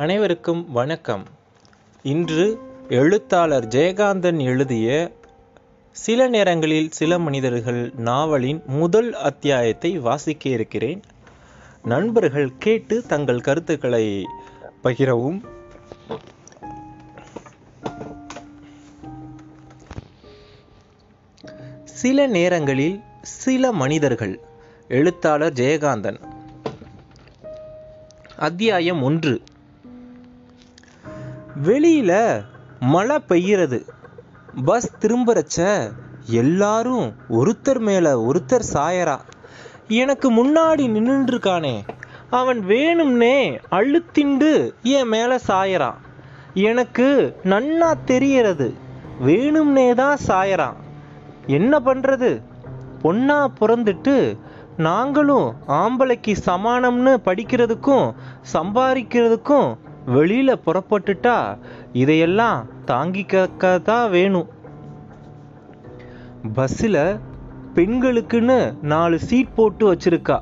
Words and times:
அனைவருக்கும் 0.00 0.72
வணக்கம். 0.72 1.24
இன்று 2.02 2.58
எழுத்தாளர் 2.88 3.66
ஜெயகாந்தன் 3.66 4.42
எழுதிய 4.42 5.12
சில 5.90 6.28
நேரங்களில் 6.28 6.90
சில 6.90 7.18
மனிதர்கள் 7.18 7.92
நாவலின் 7.96 8.62
முதல் 8.66 9.14
அத்தியாயத்தை 9.14 9.98
வாசிக்க 9.98 10.48
இருக்கிறேன். 10.48 11.02
நண்பர்கள் 11.84 12.58
கேட்டு 12.58 13.02
தங்கள் 13.02 13.40
கருத்துக்களை 13.40 14.26
பகிரவும். 14.84 15.40
சில 21.84 22.26
நேரங்களில் 22.26 23.00
சில 23.22 23.72
மனிதர்கள் 23.72 24.40
எழுத்தாளர் 24.88 25.52
ஜெயகாந்தன். 25.52 26.20
அத்தியாயம் 28.36 29.02
ஒன்று. 29.02 29.42
வெளியில் 31.66 32.42
மழை 32.80 33.16
பெய்கிறது 33.28 33.78
பஸ் 34.64 34.90
திரும்புறச்ச 35.00 35.58
எல்லாரும் 36.40 37.06
ஒருத்தர் 37.30 37.78
மேலே 37.78 38.12
ஒருத்தர் 38.28 38.66
சாயறா. 38.72 39.16
எனக்கு 40.02 40.28
முன்னாடி 40.30 40.84
நின்றுருக்கானே 40.96 41.74
அவன் 42.30 42.60
வேணும்னே 42.66 43.36
அழுத்திண்டு 43.70 44.52
என் 44.82 45.08
மேலே 45.08 45.36
சாயறான் 45.48 45.98
எனக்கு 46.54 47.08
நன்னா 47.44 47.90
தெரியறது. 48.04 48.68
வேணும்னே 49.26 49.88
தான் 49.94 50.18
சாயறான் 50.26 50.78
என்ன 51.46 51.80
பண்ணுறது 51.80 52.30
பொண்ணா 53.02 53.40
பிறந்துட்டு 53.60 54.16
நாங்களும் 54.76 55.48
ஆம்பளைக்கு 55.82 56.34
சமானம்னு 56.46 57.14
படிக்கிறதுக்கும் 57.24 58.06
சம்பாதிக்கிறதுக்கும் 58.52 59.70
வெளியில் 60.14 60.62
புறப்பட்டுட்டா 60.66 61.36
இதையெல்லாம் 62.02 62.58
தாங்கிக்க 62.90 63.80
தான் 63.88 64.08
வேணும். 64.16 64.48
பஸ்ஸில் 66.58 67.02
பெண்களுக்குன்னு 67.74 68.60
நாலு 68.92 69.16
சீட் 69.28 69.56
போட்டு 69.58 69.84
வச்சிருக்கா. 69.92 70.38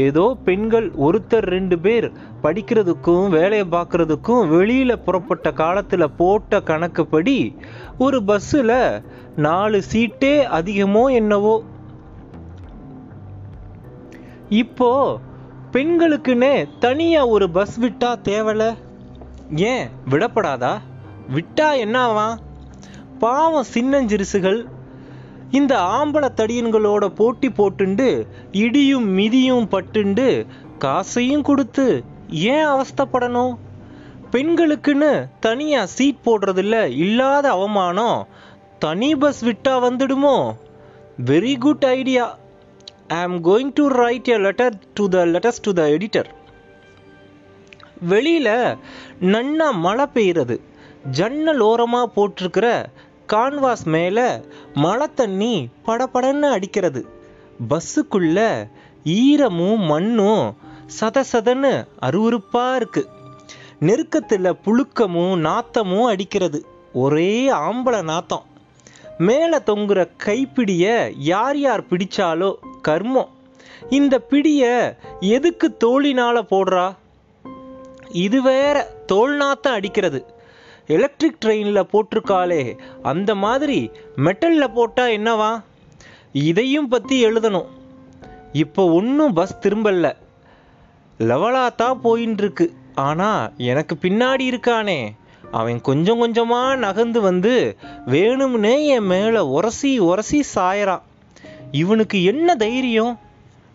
ஏதோ 0.00 0.24
பெண்கள் 0.46 0.86
ஒருத்தர் 1.06 1.46
ரெண்டு 1.54 1.76
பேர் 1.84 2.06
படிக்கிறதுக்கும் 2.42 3.26
வேலையை 3.36 3.66
பார்க்குறதுக்கும் 3.74 4.42
வெளியில் 4.54 5.02
புறப்பட்ட 5.06 5.48
காலத்தில் 5.60 6.14
போட்ட 6.20 6.60
கணக்குப்படி 6.70 7.38
ஒரு 8.06 8.18
பஸ்ஸில் 8.30 8.76
நாலு 9.46 9.78
சீட்டே 9.92 10.34
அதிகமோ 10.58 11.04
என்னவோ. 11.20 11.56
இப்போ 14.62 14.90
பெண்களுக்குன்னே 15.72 16.68
தனியா 16.78 17.26
ஒரு 17.26 17.50
பஸ் 17.50 17.80
விட்டா 17.80 18.16
தேவல? 18.24 18.74
ஏன்? 19.56 19.88
விடப்படாதா? 20.10 20.78
விட்டா 21.34 21.70
என்னவா? 21.74 22.36
பாவம் 23.18 23.62
சின்னஞ்சிறுசுகள். 23.62 24.66
இந்த 25.50 25.78
ஆம்பளை 25.78 26.28
தடியன்களோட 26.36 27.06
போட்டி 27.06 27.48
போட்டுண்டு 27.48 28.26
இடியும் 28.52 29.08
மிதியும் 29.08 29.68
பட்டுண்டு 29.68 30.46
காசையும் 30.78 31.42
கொடுத்து 31.42 32.04
ஏன் 32.30 32.66
அவஸ்தைப்படணும்? 32.66 33.56
பெண்களுக்குன்னு 34.32 35.28
தனியா 35.40 35.86
சீட் 35.86 36.24
போடுறதில்ல 36.24 36.96
இல்லாத 36.96 37.50
அவமானம். 37.50 38.26
தனி 38.78 39.16
பஸ் 39.16 39.44
விட்டா 39.44 39.68
வந்துடுமோ? 39.68 40.52
Very 41.24 41.58
good 41.58 41.84
idea 41.84 42.38
I 43.10 43.16
going 43.16 43.70
to 43.74 43.86
write 43.86 44.28
a 44.28 44.36
letter 44.38 44.74
to 44.94 45.08
the 45.08 45.24
letters 45.26 45.62
to 45.62 45.72
the 45.72 45.82
editor 45.88 46.28
வெளியில் 48.00 48.76
நன்னா 49.20 49.70
மழை 49.72 50.06
பெய்கிறது 50.14 50.56
ஜன்னல் 51.10 51.60
ஓரமாக 51.60 52.10
போட்டிருக்கிற 52.16 52.86
கான்வாஸ் 53.32 53.84
மேலே 53.84 54.28
மழை 54.74 55.06
தண்ணி 55.14 55.68
படபடன்னு 55.86 56.48
அடிக்கிறது. 56.50 57.02
பஸ்ஸுக்குள்ள 57.70 58.38
ஈரமும் 59.04 59.82
மண்ணும் 59.86 60.56
சத 61.00 61.24
சதன்னு 61.32 61.72
அருவறுப்பாக 62.02 62.76
இருக்கு. 62.76 63.08
நெருக்கத்தில் 63.80 64.58
புழுக்கமும் 64.64 65.36
நாத்தமும் 65.48 66.06
அடிக்கிறது. 66.06 66.66
ஒரே 66.92 67.50
ஆம்பளை 67.50 68.02
நாத்தம். 68.02 68.46
மேலே 69.28 69.56
தொங்குற 69.56 70.00
கைப்பிடிய 70.24 70.84
யார் 71.18 71.58
யார் 71.58 71.82
பிடிச்சாலோ 71.90 72.50
கர்மம். 72.88 73.30
இந்த 73.90 74.18
பிடிய 74.18 74.62
எதுக்கு 75.20 75.66
தோளினால 75.84 76.36
போடுறா? 76.50 76.86
இது 78.12 78.42
வேற 78.42 78.76
தோல்நாத்தம் 79.12 79.76
அடிக்கிறது. 79.78 80.20
எலக்ட்ரிக் 80.86 81.38
ட்ரெயினில் 81.44 81.90
போட்டிருக்காளே 81.92 82.78
அந்த 83.02 83.34
மாதிரி 83.34 83.90
மெட்டலில் 84.16 84.74
போட்டால் 84.74 85.10
என்னவா? 85.10 85.62
இதையும் 86.32 86.88
பற்றி 86.88 87.26
எழுதணும். 87.26 87.68
இப்போ 88.52 88.88
ஒன்றும் 88.88 89.32
பஸ் 89.32 89.58
திரும்பல. 89.62 90.12
லெவலாக 91.18 91.74
தான் 91.74 92.00
போயின்னு 92.04 92.38
இருக்கு 92.38 92.72
ஆனால் 92.94 93.52
எனக்கு 93.56 93.96
பின்னாடி 94.02 94.46
இருக்கானே. 94.52 95.00
அவன் 95.50 95.80
கொஞ்சம் 95.80 96.18
கொஞ்சமாக 96.18 96.76
நகர்ந்து 96.76 97.20
வந்து 97.20 97.76
வேணும்னே 98.06 98.86
என் 98.86 99.08
மேலே 99.12 99.40
உரசி 99.56 99.98
உரசி 99.98 100.40
சாயறான். 100.54 101.04
இவனுக்கு 101.72 102.18
என்ன 102.22 102.54
தைரியம்? 102.56 103.18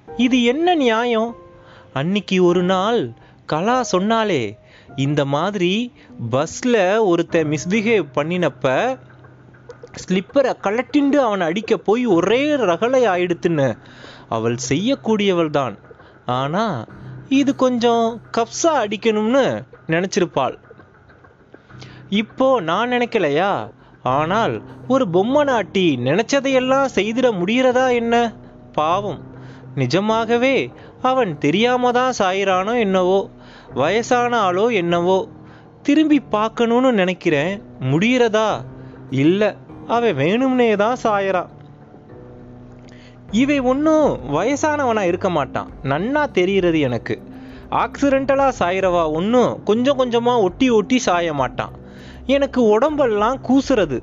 இது 0.07 0.43
என்ன 0.43 0.75
நியாயம்? 0.75 1.35
அன்னைக்கு 1.93 2.37
ஒரு 2.43 2.63
நாள் 2.63 3.13
கலா 3.45 3.83
சொன்னாலே 3.83 4.43
இந்த 4.95 5.25
மாதிரி 5.25 5.73
பஸ்ஸில் 6.29 6.97
ஒருத்தன் 6.97 7.49
மிஸ்பிஹேவ் 7.53 8.05
பண்ணினப்ப 8.15 8.97
ஸ்லிப்பரை 10.03 10.53
கலட்டிண்டு 10.65 11.17
அவனை 11.27 11.47
அடிக்க 11.47 11.77
போய் 11.77 12.05
ஒரே 12.05 12.41
ரகலை 12.69 13.01
ஆயிடுத்துன்னு 13.13 13.67
அவள் 14.29 14.57
செய்யக்கூடியவள் 14.69 15.49
தான். 15.49 15.75
ஆனால் 16.25 16.87
இது 17.29 17.55
கொஞ்சம் 17.55 18.21
கப்ஸா 18.37 18.73
அடிக்கணும்னு 18.83 19.45
நினச்சிருப்பாள். 19.87 20.55
இப்போ 22.09 22.59
நான் 22.59 22.91
நினைக்கலையா? 22.91 23.69
ஆனால் 24.03 24.61
ஒரு 24.87 25.07
பொம்மை 25.07 25.43
நாட்டி 25.43 25.99
நினைச்சதையெல்லாம் 26.03 26.85
செய்திட 26.95 27.31
முடியறதா 27.31 27.91
என்ன? 27.91 28.33
பாவம். 28.73 29.19
நிஜமாகவே 29.75 30.71
அவன் 31.01 31.37
தெரியாம 31.37 31.91
தான் 31.91 32.13
சாயிறானோ 32.19 32.79
என்னவோ? 32.79 33.29
வயசான 33.73 34.39
ஆளோ 34.39 34.73
என்னவோ? 34.73 35.27
திரும்பி 35.81 36.19
பார்க்கணும்னு 36.19 36.93
நினைக்கிறேன். 36.93 37.61
முடியறதா 37.81 38.61
இல்லை. 39.09 39.53
அவன் 39.87 40.17
வேணும்னே 40.17 40.75
தான் 40.75 40.97
சாயறான். 41.03 41.47
இவை 43.31 43.59
ஒன்றும் 43.59 44.19
வயசானவனா 44.33 45.01
இருக்க 45.01 45.29
மாட்டான். 45.29 45.69
நன்னா 45.83 46.31
தெரிகிறது 46.31 46.79
எனக்கு. 46.79 47.21
ஆக்சிடென்டலாக 47.69 48.51
சாயிறவா 48.59 49.11
ஒன்றும் 49.11 49.63
கொஞ்சம் 49.63 49.97
கொஞ்சமாக 49.97 50.41
ஒட்டி 50.41 50.69
ஒட்டி 50.69 50.99
சாய 50.99 51.33
மாட்டான். 51.33 51.83
எனக்கு 52.25 52.63
உடம்பெல்லாம் 52.63 53.41
கூசுறது. 53.47 53.99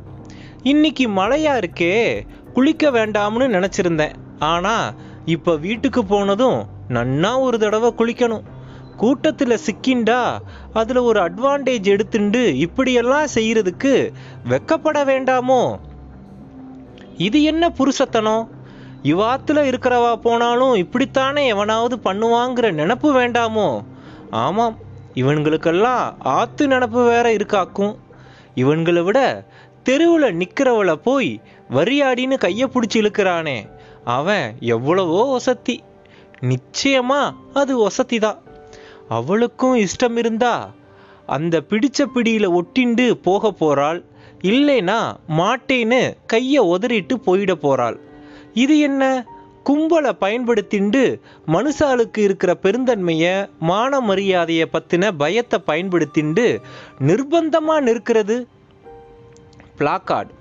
இன்னைக்கு 0.62 1.08
மழையா 1.08 1.52
இருக்கே 1.62 2.26
குளிக்க 2.54 2.90
வேண்டாம்னு 2.90 3.46
நினச்சிருந்தேன். 3.48 4.12
ஆனால் 4.38 4.94
இப்போ 5.24 5.56
வீட்டுக்கு 5.56 6.04
போனதும் 6.04 6.64
நன்னா 6.88 7.40
ஒரு 7.40 7.58
தடவை 7.58 7.94
குளிக்கணும். 7.96 8.42
கூட்டத்தில் 8.96 9.58
சிக்கிண்டா 9.66 10.38
அதில் 10.72 10.96
ஒரு 10.96 11.20
அட்வான்டேஜ் 11.20 11.88
எடுத்துண்டு 11.94 12.54
இப்படியெல்லாம் 12.54 13.26
செய்கிறதுக்கு 13.34 14.12
வெக்கப்பட 14.48 15.04
வேண்டாமோ? 15.04 15.78
இது 17.16 17.42
என்ன 17.42 17.68
புருஷத்தனம்? 17.68 18.48
இவாத்துல 19.02 19.62
இருக்கிறவா 19.70 20.16
போனாலும் 20.16 20.74
இப்படித்தானே 20.74 21.46
எவனாவது 21.46 21.96
பண்ணுவாங்கிற 22.04 22.68
நினப்பு 22.80 23.08
வேண்டாமோ? 23.18 23.84
ஆமாம் 24.30 24.78
இவன்களுக்கெல்லாம் 25.14 26.14
ஆத்து 26.18 26.68
நினப்பு 26.68 27.04
வேற 27.04 27.32
இருக்காக்கும். 27.32 27.96
இவன்களை 28.54 29.02
விட 29.02 29.44
தெருவில் 29.82 30.36
நிற்கிறவளை 30.36 30.94
போய் 30.94 31.40
வரியாடின்னு 31.70 32.38
கையை 32.38 32.68
பிடிச்சி 32.68 32.96
இழுக்கிறானே. 32.96 33.68
அவன் 34.04 34.54
எவ்வளவோ 34.60 35.38
ஒசத்தி. 35.38 35.78
நிச்சயமா 36.40 37.34
அது 37.54 37.88
ஒசத்தி 37.88 38.20
தான் 38.20 38.42
அவளுக்கும் 39.08 39.76
இஷ்டம் 39.76 40.16
இருந்தா 40.16 40.70
அந்த 41.26 41.62
பிடிச்ச 41.70 42.06
பிடியில 42.14 42.60
ஒட்டிண்டு 42.60 43.12
போக 43.12 43.52
போறாள். 43.60 44.04
இல்லைனா 44.42 45.16
மாட்டேன்னு 45.28 46.16
கையை 46.26 46.66
உதறிட்டு 46.66 47.14
போயிட 47.26 47.54
போறாள். 47.54 47.98
இது 48.54 48.78
என்ன? 48.78 49.26
கும்பலை 49.64 50.12
பயன்படுத்திண்டு 50.20 51.20
மனுஷாளுக்கு 51.46 52.18
இருக்கிற 52.18 52.56
பெருந்தன்மையை 52.62 53.48
மான 53.60 54.00
மரியாதையை 54.00 54.66
பற்றின 54.72 55.10
பயத்தை 55.16 55.58
பயன்படுத்திண்டு 55.66 56.46
நிர்பந்தமாக 57.00 57.80
நிற்கிறது? 57.80 58.46
பிளாக்கார்டு 59.78 60.32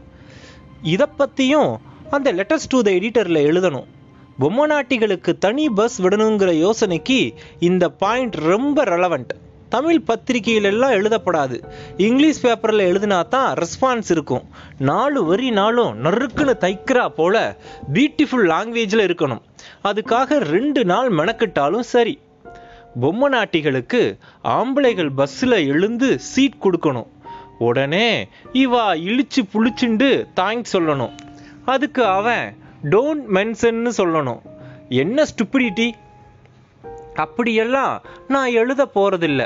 இதை 0.82 1.08
பற்றியும் 1.18 1.80
அந்த 2.10 2.34
லெட்டர்ஸ் 2.34 2.70
டு 2.70 2.82
த 2.82 2.92
எடிட்டரில் 2.92 3.46
எழுதணும். 3.50 3.88
பொம்மநாட்டிகளுக்கு 4.40 5.38
தனி 5.38 5.70
பஸ் 5.70 6.02
விடணுங்கிற 6.02 6.52
யோசனைக்கு 6.54 7.34
இந்த 7.60 7.90
பாயிண்ட் 7.90 8.36
ரொம்ப 8.36 8.84
ரெலவெண்ட் 8.84 9.34
தமிழ் 9.74 10.00
பத்திரிகையிலெல்லாம் 10.08 10.96
எழுதப்படாது. 10.98 11.58
இங்கிலீஷ் 11.98 12.42
பேப்பரில் 12.42 12.88
எழுதினா 12.92 13.20
தான் 13.28 13.50
ரெஸ்பான்ஸ் 13.54 14.10
இருக்கும். 14.16 14.44
நாலு 14.90 15.20
வரி 15.24 15.50
நாளும் 15.50 15.92
நறுக்குன்னு 16.06 16.56
தைக்கிறா 16.66 17.06
போல 17.20 17.58
பியூட்டிஃபுல் 17.94 18.48
லாங்குவேஜில் 18.54 19.06
இருக்கணும். 19.10 19.42
அதுக்காக 19.84 20.38
ரெண்டு 20.56 20.86
நாள் 20.86 21.10
மெனக்கிட்டாலும் 21.10 21.88
சரி. 21.94 22.20
பொம்மை 23.02 23.30
நாட்டிகளுக்கு 23.30 24.18
ஆம்பளைகள் 24.44 25.12
பஸ்ஸில் 25.16 25.58
எழுந்து 25.74 26.20
சீட் 26.20 26.62
கொடுக்கணும். 26.64 27.10
உடனே 27.60 28.08
இவா 28.54 28.86
இழிச்சு 29.08 29.42
புளிச்சுண்டு 29.54 30.10
தாங்கி 30.34 30.78
சொல்லணும். 30.78 31.16
அதுக்கு 31.66 32.06
அவன் 32.06 32.56
டோன்ட் 32.84 33.26
மென்சன்னு 33.34 33.92
சொல்லணும். 33.98 34.42
என்ன 34.90 35.26
ஸ்டுப்பிடிட்டி 35.32 35.92
அப்படியெல்லாம் 37.22 38.02
நான் 38.28 38.52
எழுத 38.52 38.90
போறதில்ல. 38.96 39.42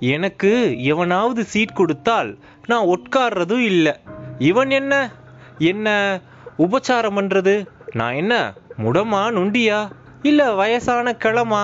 எனக்கு 0.00 0.50
எவனாவது 0.84 1.44
சீட் 1.44 1.74
கொடுத்தால் 1.74 2.30
நான் 2.66 2.86
உட்கார்றதும் 2.86 3.64
இல்லை. 3.64 3.94
இவன் 4.38 4.70
என்ன? 4.70 5.12
என்ன 5.58 6.20
உபச்சாரம் 6.58 7.16
பண்றது? 7.18 7.66
நான் 7.92 8.14
என்ன 8.14 8.52
முடமா 8.78 9.22
நொண்டியா? 9.30 9.80
இல்ல 10.22 10.52
வயசான 10.52 11.16
கிழமா? 11.18 11.62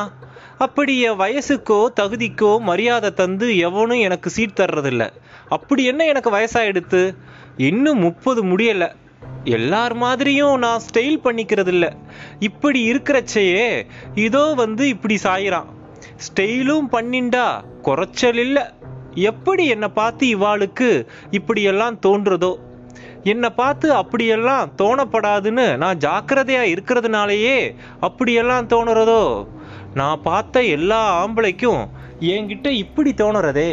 அப்படி 0.59 1.01
என் 1.01 1.21
வயசுக்கோ 1.21 1.81
தகுதிக்கோ 2.01 2.61
மரியாதை 2.61 3.11
தந்து 3.13 3.57
எவனும் 3.59 3.99
எனக்கு 3.99 4.31
சீட் 4.31 4.59
தர்றதில்ல. 4.61 5.11
அப்படி 5.49 5.85
என்ன 5.85 6.05
எனக்கு 6.05 6.31
வயசாயிடுத்து? 6.31 7.17
இன்னும் 7.57 7.99
முப்பது 7.99 8.45
முடியலை. 8.45 8.89
எல்லார் 9.49 9.95
மாதிரியும் 9.95 10.59
நான் 10.59 10.85
ஸ்டைல் 10.87 11.25
பண்ணிக்கிறது 11.25 11.67
இல்ல 11.67 11.87
இப்படி 12.39 12.81
இருக்கிறச்சையே 12.93 13.69
இதோ 14.15 14.45
வந்து 14.57 14.89
இப்படி 14.89 15.17
சாயிறான். 15.23 15.69
ஸ்டைலும் 16.25 16.89
பண்ணிண்டா 16.93 17.47
குறைச்சல் 17.83 18.39
இல்ல. 18.39 18.59
எப்படி 19.15 19.67
என்னை 19.67 19.89
பார்த்து 19.89 20.25
இவாளுக்கு 20.39 21.07
இப்படியெல்லாம் 21.31 21.99
தோன்றதோ? 22.07 22.53
என்னை 23.23 23.51
பார்த்து 23.51 23.93
அப்படியெல்லாம் 23.93 24.73
தோணப்படாதுன்னு 24.79 25.77
நான் 25.77 25.97
ஜாக்கிரதையா 25.97 26.63
இருக்கிறதுனாலயே 26.75 27.75
அப்படியெல்லாம் 28.01 28.69
தோணுறதோ? 28.69 29.23
நான் 29.95 30.23
பார்த்த 30.23 30.63
எல்லா 30.63 31.01
ஆம்பளைக்கும் 31.27 31.83
என்கிட்ட 32.21 32.67
இப்படி 32.67 33.11
தோணுறதே. 33.11 33.71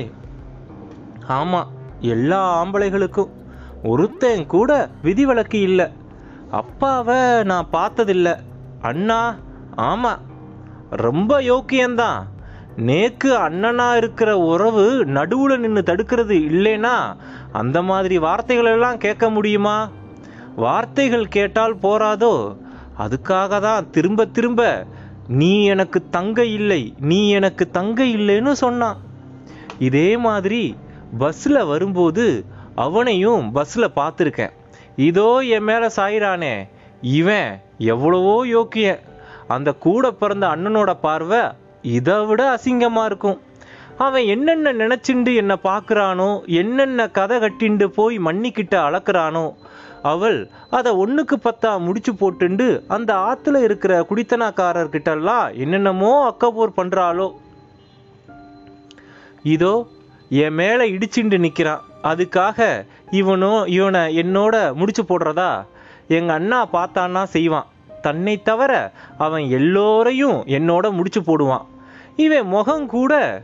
ஆமா 1.29 1.61
எல்லா 1.99 2.41
ஆம்பளைகளுக்கும். 2.63 3.31
ஒருத்தன் 3.85 4.45
கூட 4.45 4.71
விதிவிலக்கு 5.03 5.59
இல்லை. 5.61 5.87
அப்பாவை 6.51 7.19
நான் 7.43 7.73
பார்த்ததில்ல. 7.73 8.29
அண்ணா 8.81 9.19
ஆமாம் 9.89 10.23
ரொம்ப 11.03 11.41
யோக்கியம்தான் 11.41 12.21
நேக்கு 12.77 13.29
அண்ணனா 13.45 13.87
இருக்கிற 13.97 14.29
உறவு 14.37 14.85
நடுவில் 15.05 15.59
நின்று 15.59 15.81
தடுக்கிறது 15.81 16.35
இல்லைனா 16.49 16.95
அந்த 17.51 17.77
மாதிரி 17.81 18.15
வார்த்தைகளெல்லாம் 18.17 18.97
கேட்க 18.97 19.29
முடியுமா? 19.29 19.77
வார்த்தைகள் 20.55 21.27
கேட்டால் 21.27 21.75
போராதோ? 21.75 22.33
அதுக்காக 22.99 23.59
தான் 23.61 23.89
திரும்ப 23.89 24.25
திரும்ப 24.25 24.61
நீ 25.27 25.53
எனக்கு 25.65 25.99
தங்க 26.09 26.39
இல்லை 26.45 26.81
நீ 26.99 27.19
எனக்கு 27.29 27.65
தங்க 27.69 27.99
இல்லைன்னு 28.17 28.53
சொன்னான். 28.63 28.99
இதே 29.79 30.09
மாதிரி 30.17 30.63
பஸ்ஸில் 31.17 31.61
வரும்போது 31.65 32.25
அவனையும் 32.83 33.43
பஸ்ல 33.55 33.85
பார்த்துருக்கேன். 33.99 34.53
இதோ 35.09 35.27
என் 35.55 35.67
மேல 35.69 35.83
சாயிறானே 35.97 36.53
இவன் 37.17 37.49
எவ்வளவோ 37.93 38.35
யோக்கியன் 38.55 39.03
அந்த 39.55 39.69
கூட 39.85 40.11
பிறந்த 40.11 40.45
அண்ணனோட 40.53 40.91
பார்வை 41.05 41.41
இதை 41.95 42.15
விட 42.29 42.41
அசிங்கமா 42.55 43.03
இருக்கும். 43.09 43.39
அவன் 44.05 44.25
என்னென்ன 44.33 44.73
நினைச்சுண்டு 44.81 45.33
என்னை 45.41 45.57
பார்க்குறானோ 45.69 46.29
என்னென்ன 46.61 47.07
கதை 47.17 47.35
கட்டிண்டு 47.43 47.85
போய் 47.97 48.17
மண்ணிக்கிட்ட 48.27 48.75
அளக்குறானோ 48.87 49.45
அவள் 50.11 50.39
அதை 50.77 50.91
ஒன்றுக்கு 51.03 51.35
பத்தா 51.43 51.71
முடிச்சு 51.85 52.11
போட்டுண்டு 52.13 52.67
அந்த 52.95 53.11
ஆற்றுல 53.27 53.61
இருக்கிற 53.67 53.93
குடித்தனக்காரர்கிட்ட 54.09 55.11
எல்லாம் 55.17 55.45
என்னென்னமோ 55.63 56.11
அக்கப்போர் 56.31 56.77
பண்ணுறாளோ 56.79 57.27
இதோ 59.53 59.73
என் 60.29 60.53
மேல 60.53 60.85
இடிச்சுண்டு 60.85 61.37
நிக்கிறான் 61.37 61.81
அதுக்காக 62.03 62.85
இவனும் 63.11 63.65
இவனை 63.65 64.17
என்னோட 64.17 64.73
முடிச்சு 64.73 65.03
போடுறதா? 65.03 65.65
எங்க 66.07 66.33
அண்ணா 66.33 66.67
பார்த்தான்னா 66.73 67.23
செய்வான். 67.23 67.65
தன்னை 68.01 68.41
தவிர 68.41 68.91
அவன் 69.17 69.49
எல்லோரையும் 69.49 70.43
என்னோட 70.47 70.91
முடிச்சு 70.91 71.21
போடுவான். 71.21 71.65
இவன் 72.15 72.47
முகம் 72.47 72.87
கூட 72.87 73.43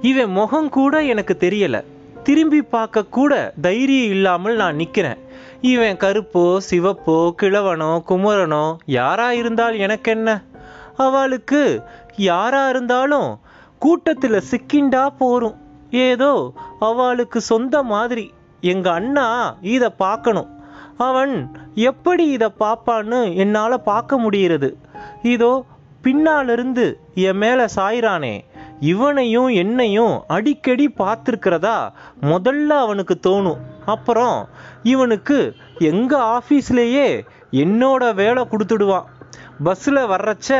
இவன் 0.00 0.30
முகம் 0.30 0.68
கூட 0.68 1.02
எனக்கு 1.02 1.36
தெரியல. 1.40 1.84
திரும்பி 2.22 2.62
பார்க்க 2.62 3.04
கூட 3.04 3.52
தைரியம் 3.60 4.10
இல்லாமல் 4.10 4.56
நான் 4.56 4.76
நிக்கிறேன். 4.76 5.18
இவன் 5.60 5.96
கருப்போ 5.96 6.58
சிவப்போ 6.70 7.32
கிழவனோ 7.42 8.02
குமரனோ 8.08 8.76
யாரா 8.86 9.32
இருந்தால் 9.32 9.76
எனக்கென்ன? 9.76 10.42
அவளுக்கு 10.96 11.82
யாரா 12.16 12.68
இருந்தாலும் 12.68 13.40
கூட்டத்தில் 13.84 14.46
சிக்கிண்டா 14.50 15.04
போரும். 15.20 15.56
ஏதோ 16.08 16.32
அவளுக்கு 16.88 17.38
சொந்த 17.52 17.76
மாதிரி. 17.92 18.26
எங்க 18.72 18.88
அண்ணா 18.98 19.28
இதை 19.74 19.88
பார்க்கணும் 20.04 20.50
அவன் 21.06 21.34
எப்படி 21.90 22.24
இதை 22.36 22.48
பார்ப்பான்னு 22.62 23.20
என்னால் 23.42 23.84
பார்க்க 23.90 24.18
முடிகிறது. 24.24 24.68
இதோ 25.34 25.52
பின்னாலிருந்து 26.04 26.84
என் 27.26 27.40
மேலே 27.42 27.64
சாயிறானே. 27.76 28.34
இவனையும் 28.92 29.50
என்னையும் 29.62 30.14
அடிக்கடி 30.36 30.86
பார்த்துருக்கிறதா 31.00 31.78
முதல்ல 32.32 32.70
அவனுக்கு 32.84 33.14
தோணும். 33.26 33.60
அப்புறம் 33.94 34.38
இவனுக்கு 34.92 35.38
எங்கள் 35.90 36.28
ஆஃபீஸ்லேயே 36.36 37.08
என்னோட 37.64 38.02
வேலை 38.20 38.44
கொடுத்துடுவான். 38.44 39.08
பஸ்ஸில் 39.66 40.08
வர்றச்ச 40.12 40.50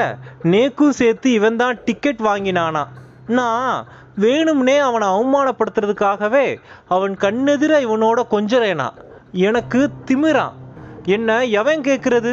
நேக்கும் 0.55 0.99
சேர்த்து 1.01 1.29
இவன் 1.39 1.61
தான் 1.63 1.79
டிக்கெட் 1.85 2.21
வாங்கினானா. 2.31 2.83
நான் 3.32 3.87
வேணும்னே 4.20 4.76
அவனை 4.79 5.08
அவமானப்படுத்துறதுக்காகவே 5.08 6.46
அவன் 6.88 7.14
கண்ணெதிர 7.17 7.73
இவனோட 7.87 8.20
கொஞ்சறேனா. 8.31 8.88
எனக்கு 9.32 9.81
திமிரான் 10.06 10.56
என்ன 11.05 11.44
எவன் 11.44 11.81
கேட்கறது 11.81 12.32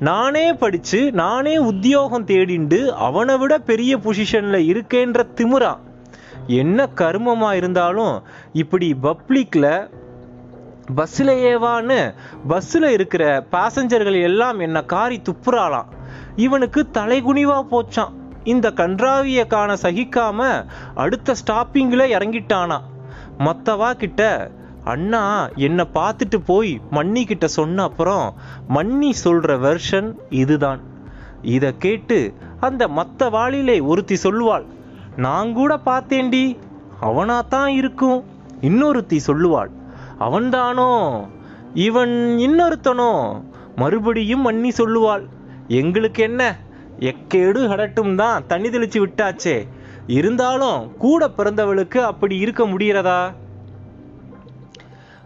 நானே 0.00 0.46
படிச்சு 0.52 1.00
நானே 1.12 1.54
உத்தியோகம் 1.70 2.26
தேடிண்டு 2.26 2.80
அவனை 3.06 3.36
விட 3.38 3.58
பெரிய 3.58 3.92
பொசிஷன்ல 3.96 4.58
இருக்கேன்ற 4.72 5.22
திமிரான் 5.34 5.82
என்ன 6.46 6.88
கருமமா 6.94 7.50
இருந்தாலும் 7.52 8.14
இப்படி 8.52 8.88
பப்ளிக்ல 9.02 9.66
ஏவான்னு 11.48 11.98
பஸ்ஸில் 12.48 12.88
இருக்கிற 12.88 13.24
பேசஞ்சர்கள் 13.52 14.20
எல்லாம் 14.22 14.58
என்னை 14.58 14.82
காரி 14.86 15.18
துப்புறாளாம். 15.28 15.90
இவனுக்கு 16.36 16.86
தலைகுனிவாக 16.92 17.64
போச்சான் 17.70 18.14
இந்த 18.52 18.66
கன்றாவிய 18.80 19.40
காண 19.54 19.70
சகிக்காம 19.82 20.40
அடுத்த 21.04 21.34
ஸ்டாப்பிங்கில் 21.40 22.12
இறங்கிட்டானா. 22.16 22.78
மத்தவா 23.46 23.90
கிட்ட 24.02 24.22
அண்ணா 24.92 25.22
என்னை 25.66 25.84
பார்த்துட்டு 25.94 26.38
போய் 26.50 26.72
மன்னி 26.96 27.22
கிட்ட 27.30 27.46
சொன்ன 27.56 27.82
அப்புறம் 27.88 28.26
மன்னி 28.76 29.10
சொல்ற 29.24 29.56
வெர்ஷன் 29.66 30.08
இதுதான். 30.42 30.80
இதை 31.54 31.70
கேட்டு 31.84 32.18
அந்த 32.66 32.82
மத்த 32.98 33.30
வாளிலே 33.36 33.76
ஒருத்தி 33.90 34.16
சொல்லுவாள் 34.22 34.66
நான் 35.24 35.50
கூட 35.58 35.72
பார்த்தேன்டி 35.88 36.44
தான் 37.54 37.70
இருக்கும். 37.80 38.20
இன்னொருத்தி 38.68 39.18
சொல்லுவாள் 39.26 39.72
அவன்தானோ 40.26 40.90
இவன் 41.86 42.14
இன்னொருத்தனோ? 42.46 43.12
மறுபடியும் 43.80 44.46
மன்னி 44.46 44.70
சொல்லுவாள் 44.78 45.24
எங்களுக்கு 45.80 46.20
என்ன? 46.28 46.42
எக்கேடு 46.98 47.60
ஹடட்டும் 47.68 48.14
தான் 48.14 48.46
தண்ணி 48.46 48.68
தெளிச்சு 48.68 48.98
விட்டாச்சே. 49.04 49.66
இருந்தாலும் 50.06 50.96
கூட 50.96 51.28
பிறந்தவளுக்கு 51.28 51.98
அப்படி 51.98 52.36
இருக்க 52.36 52.66
முடியறதா 52.66 53.32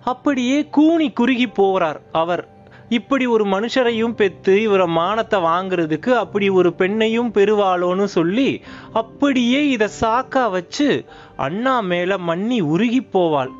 அப்படியே 0.05 0.67
கூனி 0.67 1.11
குறுகி 1.11 1.47
போறார் 1.47 2.01
அவர். 2.13 2.49
இப்படி 2.89 3.27
ஒரு 3.27 3.45
மனுஷரையும் 3.45 4.15
பெத்து 4.15 4.55
இவர 4.55 4.87
மானத்தை 4.87 5.41
வாங்குறதுக்கு 5.41 6.09
அப்படி 6.09 6.49
ஒரு 6.49 6.75
பெண்ணையும் 6.79 7.31
பெறுவாளோன்னு 7.33 8.05
சொல்லி 8.05 8.63
அப்படியே 8.93 9.69
இத 9.69 9.89
சாக்கா 10.01 10.51
வச்சு 10.51 11.05
அண்ணா 11.37 11.81
மேல 11.81 12.19
மண்ணி 12.19 12.61
உருகி 12.61 13.01
போவாள். 13.13 13.53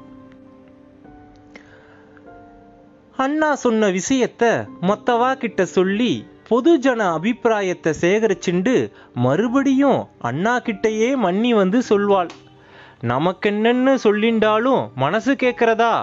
அண்ணா 3.17 3.55
சொன்ன 3.55 3.89
விஷயத்த 3.89 4.67
மொத்தவா 4.81 5.35
கிட்ட 5.35 5.65
சொல்லி 5.65 6.27
பொதுஜன 6.53 7.01
அபிப்பிராயத்தை 7.13 7.93
சேகரிச்சுண்டு 8.01 8.93
மறுபடியும் 9.15 10.01
அண்ணா 10.21 10.55
கிட்டேயே 10.59 11.09
மன்னி 11.17 11.51
வந்து 11.55 11.79
சொல்வாள். 11.89 12.31
நமக்கென்னன்னு 13.13 13.95
சொல்லிண்டாலும் 14.05 14.83
மனசு 14.95 15.33
கேட்கிறதா? 15.33 15.95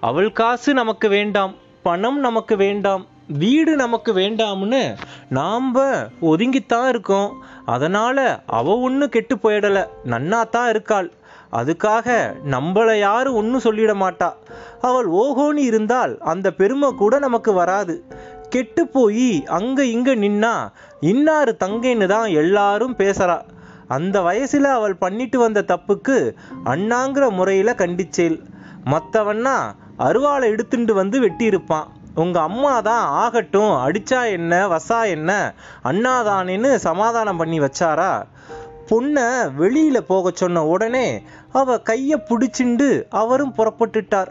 அவள் 0.00 0.32
காசு 0.32 0.74
நமக்கு 0.74 1.08
வேண்டாம் 1.08 1.54
பணம் 1.82 2.18
நமக்கு 2.20 2.56
வேண்டாம் 2.56 3.06
வீடு 3.28 3.76
நமக்கு 3.76 4.12
வேண்டாம்னு 4.14 4.82
நாம் 5.28 5.76
ஒதுங்கித்தான் 6.22 6.88
இருக்கோம். 6.88 7.30
அதனால் 7.64 8.24
அவ 8.46 8.78
ஒன்றும் 8.78 9.08
கெட்டு 9.08 9.36
போயிடலை 9.36 9.84
நன்னாத்தான் 10.04 10.68
இருக்காள். 10.68 11.12
அதுக்காக 11.52 12.06
நம்மளை 12.50 12.98
யாரும் 12.98 13.34
ஒன்றும் 13.34 13.64
சொல்லிட 13.64 13.92
மாட்டா. 14.02 14.30
அவள் 14.80 15.08
ஓஹோன்னு 15.22 15.64
இருந்தால் 15.70 16.18
அந்த 16.32 16.50
பெருமை 16.50 16.88
கூட 16.92 17.18
நமக்கு 17.18 17.52
வராது. 17.52 17.94
கெட்டு 18.50 18.82
போய் 18.86 19.44
அங்கே 19.58 19.84
இங்கே 19.90 20.14
நின்னா 20.14 20.54
இன்னாரு 21.00 21.52
தங்கைன்னு 21.64 22.06
தான் 22.06 22.28
எல்லாரும் 22.42 22.94
பேசுகிறா 22.98 23.38
அந்த 23.88 24.16
வயசில் 24.20 24.68
அவள் 24.76 24.94
பண்ணிட்டு 24.96 25.38
வந்த 25.38 25.60
தப்புக்கு 25.62 26.16
அண்ணாங்கிற 26.64 27.24
முறையில் 27.30 27.78
கண்டிச்சேல் 27.82 28.38
மற்றவன்னா 28.92 29.56
அருவாளை 30.06 30.46
எடுத்துட்டு 30.48 30.94
வந்து 30.94 31.16
வெட்டியிருப்பான். 31.20 31.86
உங்கள் 32.14 32.42
அம்மா 32.42 32.74
தான் 32.80 33.04
ஆகட்டும் 33.22 33.72
அடிச்சா 33.86 34.20
என்ன 34.30 34.52
வசா 34.68 34.98
என்ன 35.06 35.30
அண்ணாதானேன்னு 35.84 36.70
சமாதானம் 36.74 37.36
பண்ணி 37.36 37.58
வச்சாரா? 37.60 38.12
பொண்ணை 38.90 39.26
வெளியில் 39.54 40.08
போக 40.10 40.30
சொன்ன 40.34 40.64
உடனே 40.64 41.06
அவ 41.52 41.78
கையை 41.78 42.18
பிடிச்சிண்டு 42.28 42.88
அவரும் 43.22 43.54
புறப்பட்டுட்டார். 43.58 44.30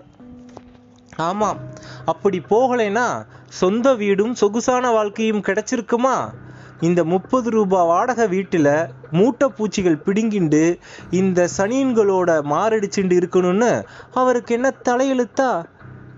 ஆமாம் 1.17 1.57
அப்படி 2.05 2.41
போகலைன்னா 2.50 3.25
சொந்த 3.48 3.93
வீடும் 3.93 4.34
சொகுசான 4.34 4.91
வாழ்க்கையும் 4.91 5.41
கிடைச்சிருக்குமா? 5.41 6.34
இந்த 6.81 7.03
முப்பது 7.03 7.50
ரூபா 7.50 7.84
வாடகை 7.84 8.27
வீட்டில் 8.27 8.88
மூட்டை 9.12 9.50
பூச்சிகள் 9.50 10.01
பிடுங்கிண்டு 10.05 10.79
இந்த 11.12 11.48
சனியன்களோட 11.57 12.43
மாரடிச்சுண்டு 12.43 13.19
இருக்கணும்னு 13.22 13.84
அவருக்கு 14.13 14.53
என்ன 14.53 14.74
தலையெழுத்தா? 14.89 15.65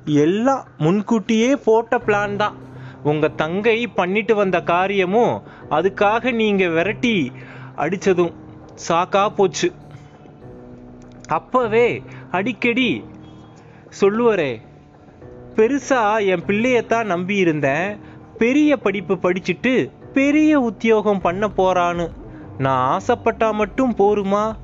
எல்லாம் 0.05 0.65
முன்கூட்டியே 0.77 1.55
போட்ட 1.55 1.97
பிளான் 1.97 2.35
தான். 2.35 2.55
உங்கள் 3.03 3.35
தங்கை 3.35 3.87
பண்ணிட்டு 3.87 4.35
வந்த 4.35 4.61
காரியமும் 4.61 5.41
அதுக்காக 5.69 6.33
நீங்கள் 6.33 6.69
விரட்டி 6.69 7.31
அடித்ததும் 7.75 8.33
சாக்கா 8.89 9.29
போச்சு. 9.29 9.71
அப்போவே 11.29 11.99
அடிக்கடி 12.31 13.03
சொல்லுவரே 14.01 14.61
பெருசா 15.57 16.25
என் 16.25 16.43
பிள்ளையத்தான் 16.47 17.03
நம்பி 17.03 17.35
இருந்தேன். 17.35 17.99
பெரிய 18.37 18.77
படிப்பு 18.77 19.13
படிச்சுட்டு 19.13 19.91
பெரிய 20.13 20.59
உத்தியோகம் 20.59 21.21
பண்ண 21.21 21.49
போறான்னு. 21.57 22.11
நான் 22.57 22.99
ஆசைப்பட்டா 22.99 23.53
மட்டும் 23.53 23.95
போருமா? 23.95 24.55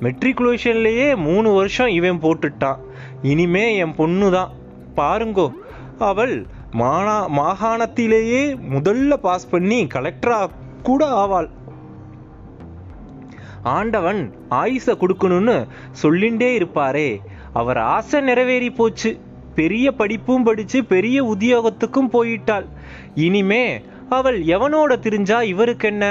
மெட்ரிகுலேஷன்லேயே 0.00 1.16
மூணு 1.16 1.52
வருஷம் 1.52 1.86
இவன் 1.86 2.20
போட்டுட்டான். 2.20 2.78
இனிமே 3.22 3.76
என் 3.76 3.94
பொண்ணு 3.94 4.30
தான் 4.30 4.52
பாருங்கோ 4.96 5.52
அவள் 5.98 6.46
மாநா 6.70 7.28
மாகாணத்திலேயே 7.28 8.56
முதல்ல 8.74 9.14
பாஸ் 9.16 9.50
பண்ணி 9.50 9.86
கலெக்டரா 9.94 10.46
கூட 10.82 11.06
ஆவாள். 11.06 11.50
ஆண்டவன் 13.62 14.32
ஆயுச 14.50 14.86
கொடுக்கணும்னு 14.86 15.68
சொல்லிண்டே 16.02 16.50
இருப்பாரே. 16.56 17.18
அவர் 17.52 17.76
ஆசை 17.76 18.20
நிறைவேறி 18.20 18.70
போச்சு. 18.70 19.20
பெரிய 19.56 19.86
படிப்பும் 20.00 20.42
படிச்சு 20.42 20.78
பெரிய 20.84 21.18
உத்தியோகத்துக்கும் 21.24 22.12
போயிட்டாள். 22.12 22.66
இனிமே 23.26 23.64
அவள் 24.08 24.38
எவனோட 24.54 24.92
திரிஞ்சா 25.04 25.38
இவருக்கு 25.52 25.88
என்ன 25.88 26.04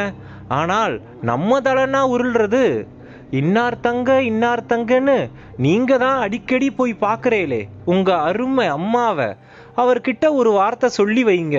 ஆனால் 0.60 0.96
நம்ம 1.22 1.60
தலனா 1.60 2.02
உருள்றது 2.14 2.66
இன்னார் 3.32 3.78
தங்க 3.80 4.10
இன்னார் 4.22 4.70
தங்கன்னு 4.70 5.18
நீங்க 5.58 5.98
தான் 5.98 6.20
அடிக்கடி 6.20 6.68
போய் 6.72 6.94
பார்க்குறீங்களே 7.02 7.62
உங்க 7.86 8.10
அருமை 8.28 8.68
அம்மாவை. 8.78 9.30
அவர்கிட்ட 9.78 10.26
ஒரு 10.40 10.52
வார்த்தை 10.52 10.90
சொல்லி 10.90 11.24
வைங்க. 11.24 11.58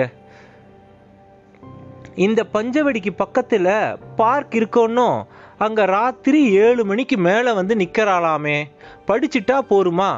இந்த 2.25 2.41
பஞ்சவடிக்கு 2.53 3.11
பக்கத்துல 3.23 3.67
பார்க் 4.15 4.55
இருக்கோன்னோ 4.59 5.09
அங்க 5.57 5.81
ராத்திரி 5.85 6.41
ஏழு 6.65 6.83
மணிக்கு 6.85 7.17
மேல 7.17 7.53
வந்து 7.53 7.73
நிற்கிறாளாமே 7.75 8.57
படிச்சுட்டா 9.07 9.57
போருமா? 9.71 10.11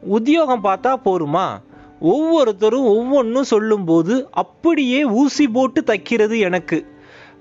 உத்தியோகம் 0.00 0.64
பார்த்தா 0.64 0.96
போருமா? 1.04 1.60
ஒவ்வொருத்தரும் 2.00 2.84
ஒவ்வொன்றும் 2.84 3.44
சொல்லும்போது 3.44 4.28
அப்படியே 4.30 5.04
ஊசி 5.04 5.48
போட்டு 5.48 5.80
தைக்கிறது 5.80 6.38
எனக்கு. 6.38 6.86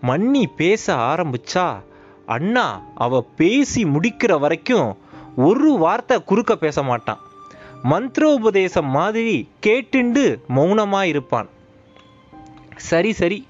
மன்னி 0.03 0.43
பேச 0.55 0.95
ஆரம்பிச்சா 0.95 1.81
அண்ணா 2.25 2.81
அவ 2.95 3.21
பேசி 3.21 3.83
முடிக்கிற 3.83 4.39
வரைக்கும் 4.39 4.97
ஒரு 5.35 5.71
வார்த்தை 5.71 6.23
குறுக்க 6.23 6.55
பேச 6.55 6.83
மாட்டான். 6.83 7.19
மந்திரோபதேசம் 7.83 8.89
மாதிரி 8.89 9.47
கேட்டுண்டு 9.65 10.35
மௌனமா 10.55 11.03
இருப்பான் 11.03 11.49
சரி 12.75 13.13
சரி 13.13 13.47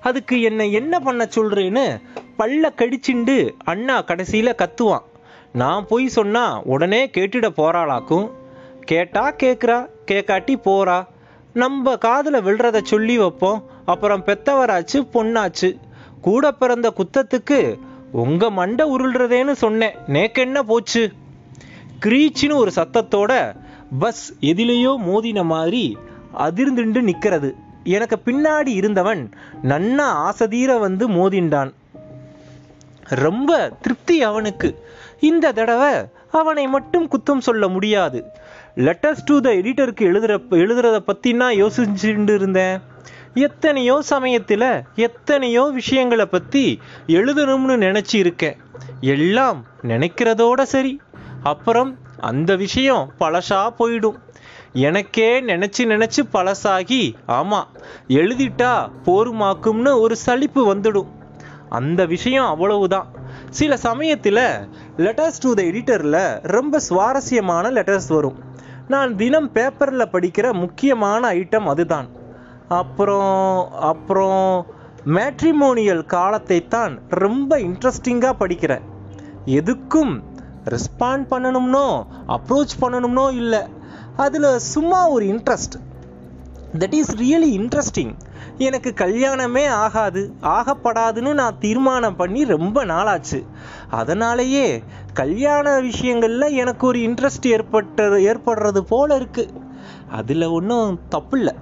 அதுக்கு 0.00 0.40
என்னை 0.40 0.72
என்ன 0.72 1.00
பண்ண 1.00 1.28
சொல்றேன்னு 1.36 2.00
பல்ல 2.38 2.68
கடிச்சுண்டு 2.76 3.50
அண்ணா 3.64 4.02
கடைசியில 4.02 4.52
கத்துவான். 4.54 5.02
நான் 5.52 5.86
போய் 5.86 6.08
சொன்னா 6.08 6.60
உடனே 6.60 7.06
கேட்டுட 7.06 7.48
போறாளாக்கும். 7.56 8.30
கேட்டா 8.90 9.32
கேட்குறா 9.32 9.86
கேட்காட்டி 10.10 10.54
போறா. 10.64 11.06
நம்ம 11.52 11.96
காதில் 11.96 12.42
விழுறத 12.42 12.82
சொல்லி 12.82 13.18
வைப்போம். 13.18 13.64
அப்புறம் 13.84 14.24
பெத்தவராச்சு 14.26 15.06
பொண்ணாச்சு. 15.12 15.78
கூட 16.20 16.52
பிறந்த 16.52 16.92
குத்தத்துக்கு 16.96 17.78
உங்க 18.10 18.50
மண்டை 18.50 18.90
உருள்றதேன்னு 18.90 19.52
சொன்னேன். 19.52 19.94
நேக்கென்ன 20.06 20.58
போச்சு? 20.58 21.12
கிரீச்சின்னு 22.04 22.54
ஒரு 22.54 22.70
சத்தத்தோட 22.76 23.54
பஸ் 23.98 24.34
எதிலேயோ 24.40 24.96
மோதின 25.06 25.44
மாதிரி 25.44 25.98
அதிர்ந்துண்டு 26.38 27.12
நிக்கிறது. 27.12 27.54
எனக்கு 27.84 28.18
பின்னாடி 28.24 28.68
இருந்தவன் 28.68 29.30
நன்னா 29.62 30.30
ஆசதீர 30.30 30.78
வந்து 30.78 31.08
மோதிண்டான். 31.08 31.72
ரொம்ப 33.04 33.72
திருப்தி 33.82 34.22
அவனுக்கு. 34.22 34.84
இந்த 35.20 35.52
தடவை 35.52 35.94
அவனை 36.30 36.66
மட்டும் 36.66 37.08
குத்தம் 37.08 37.38
சொல்ல 37.38 37.68
முடியாது. 37.68 38.24
லெட்டர்ஸ் 38.76 39.24
டு 39.24 39.40
த 39.40 39.50
எடிட்டருக்கு 39.50 40.00
எழுதுற 40.00 40.42
எழுதுறத 40.50 40.98
பற்றினா 41.06 41.48
யோசிச்சுட்டு 41.62 42.34
இருந்தேன். 42.34 42.82
எத்தனையோ 43.34 44.00
சமயத்தில் 44.00 44.84
எத்தனையோ 44.94 45.62
விஷயங்களை 45.62 46.26
பற்றி 46.26 46.80
எழுதணும்னு 47.06 47.76
நினச்சி 47.76 48.14
இருக்கேன். 48.14 48.56
எல்லாம் 49.00 49.66
நினைக்கிறதோட 49.82 50.62
சரி. 50.62 51.00
அப்புறம் 51.42 51.98
அந்த 52.20 52.56
விஷயம் 52.56 53.12
பழசா 53.20 53.74
போயிடும். 53.78 54.16
எனக்கே 54.72 55.40
நினச்சி 55.40 55.78
நினச்சி 55.78 56.22
பழசாகி 56.32 57.14
ஆமாம் 57.26 57.68
எழுதிட்டா 58.08 58.90
போருமாக்கும்னு 59.04 60.00
ஒரு 60.00 60.16
சலிப்பு 60.16 60.74
வந்துடும். 60.74 61.08
அந்த 61.68 62.06
விஷயம் 62.06 62.44
அவ்வளவுதான். 62.44 63.10
சில 63.50 63.76
சமயத்தில் 63.76 64.46
லெட்டர்ஸ் 64.96 65.40
டு 65.40 65.54
த 65.54 65.62
எடிட்டரில் 65.62 66.38
ரொம்ப 66.42 66.78
சுவாரஸ்யமான 66.78 67.70
லெட்டர்ஸ் 67.70 68.08
வரும். 68.08 68.48
நான் 68.90 69.16
தினம் 69.16 69.52
பேப்பரில் 69.52 70.12
படிக்கிற 70.12 70.46
முக்கியமான 70.52 71.22
ஐட்டம் 71.32 71.68
அதுதான். 71.72 72.08
அப்புறம் 72.68 73.70
அப்புறம் 73.90 74.66
மேட்ரிமோனியல் 75.06 76.04
காலத்தை 76.14 76.58
தான் 76.68 76.94
ரொம்ப 77.08 77.58
இன்ட்ரெஸ்டிங்காக 77.58 78.40
படிக்கிறேன். 78.42 78.84
எதுக்கும் 79.58 80.14
ரெஸ்பாண்ட் 80.64 81.24
பண்ணணும்னோ 81.30 81.86
அப்ரோச் 82.28 82.74
பண்ணணும்னோ 82.80 83.26
இல்லை. 83.32 83.62
அதில் 84.16 84.58
சும்மா 84.72 85.08
ஒரு 85.08 85.24
interest 85.26 85.76
that 86.78 86.92
is 86.92 87.16
really 87.16 87.48
interesting 87.58 88.12
எனக்கு 88.58 88.94
கல்யாணமே 88.96 89.66
ஆகாது 89.66 90.32
ஆகப்படாதுன்னு 90.42 91.32
நான் 91.34 91.58
தீர்மானம் 91.58 92.16
பண்ணி 92.16 92.44
ரொம்ப 92.44 92.84
நாளாச்சு. 92.84 93.46
அதனாலேயே 93.90 94.82
கல்யாண 95.12 95.80
விஷயங்களில் 95.80 96.56
எனக்கு 96.56 96.86
ஒரு 96.86 96.98
இன்ட்ரெஸ்ட் 96.98 97.46
ஏற்பட்ட 97.46 98.02
ஏற்படுறது 98.02 98.78
போல 98.78 99.18
இருக்குது 99.18 99.56
அதில் 100.10 100.42
ஒன்றும் 100.42 101.00
தப்பில்லை. 101.10 101.54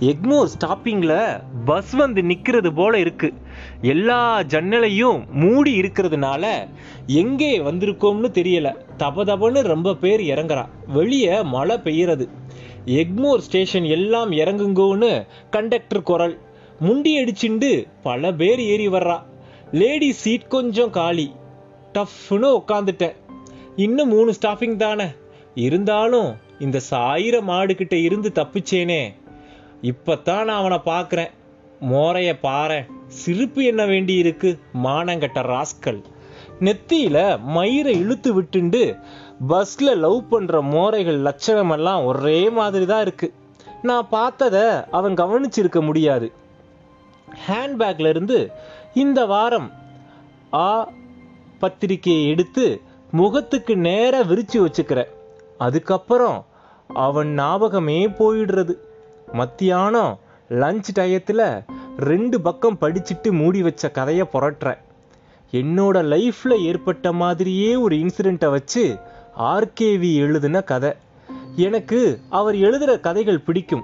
எக்மோர் 0.00 0.48
ஸ்டாப்பிங்கில் 0.54 1.42
பஸ் 1.64 1.92
வந்து 1.92 2.22
நிற்கிறது 2.22 2.72
போல 2.72 2.98
இருக்குது 2.98 3.32
எல்லா 3.80 4.40
ஜன்னலையும் 4.40 5.30
மூடி 5.30 5.80
இருக்கிறதுனால 5.80 6.68
எங்கே 7.06 7.58
வந்திருக்கோம்னு 7.58 8.30
தெரியலை. 8.40 8.72
தப 8.98 9.24
தபன்னு 9.24 9.62
ரொம்ப 9.62 9.94
பேர் 9.94 10.20
இறங்குறா. 10.20 10.64
வெளியே 10.86 11.42
மழை 11.42 11.76
பெய்யறது. 11.84 12.28
எக்மோர் 12.86 13.38
ஸ்டேஷன் 13.38 13.84
எல்லாம் 13.84 14.32
இறங்குங்கோன்னு 14.32 15.26
கண்டக்டர் 15.50 16.02
குரல். 16.02 16.38
முண்டி 16.80 17.18
அடிச்சுண்டு 17.18 17.86
பல 18.02 18.32
பேர் 18.32 18.60
ஏறி 18.60 18.88
வர்றா. 18.88 19.22
லேடி 19.72 20.12
சீட் 20.12 20.48
கொஞ்சம் 20.48 20.90
காலி. 20.90 21.32
டஃப்னு 21.94 22.62
உக்காந்துட்டேன். 22.64 23.14
இன்னும் 23.76 24.08
மூணு 24.08 24.34
ஸ்டாப்பிங் 24.40 24.76
தானே. 24.76 25.04
இருந்தாலும் 25.54 26.34
இந்த 26.58 26.80
சாயிர 26.90 27.40
மாடுகிட்ட 27.40 27.94
இருந்து 27.94 28.32
தப்பிச்சேனே. 28.34 29.14
இப்பத்தான் 29.82 30.44
நான் 30.44 30.58
அவனை 30.58 30.78
பார்க்குறேன் 30.78 31.30
மோரைய 31.90 32.38
பாரு 32.40 32.84
சிரிப்பு 33.06 33.64
என்ன 33.64 33.86
வேண்டி 33.86 34.14
இருக்கு 34.14 34.58
மானங்கட்ட 34.84 35.42
ராஸ்கல். 35.42 36.02
நெத்தியில 36.60 37.40
மயிரை 37.40 37.98
இழுத்து 37.98 38.42
விட்டுண்டு 38.42 38.98
பஸ்ல 39.48 39.96
லவ் 39.96 40.28
பண்ற 40.28 40.60
மோரைகள் 40.62 41.18
லட்சணம் 41.18 41.70
எல்லாம் 41.70 42.04
ஒரே 42.04 42.50
மாதிரி 42.50 42.86
தான் 42.86 43.00
இருக்கு. 43.00 43.32
நான் 43.82 44.08
பார்த்ததை 44.08 44.62
அவன் 44.90 45.14
கவனிச்சிருக்க 45.14 45.82
முடியாது. 45.82 46.32
ஹேண்ட்பேக்ல 47.46 48.08
இருந்து 48.08 48.50
இந்த 48.94 49.26
வாரம் 49.26 49.72
ஆ 50.52 50.88
பத்திரிக்கையை 51.60 52.26
எடுத்து 52.26 52.80
முகத்துக்கு 53.10 53.76
நேராக 53.76 54.34
விரிச்சு 54.34 54.66
வச்சுக்கிறேன். 54.66 55.10
அதுக்கப்புறம் 55.58 56.46
அவன் 56.88 57.34
ஞாபகமே 57.34 58.06
போயிடுறது. 58.06 58.74
மத்தியானம் 59.32 60.18
லஞ்ச் 60.48 60.90
டயத்தில் 60.94 61.64
ரெண்டு 61.98 62.40
பக்கம் 62.40 62.78
படிச்சுட்டு 62.80 63.30
மூடி 63.30 63.62
வச்ச 63.62 63.90
கதையை 63.90 64.26
புரட்டுறேன். 64.32 64.78
என்னோட 65.52 65.98
லைஃப்பில் 66.12 66.64
ஏற்பட்ட 66.64 67.12
மாதிரியே 67.12 67.76
ஒரு 67.76 67.96
இன்சிடெண்ட்டை 67.96 68.50
வச்சு 68.50 68.98
ஆர்கேவி 69.38 70.14
எழுதின 70.14 70.60
கதை. 70.60 70.92
எனக்கு 71.56 72.20
அவர் 72.30 72.56
எழுதுகிற 72.56 72.98
கதைகள் 72.98 73.40
பிடிக்கும். 73.40 73.82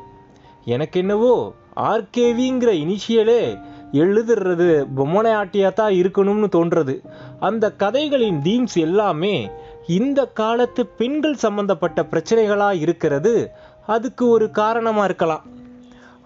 எனக்கு 0.64 1.00
என்னவோ 1.00 1.54
ஆர்கேவிங்கிற 1.76 2.70
இனிஷியலே 2.82 3.58
எழுதுறது 3.92 4.84
பொம்மனையாட்டியாக 4.96 5.72
தான் 5.72 5.92
இருக்கணும்னு 5.92 6.48
தோன்றது. 6.52 7.00
அந்த 7.40 7.72
கதைகளின் 7.72 8.40
தீம்ஸ் 8.42 8.74
எல்லாமே 8.74 9.50
இந்த 9.86 10.26
காலத்து 10.26 10.86
பெண்கள் 10.86 11.34
சம்பந்தப்பட்ட 11.34 12.02
பிரச்சனைகளாக 12.02 12.78
இருக்கிறது. 12.78 13.50
அதுக்கு 13.86 14.28
ஒரு 14.28 14.50
காரணமாக 14.50 15.04
இருக்கலாம். 15.04 15.44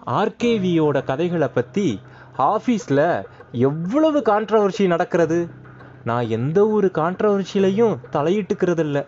ஆர்கேவியோட 0.07 1.03
கதைகளை 1.03 1.47
பற்றி 1.47 1.99
ஆஃபீஸில் 2.37 3.25
எவ்வளவு 3.51 4.19
கான்ட்ரவர்சி 4.19 4.85
நடக்கிறது? 4.85 5.63
நான் 6.05 6.29
எந்த 6.29 6.67
ஒரு 6.67 6.91
கான்ட்ரவர்சிலையும் 6.93 7.97
தலையிட்டுக்கிறதில்ல. 8.11 9.05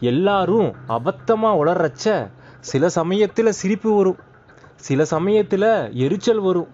எல்லாரும் 0.00 0.74
அபத்தமாக 0.88 1.58
உளர்றச்ச 1.60 2.30
சில 2.60 2.88
சமயத்தில் 2.88 3.52
சிரிப்பு 3.52 3.96
வரும். 3.96 4.16
சில 4.76 5.04
சமயத்தில் 5.04 5.68
எரிச்சல் 5.92 6.40
வரும். 6.40 6.68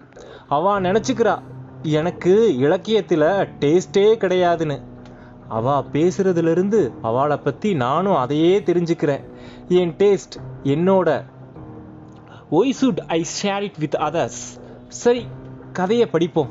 அவள் 0.49 0.81
நினச்சிக்கிறா 0.81 1.41
எனக்கு 1.81 2.57
இலக்கியத்தில் 2.57 3.27
டேஸ்டே 3.59 4.07
கிடையாதுன்னு. 4.23 4.81
அவா 5.49 5.83
பேசுகிறதுலேருந்து 5.93 6.93
அவளை 7.01 7.37
பற்றி 7.37 7.73
நானும் 7.73 8.15
அதையே 8.15 8.59
தெரிஞ்சுக்கிறேன். 8.59 9.23
என் 9.67 9.95
டேஸ்ட் 9.97 10.35
என்னோட. 10.63 11.23
Why 12.51 12.73
should 12.81 12.99
I 13.07 13.25
share 13.41 13.61
it 13.61 13.77
with 13.77 13.95
others 13.95 14.41
சரி 14.87 15.25
கதையை 15.73 16.05
படிப்போம். 16.05 16.49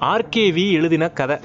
ஆர்கேவி 0.00 0.72
எழுதின 0.72 1.08
கதை. 1.08 1.38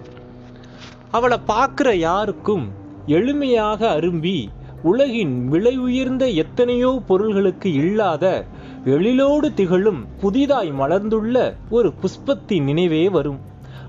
அவளை 1.14 1.38
பார்க்குற 1.48 1.94
யாருக்கும் 1.98 2.66
எளிமையாக 3.08 3.80
அரும்பி 3.88 4.38
உலகின் 4.84 5.48
விலை 5.48 5.78
உயர்ந்த 5.78 6.28
எத்தனையோ 6.28 7.02
பொருள்களுக்கு 7.08 7.74
இல்லாத 7.74 8.46
எழிலோடு 8.86 9.54
திகழும் 9.54 10.06
புதிதாய் 10.22 10.72
மலர்ந்துள்ள 10.72 11.56
ஒரு 11.70 11.94
புஷ்பத்தின் 12.02 12.64
நினைவே 12.64 13.10
வரும். 13.10 13.40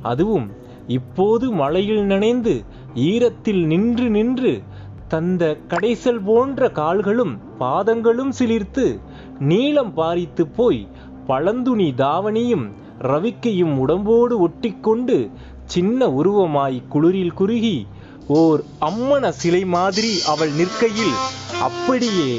அதுவும் 0.03 0.51
இப்போது 0.87 1.51
மழையில் 1.51 2.05
நனைந்து 2.05 2.63
ஈரத்தில் 2.95 3.67
நின்று 3.67 4.11
நின்று 4.11 4.63
தந்த 5.09 5.57
கடைசல் 5.69 6.23
போன்ற 6.25 6.69
கால்களும் 6.71 7.35
பாதங்களும் 7.61 8.33
சிலிர்த்து 8.39 9.01
நீளம் 9.39 9.95
பாரித்து 9.95 10.47
போய் 10.57 10.89
பழந்துணி 11.29 11.89
தாவணியும் 11.95 12.67
ரவிக்கையும் 12.99 13.75
உடம்போடு 13.77 14.49
ஒட்டிக்கொண்டு 14.49 15.31
சின்ன 15.65 16.09
உருவமாய் 16.09 16.83
குளிரில் 16.93 17.35
குறுகி 17.35 17.87
ஓர் 18.29 18.61
அம்மன 18.81 19.29
சிலை 19.29 19.65
மாதிரி 19.65 20.13
அவள் 20.27 20.51
நிற்கையில் 20.51 21.15
அப்படியே 21.61 22.39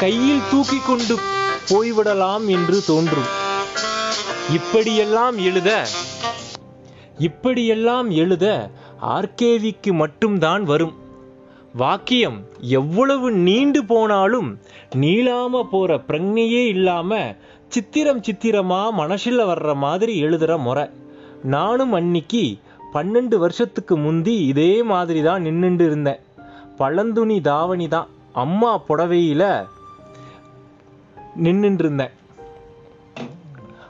கையில் 0.00 0.42
தூக்கி 0.50 0.78
கொண்டு 0.78 1.14
போய்விடலாம் 1.68 2.46
என்று 2.46 2.78
தோன்றும். 2.86 3.30
இப்படியெல்லாம் 4.52 5.38
எழுத 5.38 5.70
இப்படியெல்லாம் 7.18 8.10
எழுத 8.10 8.70
ஆர்கேவிக்கு 9.02 9.92
மட்டும்தான் 9.92 10.64
வரும். 10.64 10.94
வாக்கியம் 11.74 12.38
எவ்வளவு 12.60 13.30
நீண்டு 13.30 13.84
போனாலும் 13.84 14.50
நீளாம 14.94 15.62
போற 15.70 15.96
பிரக்னையே 16.08 16.66
இல்லாம 16.66 17.34
சித்திரம் 17.68 18.20
சித்திரமா 18.20 18.82
மனசுல 18.98 19.46
வர்ற 19.52 19.74
மாதிரி 19.76 20.22
எழுதுற 20.22 20.58
முறை. 20.58 20.84
நானும் 21.44 21.92
அன்னிக்கு 21.92 22.58
பன்னெண்டு 22.92 23.36
வருஷத்துக்கு 23.36 23.96
முந்தி 23.96 24.46
இதே 24.46 24.82
மாதிரி 24.82 25.22
தான் 25.22 25.42
நின்றுண்டு 25.42 25.84
இருந்தேன். 25.84 26.20
பழந்துணி 26.78 27.40
தாவணி 27.40 27.88
தான் 27.88 28.08
அம்மா 28.32 28.78
புடவையில் 28.78 29.66
நின்னுட்டு 31.42 31.78
இருந்தேன். 31.78 32.10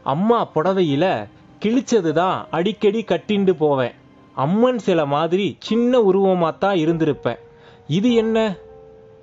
அம்மா 0.02 0.48
புடவையில 0.54 1.28
கிழிச்சது 1.62 2.12
தான் 2.12 2.46
அடிக்கடி 2.50 3.02
கட்டிண்டு 3.02 3.52
போவேன். 3.52 3.94
அம்மன் 4.34 4.78
சிலை 4.78 5.06
மாதிரி 5.06 5.56
சின்ன 5.58 6.00
உருவமாக 6.00 6.56
தான் 6.58 6.76
இருந்திருப்பேன். 6.76 7.40
இது 7.86 8.14
என்ன? 8.14 8.56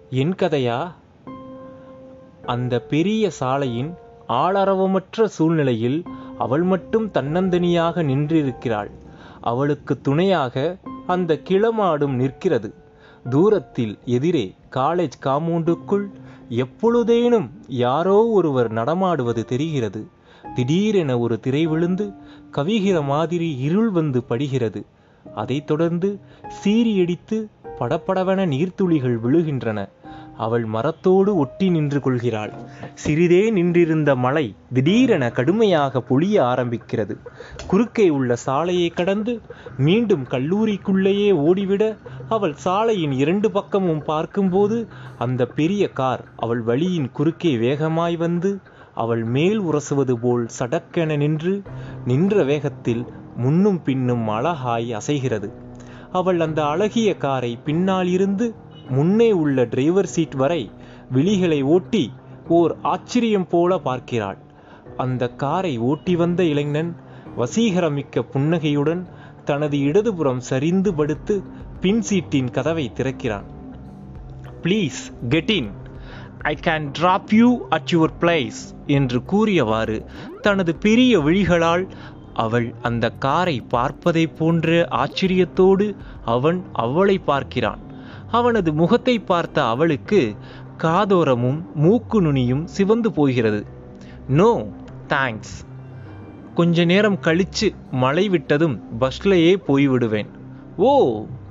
என் 0.10 0.36
கதையா? 0.36 0.94
அந்த 2.46 2.80
பெரிய 2.80 3.30
சாலையின் 3.30 3.96
ஆளரவமற்ற 4.30 5.26
சூழ்நிலையில் 5.26 6.06
அவள் 6.44 6.64
மட்டும் 6.64 7.06
தன்னந்தனியாக 7.12 8.04
நின்றிருக்கிறாள். 8.04 8.92
அவளுக்கு 9.42 9.94
துணையாக 10.02 10.78
அந்த 11.08 11.40
கிளமாடும் 11.44 12.16
நிற்கிறது. 12.16 12.70
தூரத்தில் 13.30 13.94
எதிரே 14.06 14.46
காலேஜ் 14.76 15.18
காம்பவுண்டுக்குள் 15.24 16.06
எப்பொழுதேனும் 16.50 17.50
யாரோ 17.68 18.18
ஒருவர் 18.28 18.70
நடமாடுவது 18.72 19.44
தெரிகிறது. 19.46 20.02
திடீரென 20.56 21.20
ஒரு 21.20 21.36
திரை 21.40 21.64
விழுந்து 21.66 22.06
கவிகிற 22.56 22.98
மாதிரி 23.04 23.50
இருள் 23.58 23.90
வந்து 23.90 24.20
படுகிறது. 24.24 24.82
அதைத் 25.36 25.68
தொடர்ந்து 25.68 26.10
சீரியடித்து 26.64 27.38
படப்படவென 27.80 28.42
நீர்த்துளிகள் 28.54 29.18
விழுகின்றன. 29.26 29.80
அவள் 30.46 30.66
மரத்தோடு 30.76 31.32
ஒட்டி 31.36 31.68
நின்று 31.70 32.00
கொள்கிறாள். 32.00 32.54
சிறிதே 33.04 33.42
நின்றிருந்த 33.50 34.12
மழை 34.16 34.46
திடீரென 34.74 35.24
கடுமையாக 35.32 36.04
பொழிய 36.10 36.36
ஆரம்பிக்கிறது. 36.52 37.16
குறுக்கே 37.68 38.08
உள்ள 38.10 38.36
சாலையை 38.46 38.90
கடந்து 38.90 39.34
மீண்டும் 39.78 40.26
கல்லூரிக்குள்ளேயே 40.30 41.30
ஓடிவிட 41.48 41.84
அவள் 42.30 42.56
சாலையின் 42.66 43.16
இரண்டு 43.22 43.50
பக்கமும் 43.52 44.04
பார்க்கும்போது 44.04 44.80
அந்த 45.18 45.42
பெரிய 45.60 45.84
கார் 45.92 46.24
அவள் 46.38 46.62
வழியின் 46.62 47.10
குறுக்கே 47.12 47.54
வேகமாய் 47.58 48.18
வந்து 48.18 48.52
அவள் 48.96 49.24
மேல் 49.36 49.60
உரசுவது 49.62 50.16
போல் 50.22 50.46
சடக்கென 50.60 51.18
நின்று 51.18 51.54
நின்ற 52.06 52.44
வேகத்தில் 52.44 53.04
முன்னும் 53.36 53.82
பின்னும் 53.84 54.26
அழகாய் 54.28 54.90
அசைகிறது. 54.94 55.50
அவள் 56.12 56.40
அந்த 56.40 56.60
அழகிய 56.66 57.10
காரை 57.18 57.52
பின்னால் 57.66 58.08
இருந்து 58.08 58.48
முன்னே 58.96 59.30
உள்ள 59.42 59.66
டிரைவர் 59.74 60.12
சீட் 60.14 60.36
வரை 60.42 60.62
விழிகளை 61.16 61.60
ஓட்டி 61.76 62.04
ஓர் 62.58 62.72
ஆச்சரியம் 62.94 63.48
போல 63.48 63.78
பார்க்கிறாள். 63.88 64.40
அந்த 64.98 65.24
காரை 65.42 65.74
ஓட்டி 65.90 66.14
வந்த 66.16 66.42
இளைஞன் 66.44 66.92
வசீகரமிக்க 67.40 68.24
புன்னகையுடன் 68.34 69.04
தனது 69.46 69.78
இடதுபுறம் 69.80 70.42
சரிந்து 70.50 70.92
படுத்து 70.94 71.36
பின் 71.84 72.02
சீட்டின் 72.02 72.50
கதவை 72.52 72.86
திறக்கிறான். 72.98 73.48
Please 74.64 75.00
get 75.30 75.54
in 75.60 75.70
I 76.52 76.54
can 76.68 76.88
drop 76.92 77.32
you 77.40 77.50
at 77.70 77.92
your 77.92 78.16
place 78.22 78.60
என்று 78.98 79.20
கூறியவாறு 79.24 79.98
தனது 80.42 80.74
பெரிய 80.86 81.20
விழிகளால் 81.20 81.86
அவள் 82.44 82.68
அந்த 82.82 83.06
காரை 83.26 83.58
பார்ப்பதை 83.74 84.26
போன்ற 84.40 84.88
ஆச்சரியத்தோடு 85.02 85.88
அவன் 86.36 86.60
அவளை 86.84 87.18
பார்க்கிறான். 87.32 87.82
அவனது 88.32 88.70
முகத்தை 88.74 89.16
பார்த்த 89.20 89.58
அவளுக்கு 89.64 90.22
காதோரமும் 90.84 91.60
மூக்கு 91.76 92.20
நுனியும் 92.22 92.64
சிவந்து 92.76 93.12
போகிறது. 93.12 93.62
No 94.40 94.52
thanks. 95.08 95.56
கொஞ்ச 96.56 96.86
நேரம் 96.86 97.18
கழிச்சு 97.22 97.68
மழை 97.92 98.26
விட்டதும் 98.30 98.76
பஸ்லயே 99.00 99.54
போய்விடுவேன். 99.68 100.30
ஓ 100.78 100.92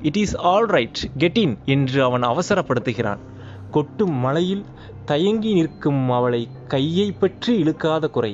it 0.02 0.16
is 0.16 0.36
all 0.50 0.66
right. 0.66 1.00
Get 1.16 1.40
in 1.44 1.56
என்று 1.64 1.98
அவன் 2.02 2.22
அவசரப்படுத்துகிறான். 2.22 3.22
கொட்டும் 3.70 4.14
மழையில் 4.16 4.64
தயங்கி 5.04 5.52
நிற்கும் 5.52 6.02
அவளை 6.10 6.42
கையை 6.68 7.08
பற்றி 7.12 7.52
இழுக்காத 7.62 8.08
குறை. 8.08 8.32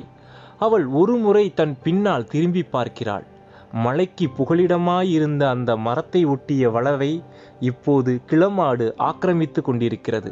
அவள் 0.57 0.85
ஒரு 0.99 1.15
முறை 1.17 1.45
தன் 1.53 1.75
பின்னால் 1.83 2.29
திரும்பி 2.33 2.63
பார்க்கிறாள். 2.75 3.25
மலைக்கு 3.83 4.25
புகலிடமாயிருந்த 4.37 5.43
அந்த 5.49 5.71
மரத்தை 5.77 6.25
ஒட்டிய 6.25 6.69
வளவை 6.71 7.11
இப்போது 7.59 8.21
கிளமாடு 8.29 8.85
ஆக்கிரமித்து 8.99 9.61
கொண்டிருக்கிறது. 9.61 10.31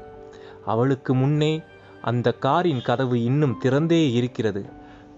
அவளுக்கு 0.66 1.14
முன்னே 1.14 1.54
அந்த 2.02 2.32
காரின் 2.38 2.82
கதவு 2.82 3.24
இன்னும் 3.24 3.60
திறந்தே 3.64 4.14
இருக்கிறது. 4.14 4.64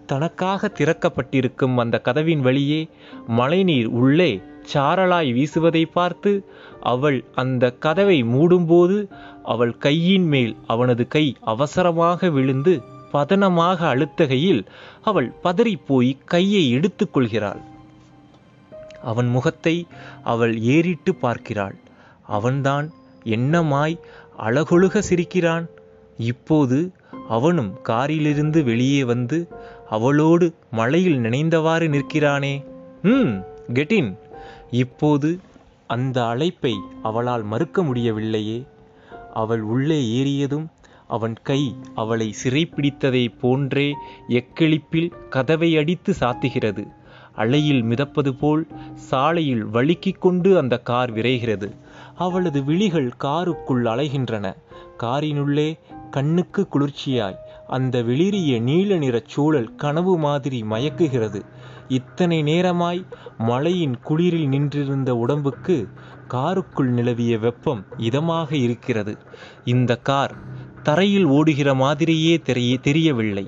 தனக்காக 0.05 0.67
திறக்கப்பட்டிருக்கும் 0.67 1.75
அந்த 1.77 1.95
கதவின் 1.99 2.41
வழியே 2.41 2.81
மழைநீர் 3.27 3.87
உள்ளே 3.87 4.31
சாரலாய் 4.73 5.31
வீசுவதை 5.33 5.83
பார்த்து 5.93 6.31
அவள் 6.83 7.17
அந்த 7.35 7.71
கதவை 7.79 8.23
மூடும்போது 8.23 8.97
அவள் 9.43 9.73
கையின் 9.77 10.27
மேல் 10.27 10.53
அவனது 10.67 11.07
கை 11.07 11.25
அவசரமாக 11.45 12.29
விழுந்து 12.29 12.73
பதனமாக 13.13 13.79
அழுத்தகையில் 13.87 14.61
அவள் 15.01 15.29
பதறிப்போய் 15.43 16.11
கையை 16.25 16.63
எடுத்துக்கொள்கிறாள் 16.71 17.61
அவன் 19.01 19.27
முகத்தை 19.27 19.87
அவள் 20.23 20.59
ஏறிட்டு 20.59 21.15
பார்க்கிறாள். 21.15 21.75
அவன்தான் 22.27 22.91
என்னமாய் 23.23 23.99
அழகொழுக 24.39 24.99
சிரிக்கிறான். 24.99 25.67
இப்போது 26.17 26.91
அவனும் 27.29 27.81
காரிலிருந்து 27.81 28.63
வெளியே 28.63 29.03
வந்து 29.03 29.47
அவளோடு 29.89 30.53
மழையில் 30.71 31.19
நினைந்தவாறு 31.19 31.87
நிற்கிறானே. 31.87 32.65
ம் 33.01 33.43
கெட்டின் 33.73 34.17
இப்போது 34.71 35.39
அந்த 35.87 36.27
அழைப்பை 36.27 36.73
அவளால் 37.03 37.43
மறுக்க 37.43 37.83
முடியவில்லையே. 37.83 38.65
அவள் 39.33 39.61
உள்ளே 39.61 39.99
ஏறியதும் 40.03 40.67
அவன் 41.07 41.35
கை 41.43 41.75
அவளை 41.95 42.35
சிறைப்பிடித்ததை 42.43 43.27
போன்றே 43.41 43.95
எக்களிப்பில் 44.29 45.11
கதவை 45.29 45.77
அடித்து 45.77 46.13
சாத்துகிறது. 46.19 46.83
அலையில் 47.37 47.81
மிதப்பது 47.83 48.31
போல் 48.33 48.63
சாலையில் 49.09 49.65
வழுக்கிக் 49.65 50.21
கொண்டு 50.21 50.57
அந்த 50.57 50.75
கார் 50.77 51.11
விரைகிறது. 51.13 51.67
அவளது 52.15 52.63
விழிகள் 52.63 53.13
காருக்குள் 53.23 53.83
அலைகின்றன. 53.83 54.55
காரினுள்ளே 55.03 55.67
கண்ணுக்கு 56.11 56.67
குளிர்ச்சியாய் 56.67 57.37
அந்த 57.67 58.01
வெளிரிய 58.01 58.61
நீல 58.61 58.95
நிறச் 58.95 59.29
சூழல் 59.29 59.75
கனவு 59.75 60.17
மாதிரி 60.17 60.59
மயக்குகிறது. 60.61 61.41
இத்தனை 61.87 62.43
நேரமாய் 62.43 63.01
மழையின் 63.37 63.95
குளிரில் 64.09 64.47
நின்றிருந்த 64.47 65.15
உடம்புக்கு 65.15 65.77
காருக்குள் 66.27 66.89
நிலவிய 66.89 67.37
வெப்பம் 67.37 67.85
இதமாக 67.97 68.51
இருக்கிறது. 68.53 69.17
இந்த 69.65 69.95
கார் 70.09 70.35
தரையில் 70.83 71.27
ஓடுகிற 71.37 71.73
மாதிரியே 71.73 72.35
தெரிய 72.39 72.77
தெரியவில்லை. 72.77 73.45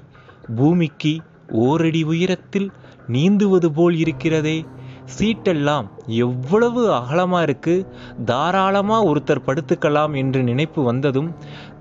பூமிக்கு 0.56 1.13
ஓரடி 1.52 2.04
உயரத்தில் 2.04 2.71
நீந்துவது 3.12 3.69
போல் 3.72 3.98
இருக்கிறதே. 3.98 4.58
சீட்டெல்லாம் 5.17 5.88
எவ்வளவு 6.06 6.82
அகலமாக 6.93 7.43
இருக்கு. 7.43 7.76
தாராளமாக 8.26 9.08
ஒருத்தர் 9.12 9.45
படுத்துக்கலாம் 9.45 10.15
என்று 10.15 10.43
நினைப்பு 10.43 10.84
வந்ததும் 10.84 11.30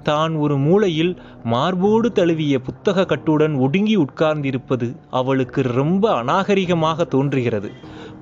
தான் 0.03 0.35
ஒரு 0.35 0.57
மூலையில் 0.59 1.12
மார்போடு 1.45 2.12
தழுவிய 2.12 2.59
புத்தக 2.59 3.05
கட்டுடன் 3.05 3.55
ஒடுங்கி 3.59 3.97
உட்கார்ந்திருப்பது 3.97 4.88
அவளுக்கு 5.11 5.62
ரொம்ப 5.62 6.05
அநாகரிகமாக 6.23 7.05
தோன்றுகிறது. 7.05 7.71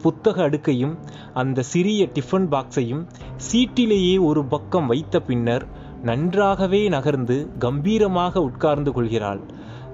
புத்தக 0.03 0.49
அடுக்கையும் 0.49 0.95
அந்த 1.35 1.63
சிறிய 1.63 2.09
டிஃபன் 2.15 2.49
பாக்ஸையும் 2.51 3.05
சீட்டிலேயே 3.49 4.15
ஒரு 4.21 4.45
பக்கம் 4.45 4.87
வைத்த 4.87 5.21
பின்னர் 5.21 5.67
நன்றாகவே 6.03 6.89
நகர்ந்து 6.89 7.37
கம்பீரமாக 7.59 8.43
உட்கார்ந்து 8.43 8.93
கொள்கிறாள். 8.93 9.41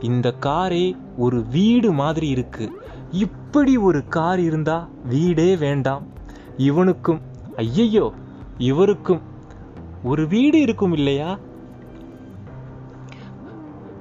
இந்த 0.01 0.29
காரே 0.47 0.87
ஒரு 1.17 1.45
வீடு 1.51 1.93
மாதிரி 1.93 2.29
இருக்கு. 2.29 2.67
இப்படி 3.13 3.77
ஒரு 3.77 4.09
கார் 4.09 4.41
இருந்தா 4.41 4.89
வீடே 5.05 5.57
வேண்டாம். 5.57 6.07
இவனுக்கும் 6.57 7.21
ஐயையோ 7.57 8.13
இவருக்கும் 8.59 9.21
ஒரு 10.03 10.29
வீடு 10.29 10.61
இருக்கும் 10.61 10.93
இல்லையா? 10.93 11.39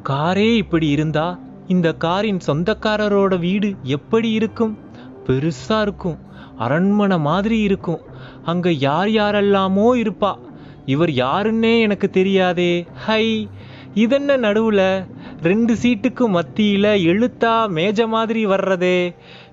காரே 0.10 0.56
இப்படி 0.56 0.88
இருந்தா 0.88 1.40
இந்த 1.68 1.94
காரின் 1.94 2.40
சொந்தக்காரரோட 2.48 3.40
வீடு 3.40 3.76
எப்படி 3.84 4.32
இருக்கும்? 4.32 4.78
பெருசா 5.26 5.82
இருக்கும். 5.82 6.18
அரண்மனை 6.58 7.20
மாதிரி 7.20 7.60
இருக்கும். 7.60 8.02
அங்க 8.44 8.72
யார் 8.72 9.08
யாரெல்லாமோ 9.08 9.88
இருப்பா. 9.96 10.36
இவர் 10.86 11.10
யாருன்னே 11.10 11.82
எனக்கு 11.82 12.10
தெரியாதே. 12.10 12.86
ஹை 12.94 13.50
இதென்ன 13.94 14.38
நடுவுல? 14.38 15.08
ரெண்டு 15.44 15.74
சீட்டுக்கு 15.74 16.26
மத்தியில் 16.28 16.88
எழுத்தா 17.12 17.52
மேஜ 17.68 18.08
மாதிரி 18.08 18.42
வர்றதே. 18.46 18.98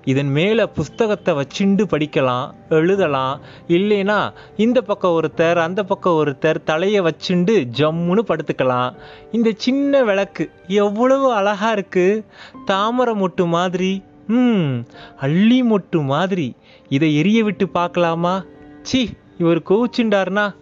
இதன் 0.03 0.31
மேலே 0.31 0.65
புஸ்தகத்தை 0.65 1.33
வச்சுண்டு 1.39 1.83
படிக்கலாம் 1.93 2.51
எழுதலாம். 2.69 3.39
இல்லைனா 3.67 4.17
இந்த 4.55 4.81
பக்கம் 4.81 5.15
ஒருத்தர் 5.19 5.59
அந்த 5.65 5.83
பக்கம் 5.83 6.19
ஒருத்தர் 6.19 6.59
தலையை 6.63 7.01
வச்சுண்டு 7.01 7.55
ஜம்முன்னு 7.79 8.23
படுத்துக்கலாம். 8.29 8.91
இந்த 9.31 9.53
சின்ன 9.57 10.03
விளக்கு 10.03 10.45
எவ்வளவு 10.67 11.33
அழகாக 11.33 11.81
இருக்குது 11.81 12.23
தாமரை 12.65 13.15
மொட்டு 13.23 13.47
மாதிரி 13.47 14.03
ம் 14.27 14.85
அள்ளி 15.19 15.59
மொட்டு 15.63 16.03
மாதிரி. 16.13 16.55
இதை 16.89 17.15
எரிய 17.15 17.43
விட்டு 17.43 17.67
பார்க்கலாமா? 17.79 18.43
சி 18.81 19.09
இவர் 19.37 19.67
கோவிச்சுண்டார்னா 19.69 20.55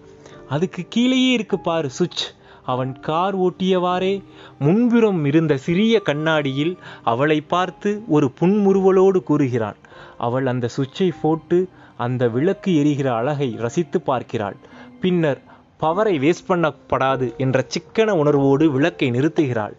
அதுக்கு 0.50 0.86
கீழேயே 0.90 1.32
இருக்கு 1.32 1.60
பாரு 1.60 1.90
சுவிட்ச். 2.00 2.26
அவன் 2.68 3.00
கார் 3.00 3.40
ஓட்டியவாறே. 3.40 4.24
முன்புறம் 4.60 5.26
இருந்த 5.26 5.58
சிறிய 5.58 6.02
கண்ணாடியில் 6.02 6.78
அவளை 7.04 7.42
பார்த்து 7.42 8.04
ஒரு 8.08 8.32
புன்முறுவலோடு 8.40 9.24
கூறுகிறான் 9.24 9.76
அவள் 10.18 10.46
அந்த 10.46 10.68
சுவிட்சை 10.68 11.12
போட்டு 11.22 11.68
அந்த 11.98 12.28
விளக்கு 12.28 12.76
எரிகிற 12.76 13.16
அழகை 13.16 13.56
ரசித்து 13.58 14.02
பார்க்கிறாள். 14.02 14.56
பின்னர் 15.02 15.42
பவரை 15.82 16.20
வேஸ்ட் 16.20 16.48
பண்ணப்படாது 16.48 17.36
என்ற 17.38 17.66
சிக்கன 17.68 18.16
உணர்வோடு 18.16 18.72
விளக்கை 18.72 19.12
நிறுத்துகிறாள். 19.12 19.74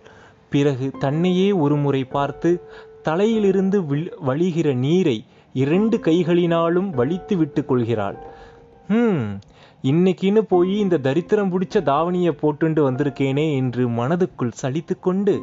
பிறகு 0.50 0.90
தன்னையே 0.98 1.52
ஒரு 1.52 1.76
முறை 1.76 2.04
பார்த்து 2.04 2.60
தலையிலிருந்து 3.02 3.80
வில்- 3.80 4.12
வழிகிற 4.26 4.74
நீரை 4.74 5.24
இரண்டு 5.52 5.98
கைகளினாலும் 5.98 6.92
வலித்து 6.92 7.36
விட்டு 7.36 7.64
கொள்கிறாள். 7.64 8.18
ஹம் 8.88 9.38
இன்னைக்குன்னு 10.28 10.38
போய் 10.38 10.78
இந்த 10.78 10.96
தரித்திரம் 10.96 11.50
பிடிச்ச 11.52 11.80
தாவணியை 11.80 12.32
போட்டுண்டு 12.40 12.80
வந்திருக்கேனே 12.86 13.56
என்று 13.56 13.88
மனதுக்குள் 13.88 14.52
சலித்து 14.62 15.00
கொண்டு 15.00 15.42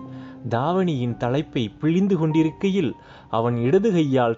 தாவணியின் 0.50 1.18
தலைப்பை 1.18 1.70
பிழிந்து 1.80 2.18
கொண்டிருக்கையில் 2.18 2.92
அவன் 3.30 3.58
இடது 3.58 3.92
கையால் 3.92 4.36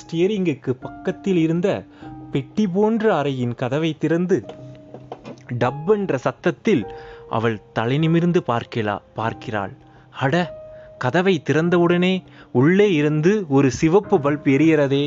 ஸ்டியரிங்குக்கு 0.00 0.70
பக்கத்தில் 0.70 1.36
இருந்த 1.36 1.84
பெட்டி 2.32 2.66
போன்ற 2.66 3.22
அறையின் 3.22 3.54
கதவை 3.54 3.96
திறந்து 3.98 4.44
டப் 5.58 5.90
என்ற 5.94 6.16
சத்தத்தில் 6.18 6.86
அவள் 7.28 7.58
தலை 7.72 7.98
நிமிர்ந்து 7.98 8.42
பார்க்கிறா 8.46 8.98
பார்க்கிறாள். 9.14 9.72
அட 10.10 10.34
கதவை 10.98 11.42
திறந்தவுடனே 11.44 12.14
உள்ளே 12.52 12.92
இருந்து 12.92 13.44
ஒரு 13.48 13.70
சிவப்பு 13.70 14.18
பல்ப் 14.18 14.48
எரியறதே. 14.54 15.04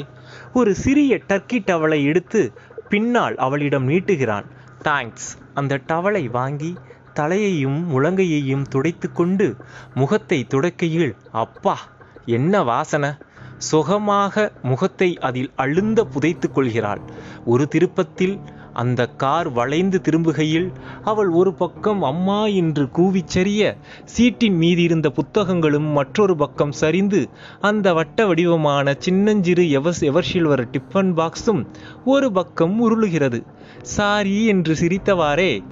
ஒரு 0.54 0.76
சிறிய 0.76 1.20
டர்க்கி 1.30 1.58
டவலை 1.66 2.04
எடுத்து 2.04 2.52
பின்னால் 2.92 3.36
அவளிடம் 3.38 3.88
நீட்டுகிறான். 3.90 4.48
தேங்க்ஸ் 4.84 5.28
அந்த 5.54 5.74
டவலை 5.88 6.24
வாங்கி 6.30 6.72
தலையையும் 7.14 7.80
முழங்கையையும் 7.92 8.66
துடைத்து 8.70 9.08
கொண்டு 9.12 9.48
முகத்தை 9.94 10.40
துடைக்கையில் 10.48 11.12
அப்பா 11.44 11.76
என்ன 12.38 12.64
வாசனை? 12.64 13.12
சுகமாக 13.70 14.36
முகத்தை 14.62 15.10
அதில் 15.20 15.50
அழுந்த 15.56 16.00
புதைத்து 16.06 16.48
கொள்கிறாள் 16.52 17.02
ஒரு 17.46 17.66
திருப்பத்தில் 17.68 18.36
அந்த 18.74 19.08
கார் 19.08 19.52
வளைந்து 19.52 20.02
திரும்புகையில் 20.04 20.72
அவள் 21.04 21.30
ஒரு 21.30 21.54
பக்கம் 21.54 22.02
அம்மா 22.02 22.46
என்று 22.46 22.84
கூவிச்சரிய 22.84 23.78
சீட்டின் 24.06 24.30
சீட்டின் 24.32 24.60
மீதிருந்த 24.62 25.08
புத்தகங்களும் 25.08 25.92
மற்றொரு 25.92 26.36
பக்கம் 26.36 26.72
சரிந்து 26.72 27.30
அந்த 27.62 27.94
வட்ட 27.94 28.26
வடிவமான 28.26 28.96
சின்னஞ்சிறு 28.98 29.64
எவஸ் 29.64 30.02
எவர்ஷில்வர் 30.02 30.64
டிஃபன் 30.72 31.12
பாக்ஸும் 31.16 31.68
ஒரு 32.06 32.32
பக்கம் 32.32 32.76
உருளுகிறது. 32.82 33.44
சாரி 33.82 34.46
என்று 34.46 34.74
சிரித்தவாறே 34.74 35.64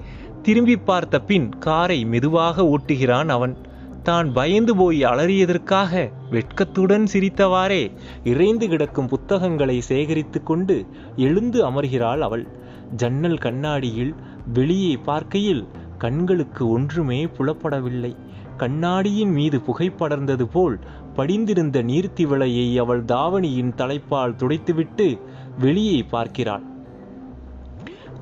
திரும்பி 0.42 0.76
பார்த்த 0.76 1.20
பின் 1.20 1.48
காரை 1.58 2.04
மெதுவாக 2.04 2.62
ஓட்டுகிறான் 2.62 3.28
அவன். 3.28 3.56
தான் 4.02 4.32
பயந்து 4.32 4.76
போய் 4.76 5.04
அலறியதற்காக 5.04 6.10
வெட்கத்துடன் 6.30 7.06
சிரித்தவாறே 7.12 7.92
இறைந்து 8.24 8.68
கிடக்கும் 8.68 9.08
புத்தகங்களை 9.08 9.80
சேகரித்து 9.80 10.42
கொண்டு 10.42 10.86
எழுந்து 11.16 11.70
அமர்கிறாள் 11.70 12.18
அவள். 12.18 12.58
ஜன்னல் 12.96 13.38
கண்ணாடியில் 13.38 14.14
வெளியே 14.52 14.96
பார்க்கையில் 14.96 15.66
கண்களுக்கு 15.98 16.68
ஒன்றுமே 16.68 17.26
புலப்படவில்லை. 17.26 18.16
கண்ணாடியின் 18.56 19.30
மீது 19.30 19.60
புகைப்படர்ந்தது 19.60 20.42
போல் 20.42 20.78
படிந்திருந்த 21.14 21.82
நீர்த்திவளையை 21.82 22.76
அவள் 22.76 23.04
தாவணியின் 23.04 23.74
தலைப்பால் 23.74 24.34
துடைத்துவிட்டு 24.34 25.20
வெளியே 25.58 26.02
பார்க்கிறாள். 26.02 26.62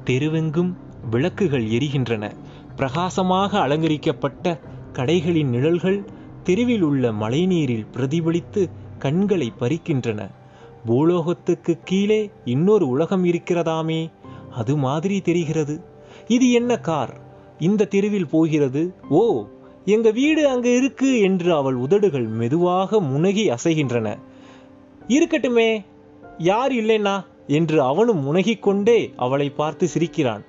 தெருவெங்கும் 0.04 0.76
விளக்குகள் 1.10 1.64
எரிகின்றன. 1.64 2.32
பிரகாசமாக 2.76 3.58
அலங்கரிக்கப்பட்ட 3.58 4.60
கடைகளின் 4.92 5.48
நிழல்கள் 5.48 6.04
தெருவில் 6.42 6.82
உள்ள 6.82 7.12
மழைநீரில் 7.12 7.86
பிரதிபலித்து 7.96 8.70
கண்களை 8.98 9.52
பறிக்கின்றன. 9.58 10.30
பூலோகத்துக்கு 10.86 11.78
கீழே 11.84 12.30
இன்னொரு 12.44 12.88
உலகம் 12.88 13.24
இருக்கிறதாமே. 13.24 14.10
அது 14.50 14.76
மாதிரி 14.76 15.20
தெரிகிறது. 15.20 15.80
இது 16.28 16.52
என்ன 16.52 16.78
கார்? 16.78 17.16
இந்த 17.58 17.84
தெருவில் 17.84 18.28
போகிறது. 18.28 18.94
ஓ 19.08 19.44
எங்க 19.84 20.10
வீடு 20.10 20.48
அங்க 20.48 20.68
இருக்கு 20.68 21.20
என்று 21.20 21.54
அவள் 21.54 21.74
உதடுகள் 21.74 22.26
மெதுவாக 22.26 23.00
முனகி 23.00 23.54
அசைகின்றன. 23.54 24.18
இருக்கட்டுமே 25.08 25.84
யார் 26.38 26.72
இல்லைன்னா? 26.72 27.24
என்று 27.46 27.82
அவனும் 27.82 28.24
முனகிக்கொண்டே 28.26 29.12
அவளை 29.16 29.50
பார்த்து 29.50 29.88
சிரிக்கிறான். 29.88 30.44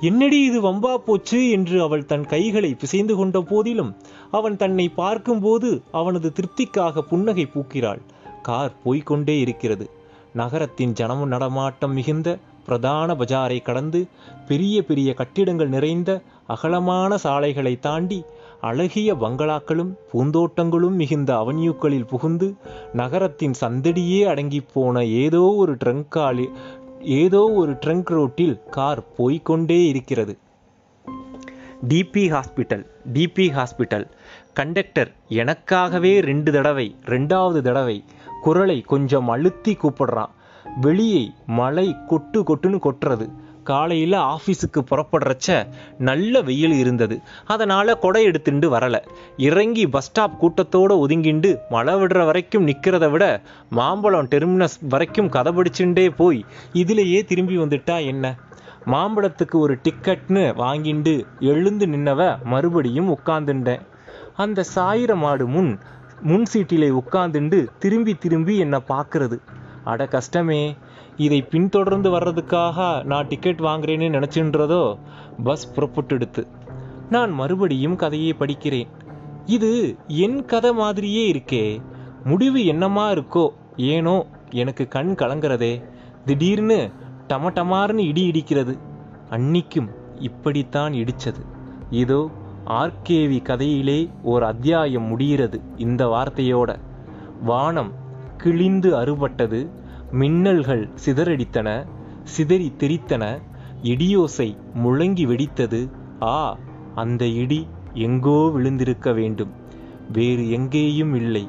என்னடி 0.00 0.44
இது 0.44 0.62
வம்பா 0.62 0.96
போச்சு 0.96 1.50
என்று 1.50 1.82
அவள் 1.82 2.04
தன் 2.04 2.26
கைகளை 2.26 2.74
பிசைந்து 2.74 3.16
கொண்ட 3.16 3.40
போதிலும் 3.40 3.96
அவன் 4.30 4.56
தன்னை 4.56 4.88
பார்க்கும்போது 4.88 5.82
அவனது 5.92 6.32
திருப்திக்காக 6.32 6.98
புன்னகை 6.98 7.48
பூக்கிறாள். 7.54 8.00
கார் 8.42 8.72
போய்க்கொண்டே 8.84 9.38
இருக்கிறது. 9.38 9.90
நகரத்தின் 10.32 10.92
ஜனம 10.92 11.24
நடமாட்டம் 11.24 11.92
மிகுந்த 11.92 12.38
பிரதான 12.64 13.14
பஜாரை 13.14 13.62
கடந்து 13.62 14.00
பெரிய 14.48 14.76
பெரிய 14.82 15.14
கட்டிடங்கள் 15.14 15.68
நிறைந்த 15.68 16.10
அகலமான 16.46 17.16
சாலைகளை 17.16 17.74
தாண்டி 17.78 18.20
அழகிய 18.60 19.14
பங்களாக்களும் 19.14 19.92
பூந்தோட்டங்களும் 20.12 20.96
மிகுந்த 21.00 21.30
அவன்யூக்களில் 21.34 22.06
புகுந்து 22.06 22.48
நகரத்தின் 22.92 23.54
சந்தடியே 23.60 24.20
அடங்கிப்போன 24.26 25.02
ஏதோ 25.24 25.42
ஒரு 25.56 25.74
ட்ரங்காலி 25.84 26.46
ஏதோ 27.00 27.50
ஒரு 27.50 27.72
ட்ரங்க் 27.72 28.10
ரோட்டில் 28.16 28.56
கார் 28.70 29.02
போய்க்கொண்டே 29.16 29.78
இருக்கிறது. 29.88 30.38
TB 31.88 32.24
hospital 32.34 32.84
TB 33.12 33.46
hospital 33.56 34.06
conductor 34.52 35.10
எனக்காகவே 35.28 36.12
ரெண்டு 36.20 36.52
தடவை 36.52 36.86
ரெண்டாவது 37.06 37.60
தடவை 37.60 38.04
குரலை 38.42 38.80
கொஞ்சம் 38.80 39.28
அழுத்தி 39.28 39.78
கூப்பிடுறான். 39.82 40.32
வெளியே 40.80 41.32
மழை 41.46 41.96
கொட்டு 42.06 42.42
கொட்டுன்னு 42.42 42.78
கொட்டுறது. 42.82 43.30
காலையில் 43.64 44.12
ஆஃபீஸுக்கு 44.12 44.82
புறப்படுறச்ச 44.90 45.66
நல்ல 45.98 46.40
வெயில் 46.40 46.72
இருந்தது. 46.72 47.20
அதனால் 47.46 47.98
கொடை 47.98 48.24
எடுத்துட்டு 48.24 48.70
வரலை. 48.70 49.00
இறங்கி 49.36 49.88
பஸ் 49.88 50.04
ஸ்டாப் 50.04 50.40
கூட்டத்தோடு 50.40 51.08
ஒதுங்கிண்டு 51.08 51.56
மழை 51.70 51.94
விடுற 51.94 52.24
வரைக்கும் 52.24 52.66
நிற்கிறத 52.66 53.10
விட 53.10 53.42
மாம்பழம் 53.70 54.28
டெர்மினஸ் 54.28 54.78
வரைக்கும் 54.88 55.30
கதைபிடிச்சுட்டே 55.30 56.10
போய் 56.16 56.44
இதிலேயே 56.72 57.24
திரும்பி 57.24 57.58
வந்துட்டா 57.58 58.04
என்ன? 58.04 58.36
மாம்பழத்துக்கு 58.86 59.52
ஒரு 59.52 59.78
டிக்கெட்னு 59.82 60.44
வாங்கிண்டு 60.58 61.24
எழுந்து 61.40 61.86
நின்னவ 61.86 62.42
மறுபடியும் 62.44 63.18
உட்காந்துட்டேன் 63.18 63.80
அந்த 64.34 64.64
சாயிர 64.74 65.14
மாடு 65.14 65.46
முன் 65.46 65.78
முன் 66.22 66.42
சீட்டிலே 66.54 66.98
உட்காந்துண்டு 67.02 67.66
திரும்பி 67.78 68.14
திரும்பி 68.14 68.58
என்னை 68.58 68.80
பார்க்கறது. 68.88 69.38
அட 69.84 70.06
கஷ்டமே 70.06 70.76
இதை 71.16 71.42
பின்தொடர்ந்து 71.42 72.10
வர்றதுக்காக 72.10 73.04
நான் 73.04 73.28
டிக்கெட் 73.28 73.60
வாங்குறேன்னு 73.60 74.22
நினச்சின்றதோ? 74.22 74.98
பஸ் 75.44 75.72
புறப்பட்டுடுத்து. 75.74 76.46
நான் 77.10 77.30
மறுபடியும் 77.30 77.96
கதையை 77.96 78.34
படிக்கிறேன். 78.38 78.88
இது 79.46 79.96
என் 80.06 80.44
கதை 80.44 80.72
மாதிரியே 80.72 81.32
இருக்கே. 81.32 81.82
முடிவு 82.24 82.66
என்னமா 82.66 83.10
இருக்கோ? 83.10 83.48
ஏனோ 83.76 84.26
எனக்கு 84.50 84.88
கண் 84.88 85.14
கலங்கிறதே. 85.18 85.84
திடீர்னு 86.24 86.90
டமட்டமார்னு 87.28 87.98
இடி 87.98 88.30
இடிக்கிறது. 88.30 88.78
அன்னிக்கும் 89.30 89.88
இப்படித்தான் 90.18 90.92
இடிச்சது. 90.92 91.46
இதோ 91.90 92.30
ஆர்கேவி 92.66 93.42
கதையிலே 93.42 94.10
ஒரு 94.22 94.46
அத்தியாயம் 94.46 95.02
முடிகிறது 95.02 95.60
இந்த 95.76 96.06
வார்த்தையோட. 96.06 96.78
வானம் 97.42 98.00
கிழிந்து 98.42 98.96
அறுபட்டது 98.96 99.68
மின்னல்கள் 100.12 100.88
சிதறடித்தன 101.04 101.86
சிதறி 102.24 102.72
தெரித்தன 102.78 103.40
இடியோசை 103.82 104.56
முழங்கி 104.84 105.26
வெடித்தது. 105.26 105.88
ஆ 106.22 106.58
அந்த 106.94 107.24
இடி 107.24 107.66
எங்கோ 107.92 108.50
விழுந்திருக்க 108.54 109.12
வேண்டும். 109.12 109.50
வேறு 110.12 110.50
எங்கேயும் 110.50 111.14
இல்லை. 111.14 111.48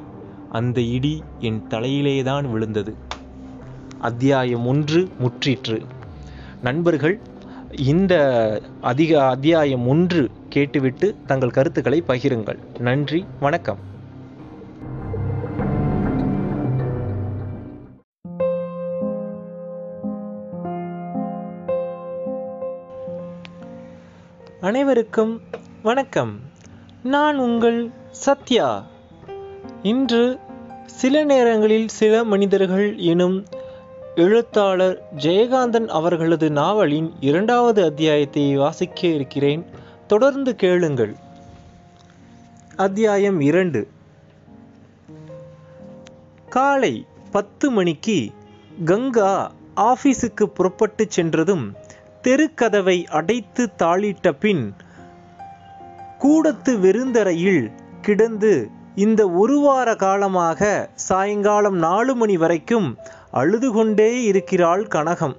அந்த 0.50 0.80
இடி 0.80 1.22
என் 1.38 1.62
தலையிலேதான் 1.68 2.50
விழுந்தது. 2.50 2.94
அத்தியாயம் 3.98 4.66
ஒன்று 4.66 5.08
முற்றிற்று. 5.20 5.84
நண்பர்கள் 6.62 7.20
இந்த 7.76 8.14
அதிக 8.80 9.28
அத்தியாயம் 9.28 9.88
ஒன்று 9.88 10.30
கேட்டுவிட்டு 10.48 11.16
தங்கள் 11.26 11.50
கருத்துக்களை 11.50 12.02
பகிருங்கள். 12.08 12.58
நன்றி 12.78 13.24
வணக்கம். 13.40 13.92
அனைவருக்கும் 24.64 25.40
வணக்கம். 25.82 26.40
நான் 27.02 27.36
உங்கள் 27.36 27.90
சத்யா. 28.10 28.86
இன்று 29.82 30.38
சில 30.86 31.24
நேரங்களில் 31.24 31.88
சில 31.88 32.24
மனிதர்கள் 32.24 32.98
எனும் 32.98 33.46
எழுத்தாளர் 34.14 35.02
ஜெயகாந்தன் 35.16 35.86
அவர்களது 35.86 36.50
நாவலின் 36.50 37.12
இரண்டாவது 37.20 37.84
அத்தியாயத்தை 37.84 38.56
வாசிக்க 38.56 39.06
இருக்கிறேன். 39.06 39.66
தொடர்ந்து 40.06 40.56
கேளுங்கள். 40.56 41.14
அத்தியாயம் 42.76 43.40
இரண்டு. 43.40 43.88
காலை 46.48 47.06
பத்து 47.30 47.70
மணிக்கு 47.70 48.30
கங்கா 48.84 49.52
ஆபீஸுக்கு 49.76 50.44
புறப்பட்டு 50.44 51.06
சென்றதும் 51.08 51.74
தெருக்கதவை 52.24 53.06
அடைத்து 53.06 53.70
தாளிட்ட 53.78 54.30
பின் 54.30 54.74
கூடத்து 56.18 56.78
வெறுந்தரையில் 56.78 57.70
கிடந்து 58.00 58.68
இந்த 58.94 59.30
ஒரு 59.30 59.58
வார 59.58 59.94
காலமாக 59.94 60.90
சாயங்காலம் 60.94 61.76
நாலு 61.76 62.14
மணி 62.14 62.36
வரைக்கும் 62.36 62.96
அழுது 63.30 63.72
கொண்டே 63.72 64.22
இருக்கிறாள் 64.22 64.86
கனகம். 64.86 65.36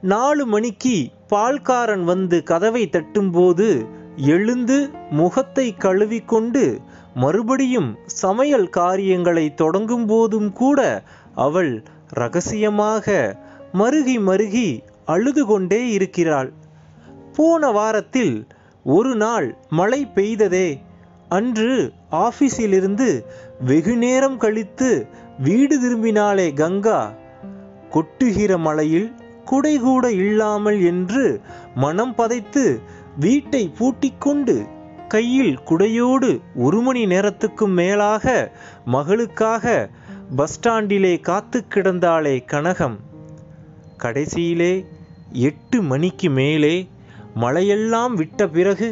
நாலு 0.00 0.46
மணிக்கு 0.46 1.08
பால்காரன் 1.30 2.04
வந்து 2.04 2.42
கதவை 2.42 2.88
தட்டும்போது 2.88 3.86
எழுந்து 4.16 4.90
முகத்தை 5.10 5.74
கழுவிக்கொண்டு 5.78 6.80
மறுபடியும் 7.14 7.98
சமையல் 8.06 8.68
காரியங்களை 8.68 9.54
தொடங்கும் 9.54 10.06
போதும் 10.06 10.52
கூட 10.52 11.02
அவள் 11.34 11.84
ரகசியமாக 12.08 13.36
மருகி 13.74 14.20
மருகி 14.20 14.82
அழுது 15.06 15.46
கொண்டே 15.46 15.88
இருக்கிறாள். 15.88 16.52
போன 17.32 17.70
வாரத்தில் 17.70 18.46
ஒரு 18.84 19.14
நாள் 19.14 19.56
மழை 19.68 20.08
பெய்ததே. 20.14 20.80
அன்று 21.28 21.92
ஆபீஸிலிருந்து 22.10 23.22
வெகு 23.60 23.96
நேரம் 23.96 24.36
கழித்து 24.36 25.06
வீடு 25.38 25.80
திரும்பினாளே 25.80 26.52
கங்கா. 26.52 27.12
கொட்டுகிற 27.92 28.58
மழையில் 28.58 29.12
குடை 29.44 29.78
கூட 29.78 30.12
இல்லாமல் 30.12 30.84
என்று 30.84 31.40
மனம் 31.74 32.14
பதைத்து 32.14 32.80
வீட்டை 33.20 33.72
பூட்டிக்கொண்டு 33.78 34.66
கையில் 35.08 35.58
குடையோடு 35.58 36.40
ஒரு 36.54 36.80
மணி 36.80 37.06
நேரத்துக்கும் 37.06 37.74
மேலாக 37.74 38.52
மகளுக்காக 38.92 39.88
பஸ் 40.36 40.60
ஸ்டாண்டிலே 40.60 41.20
காத்து 41.20 41.64
கிடந்தாளே 41.68 42.44
கனகம். 42.52 42.96
கடைசியிலே 44.02 44.84
எட்டு 45.42 45.82
மணிக்கு 45.82 46.30
மேலே 46.30 46.74
மழையெல்லாம் 47.40 48.14
விட்ட 48.14 48.48
பிறகு 48.48 48.88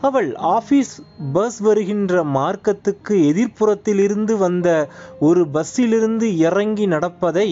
அவள் 0.00 0.34
ஆபீஸ் 0.34 0.92
பஸ் 1.32 1.58
வருகின்ற 1.60 2.22
மார்க்கத்துக்கு 2.24 3.14
எதிர்ப்புறத்தில் 3.24 3.98
இருந்து 3.98 4.36
வந்த 4.36 4.68
ஒரு 5.20 5.46
பஸ்ஸிலிருந்து 5.52 6.36
இறங்கி 6.36 6.86
நடப்பதை 6.86 7.48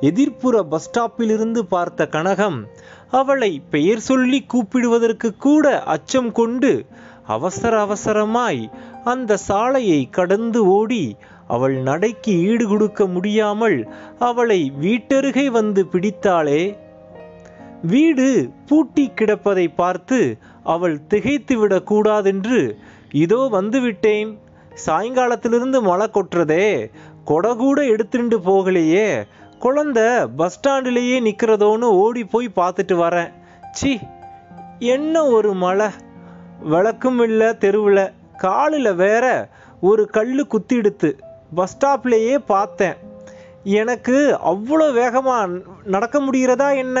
எதிர்ப்புற 0.00 0.62
பஸ் 0.62 0.88
ஸ்டாப்பிலிருந்து 0.90 1.58
பார்த்த 1.58 2.08
கனகம் 2.12 2.58
அவளை 3.10 3.62
பெயர் 3.70 3.98
சொல்லி 3.98 4.46
கூப்பிடுவதற்கு 4.46 5.36
கூட 5.36 5.82
அச்சம் 5.86 6.32
கொண்டு 6.32 6.72
அவசர 7.26 7.72
அவசரமாய் 7.80 8.62
அந்த 9.04 9.36
சாலையை 9.36 10.10
கடந்து 10.10 10.66
ஓடி 10.68 11.04
அவள் 11.46 11.82
நடைக்கு 11.82 12.32
ஈடு 12.44 12.68
கொடுக்க 12.68 13.06
முடியாமல் 13.06 13.78
அவளை 14.18 14.72
வீட்டருகே 14.80 15.46
வந்து 15.50 15.86
பிடித்தாளே 15.92 16.62
வீடு 17.92 18.50
பூட்டி 18.68 19.12
கிடப்பதை 19.14 19.64
பார்த்து 19.76 20.18
அவள் 20.62 21.06
திகைத்து 21.06 21.54
விடக்கூடாதென்று 21.62 22.60
இதோ 23.12 23.48
வந்துவிட்டேன். 23.52 24.30
சாயங்காலத்திலிருந்து 24.86 25.80
மழை 25.80 26.06
கொட்டுறதே. 26.12 26.90
கொடை 27.24 27.56
கூட 27.56 27.84
எடுத்துட்டு 27.84 28.38
போகலையே. 28.38 29.08
குழந்த 29.60 30.00
பஸ் 30.36 30.56
ஸ்டாண்டிலேயே 30.56 31.18
நிற்கிறதோன்னு 31.20 31.88
ஓடி 32.04 32.24
போய் 32.24 32.48
பார்த்துட்டு 32.56 32.96
வரேன். 33.04 33.30
சி 33.72 33.92
என்ன 34.78 35.24
ஒரு 35.26 35.52
மழை. 35.54 35.88
விளக்கும் 36.72 37.20
இல்லை 37.20 37.50
தெருவில். 37.58 38.12
காலில் 38.36 38.92
வேற 38.94 39.24
ஒரு 39.80 40.02
கல் 40.16 40.32
குத்திடுத்து 40.52 41.10
பஸ் 41.54 41.76
ஸ்டாப்லேயே 41.76 42.38
பார்த்தேன். 42.46 42.96
எனக்கு 43.62 44.16
அவ்வளோ 44.52 44.92
வேகமாக 44.92 45.60
நடக்க 45.84 46.20
முடிகிறதா 46.20 46.76
என்ன? 46.76 46.98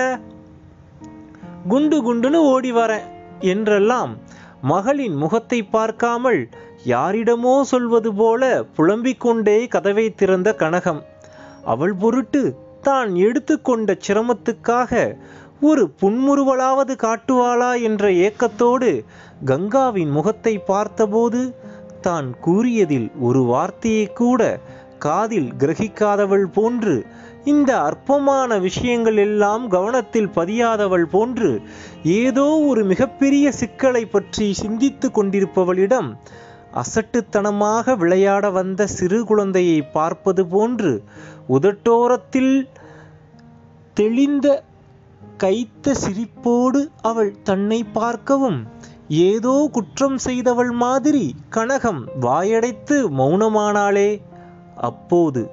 குண்டு 1.68 1.98
குண்டுன்னு 2.02 2.34
ஓடி 2.34 2.72
வரேன் 2.72 3.04
என்றெல்லாம் 3.40 4.18
மகளின் 4.60 5.14
முகத்தை 5.14 5.62
பார்க்காமல் 5.62 6.48
யாரிடமோ 6.84 7.60
சொல்வது 7.60 8.14
போல 8.14 8.64
புலம்பிக் 8.64 9.20
கொண்டே 9.20 9.66
கதவை 9.66 10.14
திறந்த 10.14 10.54
கனகம். 10.58 11.02
அவள் 11.62 11.94
பொருட்டு 11.94 12.56
தான் 12.82 13.14
எடுத்துக்கொண்ட 13.14 13.96
சிரமத்துக்காக 14.06 15.16
ஒரு 15.60 15.90
புன்முறுவலாவது 16.02 16.96
காட்டுவாளா 16.96 17.82
என்ற 17.82 18.10
ஏக்கத்தோடு 18.10 19.04
கங்காவின் 19.44 20.10
முகத்தை 20.10 20.58
பார்த்தபோது 20.58 21.56
தான் 22.00 22.38
கூறியதில் 22.40 23.10
ஒரு 23.20 23.42
வார்த்தையை 23.42 24.12
கூட 24.12 24.60
காதில் 24.98 25.52
கிரகிக்காதவள் 25.58 26.44
போன்று 26.44 27.06
இந்த 27.44 27.80
அற்பமான 27.80 28.58
விஷயங்கள் 28.58 29.16
எல்லாம் 29.16 29.68
கவனத்தில் 29.68 30.28
பதியாதவள் 30.28 31.04
போன்று 31.04 31.62
ஏதோ 32.02 32.44
ஒரு 32.44 32.84
மிகப்பெரிய 32.84 33.52
சிக்கலை 33.52 34.06
பற்றி 34.06 34.52
சிந்தித்து 34.52 35.08
கொண்டிருப்பவளிடம் 35.08 36.16
அசட்டுத்தனமாக 36.74 37.96
விளையாட 37.96 38.50
வந்த 38.50 38.86
சிறு 38.86 39.24
குழந்தையை 39.24 39.82
பார்ப்பது 39.82 40.46
போன்று 40.46 41.04
உதட்டோரத்தில் 41.48 42.68
தெளிந்த 43.94 44.62
கைத்த 45.38 45.94
சிரிப்போடு 46.06 46.90
அவள் 47.02 47.42
தன்னை 47.42 47.84
பார்க்கவும் 47.84 48.68
ஏதோ 49.08 49.68
குற்றம் 49.72 50.18
செய்தவள் 50.18 50.70
மாதிரி 50.70 51.34
கனகம் 51.50 52.02
வாயடைத்து 52.20 53.10
மௌனமானாளே. 53.18 54.20
அப்போது 54.76 55.50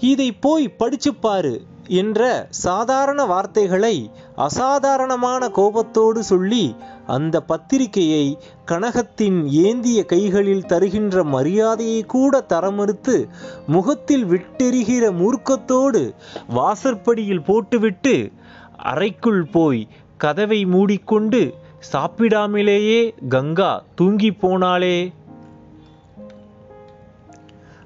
இதை 0.00 0.32
போய் 0.32 0.68
படிச்சு 0.68 1.14
பாரு 1.14 1.62
என்ற 1.88 2.46
சாதாரண 2.50 3.24
வார்த்தைகளை 3.24 4.10
அசாதாரணமான 4.36 5.48
கோபத்தோடு 5.48 6.22
சொல்லி 6.22 6.76
அந்த 7.06 7.40
பத்திரிகையை 7.40 8.38
கனகத்தின் 8.66 9.46
ஏந்திய 9.46 10.04
கைகளில் 10.04 10.66
தருகின்ற 10.66 11.24
மரியாதையை 11.24 12.06
கூட 12.06 12.40
தர 12.40 12.70
மறுத்து 12.70 13.28
முகத்தில் 13.66 14.24
விட்டெறிகிற 14.24 15.12
மூர்க்கத்தோடு 15.12 16.14
வாசற்படியில் 16.48 17.42
போட்டுவிட்டு 17.42 18.32
அறைக்குள் 18.76 19.44
போய் 19.44 19.88
கதவை 20.16 20.64
மூடிக்கொண்டு 20.64 21.54
சாப்பிடாமலேயே 21.92 23.14
கங்கா 23.28 23.84
தூங்கி 23.94 24.30
போனாளே. 24.30 25.12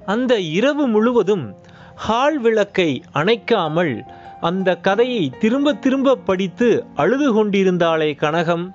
அந்த 0.05 0.39
இரவு 0.39 0.87
முழுவதும் 0.87 1.55
ஹால் 1.95 2.39
விளக்கை 2.39 3.03
அணைக்காமல் 3.11 4.03
அந்த 4.41 4.75
கதையை 4.75 5.33
திரும்ப 5.39 5.73
திரும்ப 5.73 6.15
படித்து 6.15 6.85
அழுது 6.95 7.27
கொண்டிருந்தாளே 7.33 8.09
கனகம். 8.19 8.65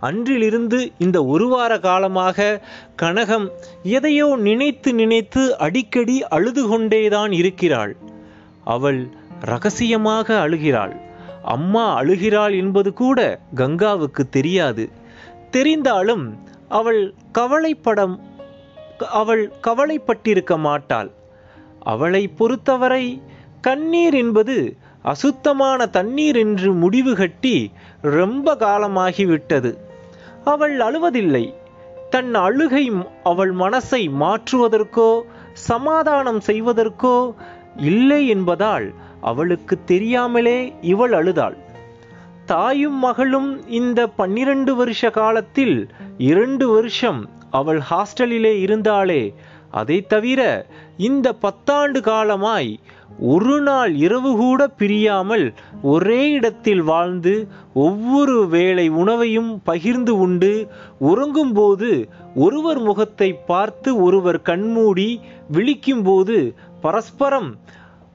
அன்றிலிருந்து 0.00 0.92
இந்த 0.98 1.24
ஒரு 1.24 1.48
வார 1.48 1.78
காலமாக 1.78 2.62
கனகம் 3.02 3.46
எதையோ 3.82 4.36
நினைத்து 4.36 4.94
நினைத்து 4.94 5.58
அடிக்கடி 5.58 6.26
அழுது 6.26 6.68
கொண்டேதான் 6.68 7.32
இருக்கிறாள். 7.32 7.96
அவள் 8.64 9.08
ரகசியமாக 9.40 10.48
அழுகிறாள். 10.48 10.94
அம்மா 11.42 12.00
அழுகிறாள் 12.00 12.56
என்பது 12.56 12.92
கூட 12.92 13.40
கங்காவுக்கு 13.54 14.24
தெரியாது. 14.30 14.90
தெரிந்தாலும் 15.52 16.24
அவள் 16.68 17.14
கவலைப்படம் 17.32 18.20
அவள் 18.98 19.52
கவலைப்பட்டிருக்க 19.66 20.58
மாட்டாள். 20.58 21.10
அவளை 21.92 22.22
பொறுத்தவரை 22.38 23.04
கண்ணீர் 23.60 24.14
என்பது 24.14 24.56
அசுத்தமான 25.04 25.80
தண்ணீர் 25.88 26.36
என்று 26.36 26.70
முடிவு 26.72 27.12
கட்டி 27.14 27.56
ரொம்ப 28.14 28.54
காலமாகிவிட்டது. 28.60 29.70
அவள் 30.44 30.76
அழுவதில்லை. 30.78 31.44
தன் 32.10 32.32
அழுகை 32.46 32.84
அவள் 33.24 33.52
மனசை 33.54 34.02
மாற்றுவதற்கோ 34.22 35.10
சமாதானம் 35.68 36.40
செய்வதற்கோ 36.46 37.16
இல்லை 37.90 38.22
என்பதால் 38.28 38.86
அவளுக்கு 39.22 39.74
தெரியாமலே 39.84 40.58
இவள் 40.92 41.12
அழுதாள். 41.12 41.56
தாயும் 42.46 42.98
மகளும் 42.98 43.50
இந்த 43.70 44.00
பன்னிரண்டு 44.18 44.72
வருஷ 44.76 45.10
காலத்தில் 45.10 45.76
இரண்டு 46.30 46.66
வருஷம் 46.68 47.20
அவள் 47.50 47.80
ஹாஸ்டலிலே 47.90 48.54
இருந்தாளே 48.66 49.22
அதை 49.70 49.96
தவிர 50.06 50.40
இந்த 50.98 51.34
பத்தாண்டு 51.42 52.00
காலமாய் 52.00 52.78
ஒரு 53.18 53.60
நாள் 53.60 53.94
இரவு 53.94 54.36
கூட 54.36 54.68
பிரியாமல் 54.68 55.54
ஒரே 55.82 56.30
இடத்தில் 56.30 56.82
வாழ்ந்து 56.82 57.48
ஒவ்வொரு 57.74 58.48
வேளை 58.48 58.88
உணவையும் 58.88 59.62
பகிர்ந்து 59.64 60.18
உண்டு. 60.18 60.68
உறங்கும்போது 61.00 62.08
ஒருவர் 62.34 62.78
முகத்தை 62.78 63.32
பார்த்து 63.32 64.00
ஒருவர் 64.02 64.42
கண்மூடி 64.42 65.20
விழிக்கும்போது 65.52 66.54
பரஸ்பரம் 66.80 67.56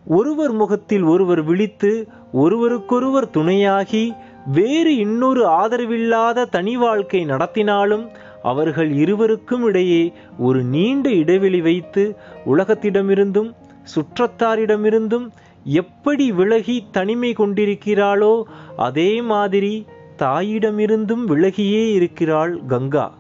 ஒருவர் 0.07 0.51
முகத்தில் 0.51 1.03
ஒருவர் 1.03 1.43
விழித்து 1.43 2.07
ஒருவருக்கொருவர் 2.33 3.29
துணையாகி 3.29 4.13
வேறு 4.53 4.95
இன்னொரு 4.95 5.47
ஆதரவில்லாத 5.47 6.49
தனி 6.49 6.77
வாழ்க்கை 6.77 7.25
நடத்தினாலும் 7.25 8.09
அவர்கள் 8.43 8.91
இருவருக்கும் 8.91 9.63
இடையே 9.63 10.13
ஒரு 10.37 10.63
நீண்ட 10.63 11.09
இடைவெளி 11.09 11.61
வைத்து 11.61 12.15
உலகத்திடமிருந்தும் 12.45 13.55
சுற்றத்தாரிடமிருந்தும் 13.95 15.27
எப்படி 15.63 16.31
விலகி 16.31 16.83
தனிமை 16.91 17.33
கொண்டிருக்கிறாளோ 17.33 18.43
அதே 18.77 19.21
மாதிரி 19.21 19.85
தாயிடமிருந்தும் 20.17 21.23
விலகியே 21.25 21.91
இருக்கிறாள் 21.91 22.59
கங்கா. 22.67 23.13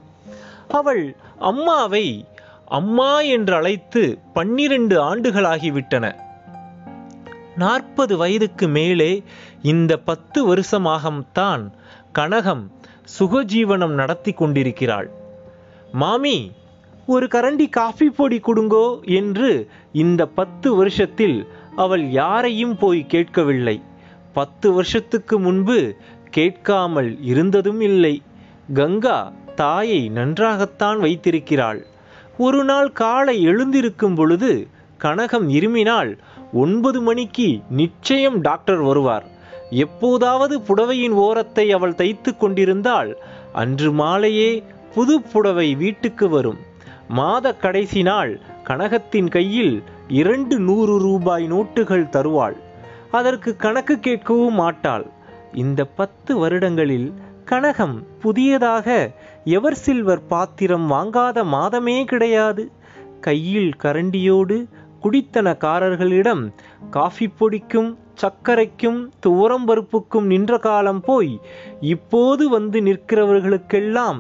அவள் 0.67 1.15
அம்மாவை 1.39 2.25
அம்மா 2.67 3.21
என்று 3.21 3.55
அழைத்து 3.55 4.19
பன்னிரண்டு 4.33 5.01
ஆண்டுகளாகிவிட்டன. 5.01 6.13
நாற்பது 7.57 8.17
வயதுக்கு 8.17 8.67
மேலே 8.67 9.23
இந்த 9.61 9.97
பத்து 9.97 10.55
வருஷமாகத்தான் 10.55 11.71
கனகம் 12.19 12.67
சுகஜீவனம் 13.19 13.93
நடத்தி 13.93 14.31
கொண்டிருக்கிறாள். 14.31 15.09
மாமி 15.91 16.51
ஒரு 17.05 17.25
கரண்டி 17.25 17.69
காஃபி 17.69 18.09
பொடி 18.09 18.39
கொடுங்கோ 18.39 19.01
என்று 19.01 19.69
இந்த 19.91 20.27
பத்து 20.27 20.75
வருஷத்தில் 20.75 21.47
அவள் 21.75 22.09
யாரையும் 22.09 22.77
போய் 22.77 23.05
கேட்கவில்லை. 23.05 23.81
பத்து 24.33 24.71
வருஷத்துக்கு 24.71 25.39
முன்பு 25.39 25.95
கேட்காமல் 26.29 27.21
இருந்ததும் 27.21 27.81
இல்லை. 27.81 28.21
கங்கா 28.73 29.33
தாயை 29.55 30.09
நன்றாகத்தான் 30.09 30.99
வைத்திருக்கிறாள். 30.99 31.85
ஒரு 32.37 32.63
நாள் 32.63 32.91
காலை 32.91 33.41
எழுந்திருக்கும் 33.41 34.15
பொழுது 34.15 34.67
கனகம் 34.99 35.47
இருமினால் 35.49 36.17
ஒன்பது 36.53 37.01
மணிக்கு 37.01 37.59
நிச்சயம் 37.69 38.41
டாக்டர் 38.41 38.81
வருவார். 38.81 39.27
எப்போதாவது 39.69 40.59
புடவையின் 40.59 41.11
ஓரத்தை 41.11 41.71
அவள் 41.71 41.95
தைத்து 41.95 42.37
கொண்டிருந்தால் 42.37 43.17
அன்று 43.53 43.91
மாலையே 43.91 44.63
புது 44.93 45.21
புடவை 45.21 45.75
வீட்டுக்கு 45.75 46.29
வரும். 46.29 46.57
மாத 47.07 47.55
கடைசி 47.55 48.01
நாள் 48.01 48.39
கனகத்தின் 48.63 49.29
கையில் 49.29 49.83
இரண்டு 50.07 50.59
நூறு 50.59 50.99
ரூபாய் 50.99 51.47
நோட்டுகள் 51.51 52.09
தருவாள். 52.09 52.57
அதற்கு 53.11 53.55
கணக்கு 53.55 53.95
கேட்கவும் 53.95 54.49
மாட்டாள். 54.49 55.05
இந்த 55.53 55.85
பத்து 55.85 56.37
வருடங்களில் 56.37 57.13
கனகம் 57.45 58.03
புதியதாக 58.19 59.11
எவர் 59.43 59.75
சில்வர் 59.75 60.27
பாத்திரம் 60.27 60.91
வாங்காத 60.91 61.43
மாதமே 61.43 62.05
கிடையாது. 62.05 62.71
கையில் 63.21 63.75
கரண்டியோடு 63.83 64.65
குடித்தனக்காரர்களிடம் 65.03 66.53
காஃபி 66.89 67.29
பொடிக்கும் 67.39 67.97
சர்க்கரைக்கும் 68.21 69.11
துவரம்பருப்புக்கும் 69.25 70.23
நின்ற 70.23 70.57
காலம் 70.57 71.01
போய் 71.01 71.41
இப்போது 71.81 72.49
வந்து 72.49 72.81
நிற்கிறவர்களுக்கெல்லாம் 72.81 74.19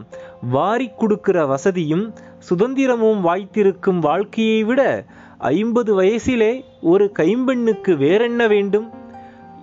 வாரி 0.49 0.91
கொடுக்கிற 0.97 1.45
வசதியும் 1.45 2.13
சுதந்திரமும் 2.49 3.21
வாய்த்திருக்கும் 3.21 3.99
வாழ்க்கையை 3.99 4.63
விட 4.63 5.05
ஐம்பது 5.37 6.01
வயசிலே 6.01 6.63
ஒரு 6.81 7.11
கைம்பெண்ணுக்கு 7.19 7.97
வேறென்ன 7.97 8.47
வேண்டும்? 8.47 8.89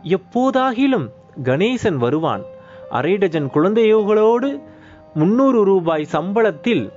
எப்போதாகிலும் 0.04 1.08
கணேசன் 1.42 1.96
வருவான். 1.96 2.42
அரை 2.90 3.16
டஜன் 3.16 3.50
குழந்தையோகளோடு 3.54 4.60
முன்னூறு 5.14 5.64
ரூபாய் 5.64 6.06
சம்பளத்தில் 6.12 6.92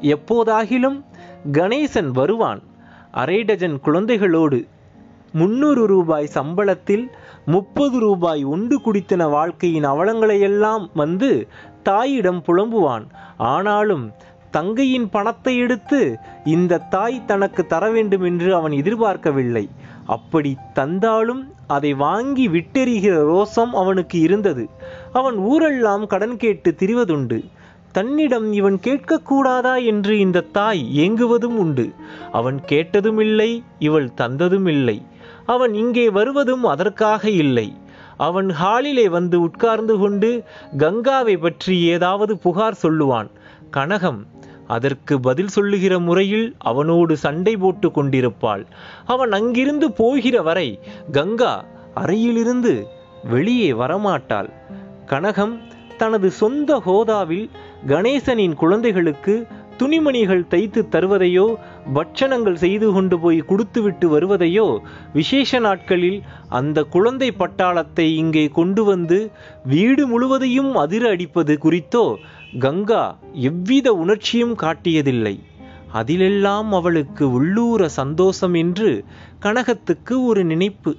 எப்போதாகிலும் 0.00 1.04
கணேசன் 1.52 2.10
வருவான். 2.10 2.62
அரை 3.12 3.42
டஜன் 3.42 3.78
குழந்தைகளோடு 3.84 4.66
முன்னூறு 5.38 5.82
ரூபாய் 5.86 6.34
சம்பளத்தில் 6.34 7.06
முப்பது 7.46 7.96
ரூபாய் 7.98 8.42
உண்டு 8.54 8.76
குடித்தன 8.84 9.22
வாழ்க்கையின் 9.30 9.86
அவலங்களையெல்லாம் 9.86 10.84
வந்து 10.94 11.30
தாயிடம் 11.82 12.40
புலம்புவான். 12.46 13.06
ஆனாலும் 13.52 14.04
தங்கையின் 14.50 15.08
பணத்தை 15.10 15.54
எடுத்து 15.56 16.00
இந்த 16.54 16.82
தாய் 16.94 17.18
தனக்கு 17.24 17.62
தர 17.66 17.84
வேண்டும் 17.90 18.22
என்று 18.22 18.48
அவன் 18.54 18.72
எதிர்பார்க்கவில்லை. 18.72 19.64
அப்படி 20.06 20.50
தந்தாலும் 20.72 21.42
அதை 21.66 21.92
வாங்கி 21.94 22.46
விட்டெறிகிற 22.48 23.14
ரோசம் 23.32 23.72
அவனுக்கு 23.82 24.18
இருந்தது. 24.20 24.64
அவன் 25.12 25.38
ஊரெல்லாம் 25.52 26.06
கடன் 26.06 26.36
கேட்டு 26.36 26.70
திரிவதுண்டு. 26.78 27.38
தன்னிடம் 27.92 28.48
இவன் 28.52 28.78
கேட்கக்கூடாதா 28.86 29.74
என்று 29.84 30.14
இந்த 30.18 30.46
தாய் 30.58 30.82
ஏங்குவதும் 31.04 31.58
உண்டு. 31.64 31.86
அவன் 32.32 32.58
கேட்டதுமில்லை 32.68 33.50
இவள் 33.78 34.08
தந்ததுமில்லை. 34.16 34.96
அவன் 35.46 35.74
இங்கே 35.74 36.06
வருவதும் 36.10 36.64
அதற்காக 36.64 37.30
இல்லை. 37.42 37.68
அவன் 38.16 38.48
ஹாலிலே 38.62 39.06
வந்து 39.08 39.36
உட்கார்ந்து 39.40 39.94
கொண்டு 39.98 40.30
கங்காவை 40.78 41.36
பற்றி 41.40 41.74
ஏதாவது 41.94 42.34
புகார் 42.38 42.82
சொல்லுவான். 42.82 43.30
கனகம் 43.76 44.20
அதற்கு 44.66 45.14
பதில் 45.20 45.48
சொல்லுகிற 45.48 45.94
முறையில் 45.98 46.46
அவனோடு 46.58 47.14
சண்டை 47.16 47.54
போட்டு 47.56 47.88
கொண்டிருப்பாள். 47.90 48.64
அவன் 49.06 49.32
அங்கிருந்து 49.32 49.88
போகிற 49.92 50.36
வரை 50.42 50.68
கங்கா 51.12 51.54
அறையிலிருந்து 51.94 52.74
வெளியே 53.24 53.72
வரமாட்டாள். 53.72 54.50
கனகம் 55.06 55.54
தனது 55.96 56.28
சொந்த 56.30 56.70
ஹோதாவில் 56.86 57.46
கணேசனின் 57.86 58.54
குழந்தைகளுக்கு 58.54 59.34
துணிமணிகள் 59.76 60.48
தைத்து 60.48 60.80
தருவதையோ 60.90 61.46
பட்சணங்கள் 61.94 62.54
செய்து 62.54 62.92
கொண்டு 62.92 63.16
போய் 63.18 63.40
கொடுத்துவிட்டு 63.40 64.06
வருவதையோ 64.08 64.66
விசேஷ 65.12 65.58
நாட்களில் 65.58 66.18
அந்த 66.48 66.84
குழந்தை 66.84 67.28
பட்டாளத்தை 67.38 68.06
இங்கே 68.16 68.44
கொண்டு 68.48 68.84
வந்து 68.84 69.18
வீடு 69.64 70.04
முழுவதையும் 70.06 70.72
அதிர 70.74 71.08
அடிப்பது 71.08 71.58
குறித்தோ 71.58 72.06
கங்கா 72.58 73.04
எவ்வித 73.48 73.88
உணர்ச்சியும் 73.94 74.56
காட்டியதில்லை. 74.56 75.34
அதிலெல்லாம் 75.92 76.70
அவளுக்கு 76.72 77.24
உள்ளூர 77.32 77.88
சந்தோஷம் 77.88 78.54
என்று 78.54 78.90
கனகத்துக்கு 79.42 80.14
ஒரு 80.24 80.44
நினைப்பு. 80.44 80.92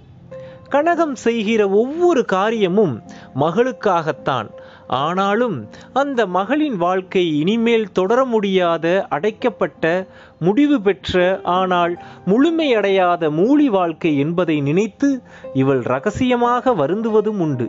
கனகம் 0.71 1.15
செய்கிற 1.25 1.61
ஒவ்வொரு 1.81 2.21
காரியமும் 2.25 2.95
மகளுக்காகத்தான். 3.39 4.49
ஆனாலும் 4.87 5.55
அந்த 5.93 6.25
மகளின் 6.25 6.75
வாழ்க்கை 6.75 7.23
இனிமேல் 7.39 7.91
தொடர 7.91 8.25
முடியாத 8.25 8.85
அடைக்கப்பட்ட 9.09 10.07
முடிவு 10.39 10.81
பெற்ற 10.81 11.41
ஆனால் 11.43 11.93
முழுமையடையாத 12.25 13.29
மூலி 13.31 13.67
வாழ்க்கை 13.69 14.17
என்பதை 14.17 14.61
நினைத்து 14.61 15.09
இவள் 15.53 15.81
ரகசியமாக 15.81 16.73
வருந்துவதும் 16.75 17.39
உண்டு. 17.39 17.67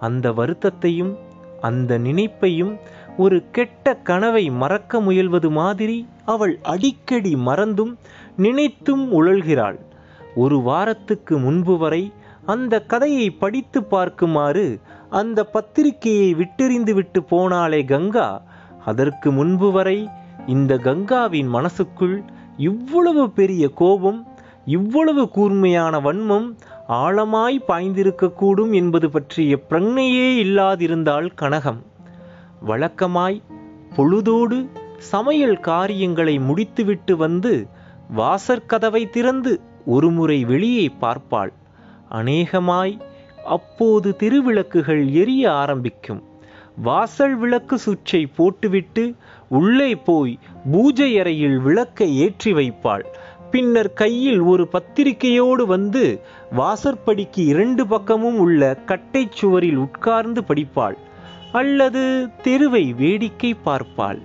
அந்த 0.00 0.32
வருத்தத்தையும் 0.32 1.12
அந்த 1.60 1.98
நினைப்பையும் 1.98 2.74
ஒரு 3.16 3.44
கெட்ட 3.50 3.94
கனவை 3.94 4.50
மறக்க 4.50 5.00
முயல்வது 5.00 5.50
மாதிரி 5.50 6.06
அவள் 6.24 6.58
அடிக்கடி 6.62 7.36
மறந்தும் 7.36 7.98
நினைத்தும் 8.36 9.04
உழல்கிறாள். 9.12 9.78
ஒரு 10.34 10.60
வாரத்துக்கு 10.60 11.38
முன்பு 11.38 11.78
வரை 11.78 12.12
அந்த 12.46 12.74
கதையை 12.80 13.30
படித்து 13.30 13.80
பார்க்குமாறு 13.90 14.80
அந்த 15.10 15.44
பத்திரிகையை 15.44 16.34
விட்டெறிந்து 16.34 16.92
விட்டு 16.92 17.20
போனாலே 17.20 17.84
கங்கா. 17.84 18.42
அதற்கு 18.84 19.32
முன்பு 19.32 19.72
வரை 19.72 20.08
இந்த 20.46 20.76
கங்காவின் 20.76 21.46
மனசுக்குள் 21.46 22.22
இவ்வளவு 22.56 23.30
பெரிய 23.30 23.68
கோபம் 23.68 24.26
இவ்வளவு 24.64 25.28
கூர்மையான 25.28 26.00
வன்மம் 26.00 26.56
ஆழமாய் 26.88 27.64
பாய்ந்திருக்கக்கூடும் 27.68 28.74
என்பது 28.74 29.10
பற்றிய 29.10 29.60
பிரக்னையே 29.70 30.28
இல்லாதிருந்தாள் 30.44 31.28
கனகம். 31.40 31.82
வழக்கமாய் 32.66 33.42
பொழுதோடு 33.96 34.68
சமையல் 34.98 35.60
காரியங்களை 35.60 36.38
முடித்துவிட்டு 36.38 37.16
வந்து 37.16 37.66
வாசற்கதவை 38.16 39.10
திறந்து 39.10 39.60
ஒருமுறை 39.86 40.44
வெளியே 40.44 40.90
பார்ப்பாள். 41.00 41.52
அநேகமாய் 42.08 43.00
அப்போது 43.44 44.16
திருவிளக்குகள் 44.18 45.12
எரிய 45.12 45.52
ஆரம்பிக்கும். 45.52 46.22
வாசல் 46.82 47.36
விளக்கு 47.36 47.78
சுற்றை 47.78 48.26
போட்டுவிட்டு 48.26 49.14
உள்ளே 49.48 49.94
போய் 49.94 50.38
பூஜை 50.72 51.18
அறையில் 51.18 51.58
விளக்கை 51.58 52.18
ஏற்றி 52.18 52.52
வைப்பாள். 52.52 53.04
பின்னர் 53.50 53.92
கையில் 53.92 54.40
ஒரு 54.40 54.68
பத்திரிகையோடு 54.72 55.66
வந்து 55.66 56.20
வாசற்படிக்கு 56.56 57.44
இரண்டு 57.46 57.86
பக்கமும் 57.86 58.38
உள்ள 58.38 58.74
கட்டை 58.74 59.28
சுவரில் 59.30 59.76
உட்கார்ந்து 59.76 60.40
படிப்பாள். 60.48 60.96
அல்லது 61.52 62.28
தெருவை 62.42 62.92
வேடிக்கை 62.92 63.56
பார்ப்பாள். 63.64 64.20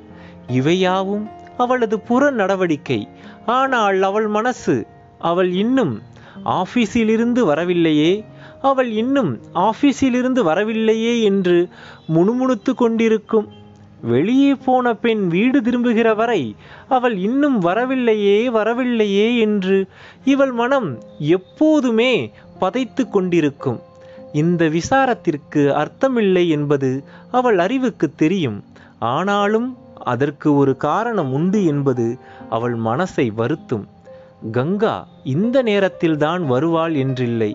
இவையாவும் 0.48 1.30
அவளது 1.58 2.00
புற 2.00 2.32
நடவடிக்கை. 2.32 3.08
ஆனால் 3.46 4.02
அவள் 4.02 4.28
மனசு 4.28 4.88
அவள் 5.20 5.52
இன்னும் 5.52 6.02
ஆபீஸிலிருந்து 6.46 7.40
வரவில்லையே. 7.40 8.26
அவள் 8.70 8.92
இன்னும் 9.02 9.32
ஆபீஸிலிருந்து 9.68 10.42
வரவில்லையே 10.50 11.14
என்று 11.22 11.58
முணுமுணுத்து 12.16 12.72
கொண்டிருக்கும். 12.76 13.48
வெளியே 14.12 14.52
போன 14.66 14.94
பெண் 15.04 15.24
வீடு 15.28 15.62
திரும்புகிற 15.62 16.10
வரை 16.14 16.42
அவள் 16.90 17.16
இன்னும் 17.18 17.58
வரவில்லையே 17.60 18.40
வரவில்லையே 18.50 19.28
என்று 19.38 19.78
இவள் 20.26 20.52
மனம் 20.52 20.90
எப்போதுமே 21.36 22.14
பதைத்து 22.60 23.04
கொண்டிருக்கும். 23.10 23.80
இந்த 24.34 24.64
விசாரத்திற்கு 24.78 25.64
அர்த்தமில்லை 25.82 26.46
என்பது 26.48 26.92
அவள் 27.32 27.60
அறிவுக்கு 27.60 28.08
தெரியும். 28.16 28.60
ஆனாலும் 29.00 29.70
அதற்கு 30.14 30.50
ஒரு 30.56 30.74
காரணம் 30.78 31.34
உண்டு 31.34 31.60
என்பது 31.66 32.08
அவள் 32.50 32.76
மனசை 32.80 33.26
வருத்தும். 33.36 33.86
கங்கா 34.52 34.96
இந்த 35.24 35.58
நேரத்தில்தான் 35.64 36.42
வருவாள் 36.46 36.96
என்றில்லை. 37.04 37.52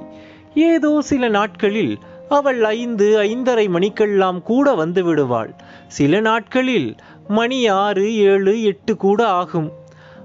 ஏதோ 0.58 1.00
சில 1.00 1.28
நாட்களில் 1.28 1.98
அவள் 2.28 2.64
ஐந்து 2.64 3.18
ஐந்தரை 3.18 3.68
மணிக்கெல்லாம் 3.68 4.42
கூட 4.42 4.74
வந்து 4.74 5.04
விடுவாள். 5.04 5.54
சில 5.86 6.20
நாட்களில் 6.20 6.96
மணி 7.28 7.68
ஆறு 7.68 8.16
ஏழு 8.16 8.62
எட்டு 8.62 8.96
கூட 8.96 9.26
ஆகும். 9.26 9.72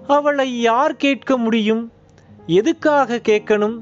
அவளை 0.08 0.62
யார் 0.62 0.96
கேட்க 0.96 1.38
முடியும்? 1.38 1.92
எதுக்காக 2.48 3.16
கேட்கணும்? 3.16 3.80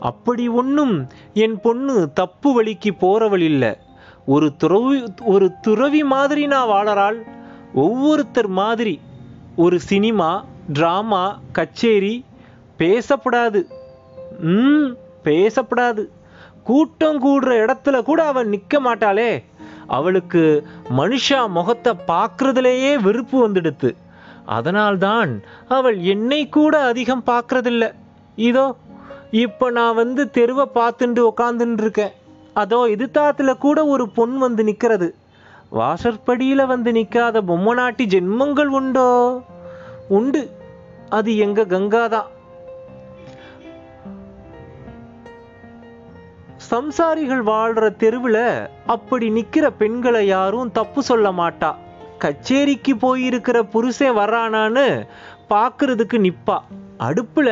அப்படி 0.00 0.48
ஒன்றும் 0.48 1.06
என் 1.34 1.60
பொண்ணு 1.60 2.12
தப்பு 2.12 2.54
வழிக்கு 2.54 2.90
போறவள் 2.90 3.40
இல்லை. 3.40 3.76
ஒரு 4.26 4.56
துறவி 4.56 5.04
ஒரு 5.20 5.52
துறவி 5.60 6.04
மாதிரி 6.04 6.46
நான் 6.46 6.68
வாழறாள். 6.68 7.20
ஒவ்வொருத்தர் 7.74 8.48
மாதிரி. 8.48 9.00
ஒரு 9.56 9.80
சினிமா 9.80 10.44
ட்ராமா 10.72 11.34
கச்சேரி 11.52 12.24
பேசப்படாது. 12.78 13.64
ம்? 14.40 14.96
பேசப்படாது. 15.24 16.06
கூட்டம் 16.64 17.18
கூடுற 17.26 17.52
இடத்துல 17.64 18.02
கூட 18.02 18.26
அவன் 18.26 18.48
நிற்க 18.48 18.80
மாட்டாளே. 18.80 19.44
அவளுக்கு 19.86 20.66
மனுஷா 20.96 21.48
முகத்தை 21.48 21.92
பார்க்கறதுலேயே 22.08 23.02
வெறுப்பு 23.02 23.48
வந்துடுத்து. 23.48 23.90
அதனால்தான் 24.46 25.42
அவள் 25.68 25.98
என்னை 25.98 26.48
கூட 26.48 26.80
அதிகம் 26.80 27.22
பார்க்கறதில்ல. 27.26 27.94
இதோ 28.36 28.76
இப்போ 29.30 29.70
நான் 29.70 29.94
வந்து 29.94 30.30
தெருவை 30.30 30.68
பார்த்துட்டு 30.74 31.30
உக்காந்துன்னு 31.36 31.80
இருக்கேன் 31.80 32.12
அதோ 32.54 32.86
எதிர்த்தாத்துல 32.86 33.58
கூட 33.58 33.86
ஒரு 33.86 34.08
பொன் 34.08 34.38
வந்து 34.38 34.64
நிற்கிறது 34.64 35.14
வாசற்படியில் 35.70 36.66
வந்து 36.66 36.92
நிற்காத 36.92 37.40
பொம்மநாட்டி 37.48 38.04
ஜென்மங்கள் 38.06 38.70
உண்டோ? 38.78 39.40
உண்டு. 40.08 40.50
அது 41.08 41.36
எங்க 41.36 41.62
கங்காதான் 41.62 42.28
சம்சாரிகள் 46.70 47.42
வாழ்ற 47.50 47.96
தெருவில் 47.96 48.68
அப்படி 48.86 49.26
நிக்கிற 49.30 49.66
பெண்களை 49.78 50.26
யாரும் 50.26 50.72
தப்பு 50.72 51.02
சொல்ல 51.02 51.32
மாட்டா. 51.32 51.74
கச்சேரிக்கு 52.18 52.92
போயிருக்கிற 53.00 53.62
புருஷன் 53.62 54.16
வர்றானான்னு 54.16 55.06
பார்க்கறதுக்கு 55.50 56.18
நிப்பா. 56.26 56.56
அடுப்புல 56.98 57.48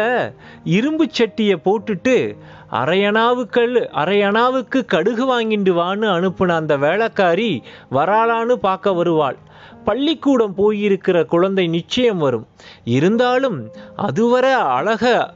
இரும்பு 0.65 1.05
சட்டியை 1.19 1.57
போட்டுட்டு 1.65 2.37
அரையணாவுக்கள் 2.73 3.75
அரையணாவுக்கு 4.03 4.85
கடுகு 4.85 5.25
வாங்கிட்டு 5.33 5.73
வான்னு 5.81 6.07
அனுப்புன 6.17 6.49
அந்த 6.49 6.77
வேலைக்காரி 6.77 7.63
வராளான்னு 7.91 8.53
பார்க்க 8.53 8.93
வருவாள். 8.93 9.37
பள்ளிக்கூடம் 9.85 10.55
போயிருக்கிற 10.57 11.25
குழந்தை 11.25 11.67
நிச்சயம் 11.67 12.19
வரும். 12.19 12.47
இருந்தாலும் 12.85 13.59
அதுவரை 13.97 14.53
அழக 14.53 15.33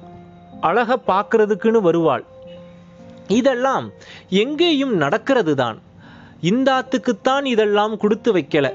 அழக 0.61 0.99
பார்க்கறதுக்குன்னு 1.07 1.81
வருவாள். 1.81 2.24
இதெல்லாம் 3.29 3.93
எங்கேயும் 4.29 4.95
நடக்கிறது 4.97 5.55
தான் 5.55 5.79
இந்தாத்துக்குத்தான் 6.43 7.45
இதெல்லாம் 7.45 7.97
கொடுத்து 7.97 8.33
வைக்கல. 8.33 8.66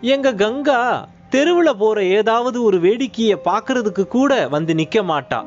எங்க 0.00 0.32
கங்கா 0.32 1.08
தெருவில் 1.30 1.78
போற 1.78 2.02
ஏதாவது 2.04 2.62
ஒரு 2.62 2.78
வேடிக்கையை 2.78 3.36
பார்க்கறதுக்கு 3.44 4.06
கூட 4.08 4.48
வந்து 4.48 4.74
நிற்க 4.74 5.02
மாட்டா. 5.02 5.44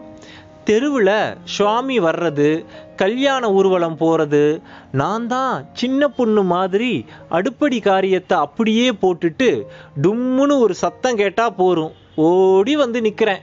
தெருவில் 0.63 1.35
சுவாமி 1.43 1.99
வர்றது 1.99 2.65
கல்யாண 2.95 3.51
ஊர்வலம் 3.51 3.97
போகிறது 3.97 4.61
நான் 4.91 5.27
தான் 5.27 5.65
சின்ன 5.73 6.07
பொண்ணு 6.07 6.43
மாதிரி 6.43 7.05
அடுப்படி 7.29 7.79
காரியத்தை 7.79 8.37
அப்படியே 8.37 8.89
போட்டுட்டு 8.91 9.63
டும்முன்னு 10.01 10.57
ஒரு 10.59 10.73
சத்தம் 10.73 11.15
கேட்டால் 11.15 11.55
போரும். 11.55 11.93
ஓடி 12.15 12.75
வந்து 12.75 13.01
நிற்கிறேன் 13.01 13.41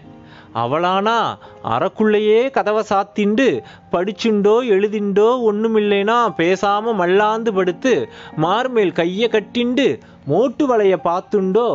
அவளானா 0.57 1.19
அறக்குள்ளேயே 1.65 2.41
கதவை 2.51 2.83
சாத்திண்டு 2.89 3.49
படிச்சுண்டோ 3.93 4.55
எழுதிண்டோ 4.75 5.29
ஒண்ணுமில்லைனா 5.49 6.19
பேசாம 6.37 6.95
மல்லாந்து 6.95 7.53
படுத்து 7.55 7.93
மார்மேல் 8.37 8.97
கைய 9.01 9.29
கட்டிண்டு 9.29 9.87
மோட்டு 10.27 10.65
வலைய 10.67 10.97
பார்த்துண்டோ? 11.05 11.69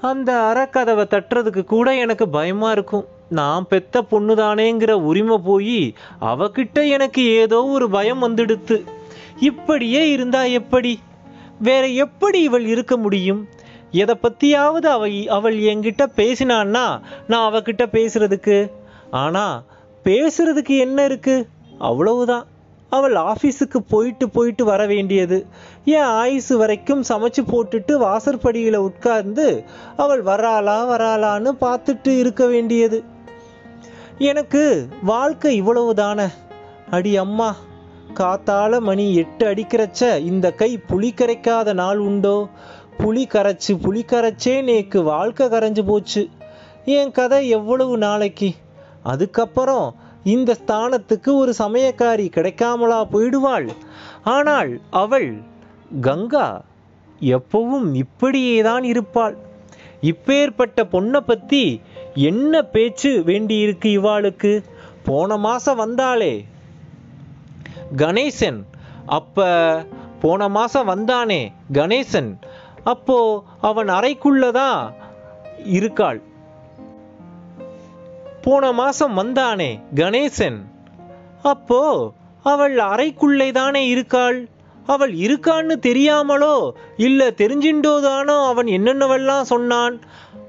அந்த 0.00 0.30
அறக்கதவை 0.50 1.04
தட்டுறதுக்கு 1.06 1.64
கூட 1.64 1.88
எனக்கு 1.96 2.28
பயமா 2.28 2.70
இருக்கும். 2.70 3.04
நான் 3.28 3.66
பெத்த 3.68 4.04
பொண்ணுதானேங்கிற 4.10 4.92
உரிமை 5.10 5.38
போய் 5.38 5.78
அவகிட்ட 6.20 6.88
எனக்கு 6.88 7.22
ஏதோ 7.34 7.58
ஒரு 7.66 7.86
பயம் 7.90 8.22
வந்துடுத்து. 8.22 8.78
இப்படியே 9.40 10.10
இருந்தா 10.10 10.42
எப்படி? 10.60 10.92
வேற 11.58 11.86
எப்படி 11.86 12.40
இவள் 12.42 12.66
இருக்க 12.66 12.96
முடியும்? 12.96 13.40
எதை 13.92 14.14
பற்றியாவது 14.22 14.88
அவ 14.96 15.08
அவள் 15.28 15.58
என்கிட்ட 15.58 16.04
பேசினான்னா 16.16 16.86
நான் 17.28 17.52
அவகிட்ட 17.52 17.84
பேசுறதுக்கு. 17.92 18.70
ஆனால் 19.10 19.62
பேசுறதுக்கு 20.04 20.78
என்ன 20.78 21.04
இருக்கு? 21.04 21.48
அவ்வளவுதான். 21.78 22.46
அவள் 22.90 23.12
ஆஃபீஸுக்கு 23.12 23.78
போயிட்டு 23.88 24.30
போயிட்டு 24.30 24.64
வர 24.64 24.86
வேண்டியது. 24.86 25.46
என் 25.84 26.10
ஆயுசு 26.22 26.56
வரைக்கும் 26.56 27.04
சமைச்சு 27.08 27.42
போட்டுட்டு 27.46 27.92
வாசற்படியில் 27.96 28.74
உட்கார்ந்து 28.74 29.64
அவள் 29.96 30.22
வராளா 30.22 30.78
வராளான்னு 30.90 31.50
பார்த்துட்டு 31.60 32.18
இருக்க 32.18 32.46
வேண்டியது. 32.46 33.04
எனக்கு 34.18 34.88
வாழ்க்கை 35.02 35.62
இவ்வளவுதானே? 35.62 36.28
அடி 36.90 37.16
அம்மா 37.16 37.56
காத்தால 38.14 38.80
மணி 38.80 39.14
எட்டு 39.14 39.46
அடிக்கிறச்ச 39.46 40.18
இந்த 40.18 40.52
கை 40.52 40.78
புளி 40.90 41.10
கரைக்காத 41.14 41.72
நாள் 41.72 41.98
உண்டோ? 41.98 42.48
புளி 43.02 43.24
கரைச்சு 43.26 43.72
புளி 43.72 44.02
கரைச்சே 44.06 44.54
நேக்கு 44.62 45.02
வாழ்க்கை 45.02 45.46
கரைஞ்சு 45.46 45.86
போச்சு. 45.86 46.28
என் 46.84 47.10
கதை 47.10 47.48
எவ்வளவு 47.48 47.98
நாளைக்கு? 47.98 48.54
அதுக்கப்புறம் 49.02 49.94
இந்த 50.24 50.56
ஸ்தானத்துக்கு 50.66 51.34
ஒரு 51.34 51.54
சமயக்காரி 51.58 52.26
கிடைக்காமலா 52.28 53.06
போயிடுவாள். 53.12 53.68
ஆனால் 54.24 54.80
அவள் 54.90 55.42
கங்கா 56.00 56.64
எப்பவும் 57.20 57.94
இப்படியே 57.94 58.60
தான் 58.60 58.84
இருப்பாள். 58.84 59.36
இப்பேற்பட்ட 60.00 60.84
பொண்ணை 60.92 61.16
பத்தி 61.16 61.80
என்ன 62.14 62.62
பேச்சு 62.62 63.22
வேண்டியிருக்கு 63.26 63.90
இவாளுக்கு? 63.98 64.62
போன 65.04 65.36
மாசம் 65.36 65.78
வந்தாளே. 65.78 66.44
கணேசன். 67.96 68.62
அப்ப 69.06 69.84
போன 70.20 70.48
மாசம் 70.48 70.88
வந்தானே 70.88 71.52
கணேசன். 71.72 72.34
அப்போ 72.84 73.42
அவன் 73.60 73.88
அறைக்குள்ளதான் 73.88 74.92
இருக்காள். 75.64 76.22
போன 78.42 78.72
மாசம் 78.72 79.18
வந்தானே 79.18 79.80
கணேசன். 79.94 80.56
அப்போ 81.42 82.12
அவள் 82.42 82.76
அறைக்குள்ளே 82.76 83.52
தானே 83.52 83.86
இருக்காள்? 83.86 84.48
அவள் 84.86 85.12
இருக்கான்னு 85.12 85.76
தெரியாமலோ 85.82 86.70
இல்ல 86.96 87.30
தெரிஞ்சின்றோதானோ 87.30 88.46
அவன் 88.46 88.66
என்னென்னவெல்லாம் 88.66 89.42
சொன்னான்? 89.42 90.00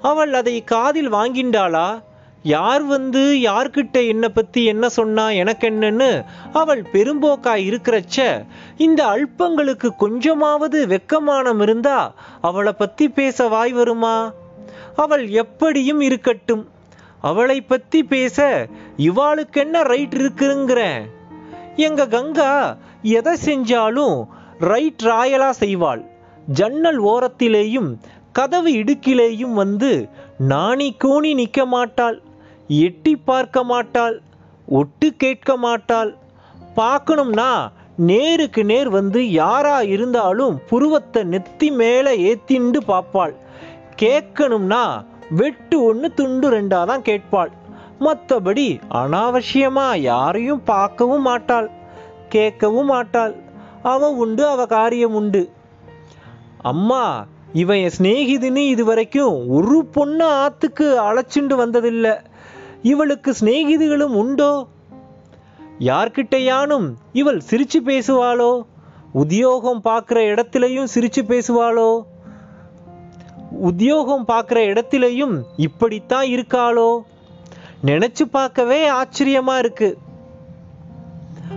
அவள் 0.01 0.33
அதை 0.33 0.63
காதில் 0.63 1.13
வாங்கிண்டாளா? 1.13 2.03
யார் 2.43 2.83
வந்து 2.83 3.19
யார்கிட்ட 3.19 4.07
என்ன 4.07 4.29
பத்தி 4.29 4.65
என்ன 4.65 4.89
சொன்னா 4.89 5.29
எனக்கு 5.29 5.69
என்னன்னு 5.69 6.25
அவள் 6.53 6.81
பெரும்போக்கா 6.81 7.53
இருக்கிறச்ச 7.69 8.45
இந்த 8.77 9.05
அல்பங்களுக்கு 9.05 9.89
கொஞ்சமாவது 9.97 10.87
வெக்கமானம் 10.87 11.61
இருந்தா 11.61 12.13
அவளை 12.41 12.73
பத்தி 12.73 13.09
பேச 13.09 13.47
வாய் 13.47 13.71
வருமா? 13.71 14.33
அவள் 14.95 15.27
எப்படியும் 15.27 16.01
இருக்கட்டும். 16.01 16.69
அவளை 17.21 17.61
பத்தி 17.61 18.03
பேச 18.03 18.67
இவாளுக்கு 18.97 19.53
என்ன 19.53 19.81
ரைட் 19.81 20.13
இருக்குங்கிறேன். 20.13 21.01
எங்க 21.75 22.07
கங்கா 22.07 22.77
எதை 23.01 23.33
செஞ்சாலும் 23.45 24.23
ரைட் 24.59 25.01
ராயலா 25.03 25.49
செய்வாள். 25.59 26.05
ஜன்னல் 26.47 27.01
ஓரத்திலேயும் 27.03 27.95
கதவு 28.31 28.69
இடுக்கிலேயும் 28.69 29.53
வந்து 29.53 30.09
நாணி 30.37 30.95
கோணி 31.03 31.33
நிற்க 31.33 31.65
மாட்டாள் 31.65 32.21
எட்டி 32.67 33.15
பார்க்க 33.15 33.63
மாட்டாள் 33.63 34.21
ஒட்டு 34.67 35.07
கேட்க 35.13 35.57
மாட்டாள். 35.57 36.11
பார்க்கணும்னா 36.75 37.71
நேருக்கு 37.95 38.63
நேர் 38.63 38.89
வந்து 38.89 39.31
யாரா 39.31 39.81
இருந்தாலும் 39.81 40.55
புருவத்தை 40.69 41.23
நெத்தி 41.23 41.67
மேலே 41.75 42.13
ஏத்திண்டு 42.29 42.79
பார்ப்பாள். 42.87 43.33
கேட்கணும்னா 43.95 45.03
வெட்டு 45.29 45.83
ஒன்று 45.83 46.13
துண்டு 46.13 46.49
ரெண்டா 46.49 46.85
தான் 46.85 47.01
கேட்பாள். 47.01 47.51
மற்றபடி 47.99 48.67
அனாவசியமா 49.01 49.97
யாரையும் 49.97 50.63
பார்க்கவும் 50.65 51.21
மாட்டாள் 51.21 51.69
கேட்கவும் 52.29 52.89
மாட்டாள். 52.93 53.35
அவ 53.81 54.09
உண்டு 54.09 54.47
அவ 54.47 54.65
காரியம் 54.65 55.13
உண்டு. 55.13 55.49
அம்மா 56.61 57.25
இவன் 57.53 57.77
என் 57.77 57.95
சிநேகிதின்னு 57.97 58.61
இது 58.73 58.85
வரைக்கும் 58.85 59.49
ஒரு 59.49 59.85
பொண்ணு 59.85 60.25
ஆத்துக்கு 60.25 60.85
அழைச்சிண்டு 61.07 61.55
வந்ததில்லை. 61.55 62.13
இவளுக்கு 62.83 63.33
சிநேகிதிகளும் 63.39 64.15
உண்டோ? 64.15 64.67
யார்கிட்டயானும் 65.79 66.93
இவள் 67.13 67.41
சிரிச்சு 67.49 67.81
பேசுவாளோ? 67.85 68.61
உத்தியோகம் 69.13 69.81
பார்க்குற 69.83 70.19
இடத்திலையும் 70.33 70.87
சிரிச்சு 70.95 71.21
பேசுவாளோ? 71.21 72.01
உத்தியோகம் 73.51 74.27
பார்க்குற 74.27 74.59
இடத்திலையும் 74.73 75.43
இப்படித்தான் 75.57 76.25
இருக்காளோ? 76.25 76.99
நினைச்சு 77.85 78.21
பார்க்கவே 78.31 78.89
ஆச்சரியமா 78.89 79.57
இருக்கு. 79.57 79.97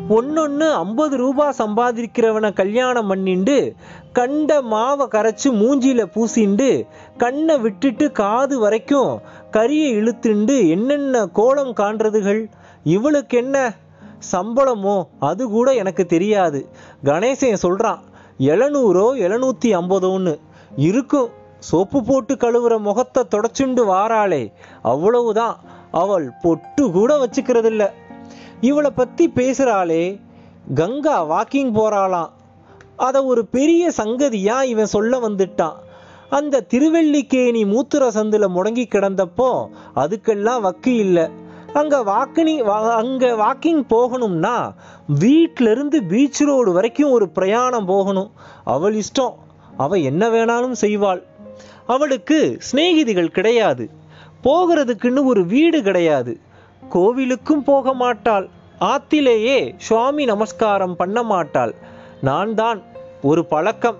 ஒன்னொன்னு 0.08 0.72
ஐம்பது 0.72 1.16
ரூபாய் 1.16 1.54
சம்பாதிக்கிறவனை 1.58 2.52
கல்யாணம் 2.52 3.14
பண்ணிண்டு 3.14 3.72
கண்ட 4.16 4.62
மாவை 4.62 5.06
கரைச்சு 5.06 5.48
மூஞ்சியில 5.48 6.04
பூசிண்டு 6.14 6.86
கண்ணை 7.16 7.58
விட்டுட்டு 7.58 8.12
காது 8.12 8.58
வரைக்கும் 8.58 9.20
கரியை 9.52 9.90
இழுத்துண்டு 9.90 10.68
என்னென்ன 10.68 11.26
கோலம் 11.26 11.74
காண்றதுகள் 11.74 12.50
இவளுக்கு 12.84 13.36
என்ன 13.38 13.74
சம்பளமோ 14.32 15.02
அது 15.18 15.48
கூட 15.48 15.72
எனக்கு 15.72 16.06
தெரியாது. 16.06 16.68
கணேசன் 17.04 17.56
சொல்றான் 17.62 17.98
எழுநூறோ 18.38 19.08
எழுநூத்தி 19.26 19.64
ஐம்பதோன்னு. 19.64 20.40
இருக்கும் 20.76 21.30
சோப்பு 21.58 22.04
போட்டு 22.04 22.34
கழுவுற 22.34 22.78
முகத்தை 22.78 23.26
தொடச்சுண்டு 23.30 23.84
வாராளே. 23.86 24.52
அவ்வளவுதான். 24.82 25.60
அவள் 25.90 26.32
பொட்டு 26.42 26.90
கூட 26.90 27.16
வச்சுக்கிறதில்ல. 27.16 27.90
இவளை 28.60 28.90
பத்தி 28.90 29.32
பேசுறாளே. 29.34 30.20
கங்கா 30.74 31.30
வாக்கிங் 31.30 31.76
போறாளாம். 31.78 32.34
அதை 32.96 33.20
ஒரு 33.20 33.46
பெரிய 33.46 33.90
சங்கதியாக 33.96 34.66
இவன் 34.66 34.86
சொல்ல 34.86 35.28
வந்துட்டான். 35.28 35.74
அந்த 36.28 36.64
திருவெள்ளிக்கேணி 36.70 37.66
மூத்துர 37.66 38.08
சந்தில் 38.08 38.54
முடங்கி 38.54 38.86
கிடந்தப்போ 38.86 39.68
அதுக்கெல்லாம் 39.94 40.60
வக்கு 40.60 40.96
இல்லை. 40.96 41.28
அங்கே 41.72 41.98
வாக்கினி 42.02 42.60
அங்கே 42.60 43.30
வாக்கிங் 43.30 43.82
போகணும்னா 43.88 44.74
வீட்டிலேருந்து 45.20 45.70
இருந்து 45.70 46.02
பீச் 46.02 46.42
ரோடு 46.42 46.72
வரைக்கும் 46.72 47.10
ஒரு 47.10 47.28
பிரயாணம் 47.28 47.84
போகணும். 47.84 48.30
அவள் 48.64 48.94
இஷ்டம். 48.94 49.34
அவள் 49.76 50.00
என்ன 50.00 50.28
வேணாலும் 50.28 50.74
செய்வாள். 50.80 51.22
அவளுக்கு 51.86 52.58
சிநேகிதிகள் 52.58 53.30
கிடையாது. 53.30 53.90
போகிறதுக்குன்னு 54.44 55.24
ஒரு 55.24 55.46
வீடு 55.46 55.82
கிடையாது. 55.82 56.40
கோவிலுக்கும் 56.90 57.64
போக 57.64 57.92
மாட்டாள். 57.92 58.48
ஆத்திலேயே 58.80 59.74
சுவாமி 59.76 60.24
நமஸ்காரம் 60.24 60.96
பண்ண 60.96 61.22
மாட்டாள். 61.22 61.74
நான் 62.20 62.54
தான் 62.54 62.82
ஒரு 63.22 63.44
பழக்கம். 63.44 63.96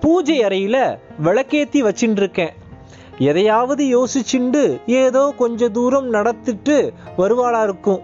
பூஜை 0.00 0.42
அறையில் 0.42 0.98
விளக்கேத்தி 1.24 1.80
வச்சுட்டுருக்கேன் 1.80 2.54
எதையாவது 3.18 3.84
யோசிச்சுண்டு 3.84 4.80
ஏதோ 4.86 5.34
கொஞ்ச 5.36 5.68
தூரம் 5.68 6.08
நடத்திட்டு 6.08 6.92
வருவாளா 7.18 7.62
இருக்கும். 7.62 8.02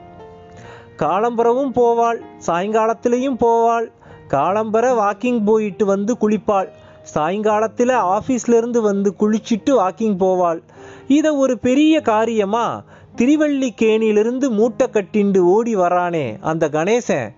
காலம்பரவும் 0.96 1.72
போவாள் 1.74 2.20
சாயங்காலத்திலையும் 2.46 3.36
போவாள். 3.40 3.86
காலம்பர 4.28 4.86
வாக்கிங் 5.03 5.44
போயிட்டு 5.44 5.84
வந்து 5.84 6.16
குளிப்பாள். 6.20 6.68
சாயங்காலத்தில் 7.03 7.88
ஆஃபீஸ்லேருந்து 7.88 8.80
வந்து 8.80 9.14
குளிச்சிட்டு 9.20 9.70
வாக்கிங் 9.70 10.16
போவாள். 10.18 10.62
இதை 11.07 11.30
ஒரு 11.30 11.59
பெரிய 11.59 12.00
காரியமாக 12.00 12.82
திருவள்ளிக்கேணியிலிருந்து 13.16 14.48
மூட்டை 14.48 14.88
கட்டிண்டு 14.92 15.38
ஓடி 15.38 15.76
வரானே 15.76 16.38
அந்த 16.40 16.68
கணேசன். 16.68 17.34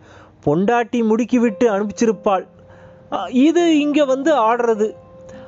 பொண்டாட்டி 0.46 1.00
முடுக்கிவிட்டு 1.10 1.66
அனுப்பிச்சிருப்பாள். 1.74 2.44
இது 3.46 3.62
இங்க 3.78 4.04
வந்து 4.04 4.32
ஆடுறது. 4.38 4.88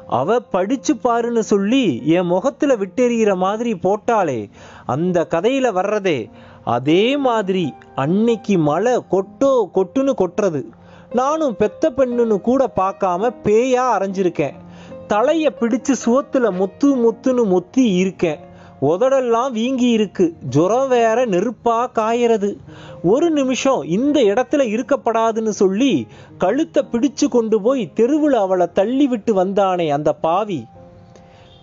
அவ 0.09 0.39
படிச்சு 0.55 0.95
பாருன்னு 1.05 1.43
சொல்லி 1.53 1.85
என் 2.07 2.27
முகத்துல 2.27 2.77
விட்டெறிகிற 2.77 3.33
மாதிரி 3.37 3.73
போட்டாலே 3.75 4.41
அந்த 4.87 5.27
கதையில 5.31 5.67
வர்றதே. 5.79 6.19
அதே 6.65 7.17
மாதிரி 7.17 7.65
அன்னைக்கு 7.95 8.55
மழை 8.59 8.95
கொட்டோ 9.11 9.53
கொட்டுன்னு 9.75 10.15
கொட்டுறது. 10.23 10.63
நானும் 11.13 11.57
பெத்த 11.57 11.91
பெண்ணுன்னு 11.91 12.37
கூட 12.41 12.63
பார்க்காம 12.77 13.31
பேயா 13.45 13.85
அரைஞ்சிருக்கேன். 13.97 14.57
தலையை 15.07 15.51
பிடிச்சு 15.61 15.95
சுவத்துல 16.05 16.47
முத்து 16.51 16.89
முத்துன்னு 16.97 17.45
முத்தி 17.45 17.85
இருக்கேன். 17.95 18.41
உதடெல்லாம் 18.83 19.53
வீங்கி 19.53 19.89
இருக்கு. 19.89 20.35
ஜுரம் 20.49 20.89
வேற 20.89 21.27
நெருப்பா 21.27 21.87
காயறது. 21.95 22.57
ஒரு 23.03 23.31
நிமிஷம் 23.31 23.83
இந்த 23.83 24.21
இடத்துல 24.21 24.67
இருக்கப்படாதுன்னு 24.67 25.49
சொல்லி 25.49 26.07
கழுத்தை 26.39 26.85
பிடிச்சு 26.93 27.29
கொண்டு 27.31 27.63
போய் 27.63 27.93
தெருவில் 27.93 28.33
அவளை 28.33 28.67
தள்ளி 28.73 29.07
விட்டு 29.07 29.45
வந்தானே 29.45 29.89
அந்த 29.89 30.13
பாவி. 30.13 30.65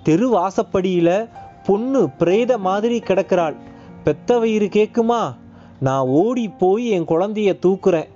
தெரு 0.03 0.29
வாசப்படியில 0.29 1.29
பொண்ணு 1.65 2.09
பிரேத 2.09 2.57
மாதிரி 2.57 2.99
கிடக்கிறாள். 2.99 3.55
பெத்த 4.03 4.39
வயிறு 4.39 4.65
கேக்குமா? 4.65 5.35
நான் 5.79 6.07
ஓடி 6.07 6.47
போய் 6.47 6.89
என் 6.89 7.05
குழந்தைய 7.05 7.57
தூக்குறேன். 7.65 8.09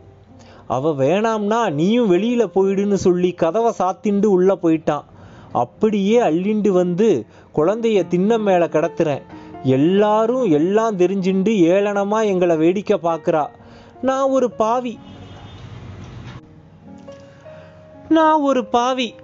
அவ 0.67 0.93
வேணாம்னா 0.93 1.71
நீயும் 1.71 2.11
வெளியில 2.11 2.45
போயிடுன்னு 2.55 2.93
சொல்லி 2.93 3.31
கதவை 3.31 3.71
சாத்திண்டு 3.79 4.25
உள்ள 4.25 4.57
போயிட்டான். 4.63 5.03
அப்படியே 5.51 6.19
அள்ளிண்டு 6.19 6.69
வந்து 6.69 7.25
குழந்தைய 7.57 8.01
திண்ணம் 8.09 8.45
மேலே 8.49 8.65
கிடத்துறேன் 8.65 9.21
எல்லாரும் 9.63 10.51
எல்லாம் 10.51 10.97
தெரிஞ்சுண்டு 10.97 11.53
ஏளனமா 11.69 12.25
எங்களை 12.25 12.55
வேடிக்கை 12.57 12.97
பார்க்குறா. 13.03 13.47
நான் 14.01 14.29
ஒரு 14.29 14.51
பாவி. 14.51 14.99
நான் 18.09 18.41
ஒரு 18.41 18.65
பாவி. 18.65 19.15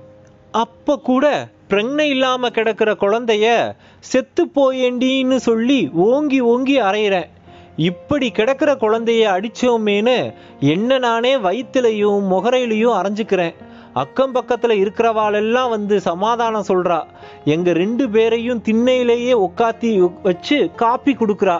அப்ப 0.51 0.97
கூட 0.97 1.47
பிரக்னை 1.69 1.99
இல்லாம 1.99 2.49
கிடக்கிற 2.49 2.91
குழந்தைய 2.91 3.75
செத்து 3.99 4.45
போயேண்டின்னு 4.55 5.35
சொல்லி 5.35 5.89
ஓங்கி 5.93 6.39
ஓங்கி 6.39 6.81
அறையிறேன் 6.81 7.29
இப்படி 7.77 8.31
கிடக்கிற 8.31 8.73
குழந்தைய 8.73 9.23
அடிச்சோமேன்னு 9.35 10.33
என்ன 10.59 10.97
நானே 10.97 11.35
வயிற்றுலையும் 11.35 12.27
முகரையிலையும் 12.31 12.97
அரைஞ்சுக்கிறேன். 12.99 13.55
அக்கம் 13.93 14.31
பக்கத்தில் 14.31 14.85
இருக்கிறவாளெல்லாம் 14.85 15.69
வந்து 15.69 16.01
சமாதானம் 16.01 16.63
சொல்கிறா 16.67 17.03
எங்கள் 17.45 17.73
ரெண்டு 17.73 18.09
பேரையும் 18.09 18.61
திண்ணையிலேயே 18.65 19.47
உட்காத்தி 19.47 20.11
வச்சு 20.23 20.71
காப்பி 20.75 21.13
கொடுக்குறா. 21.13 21.59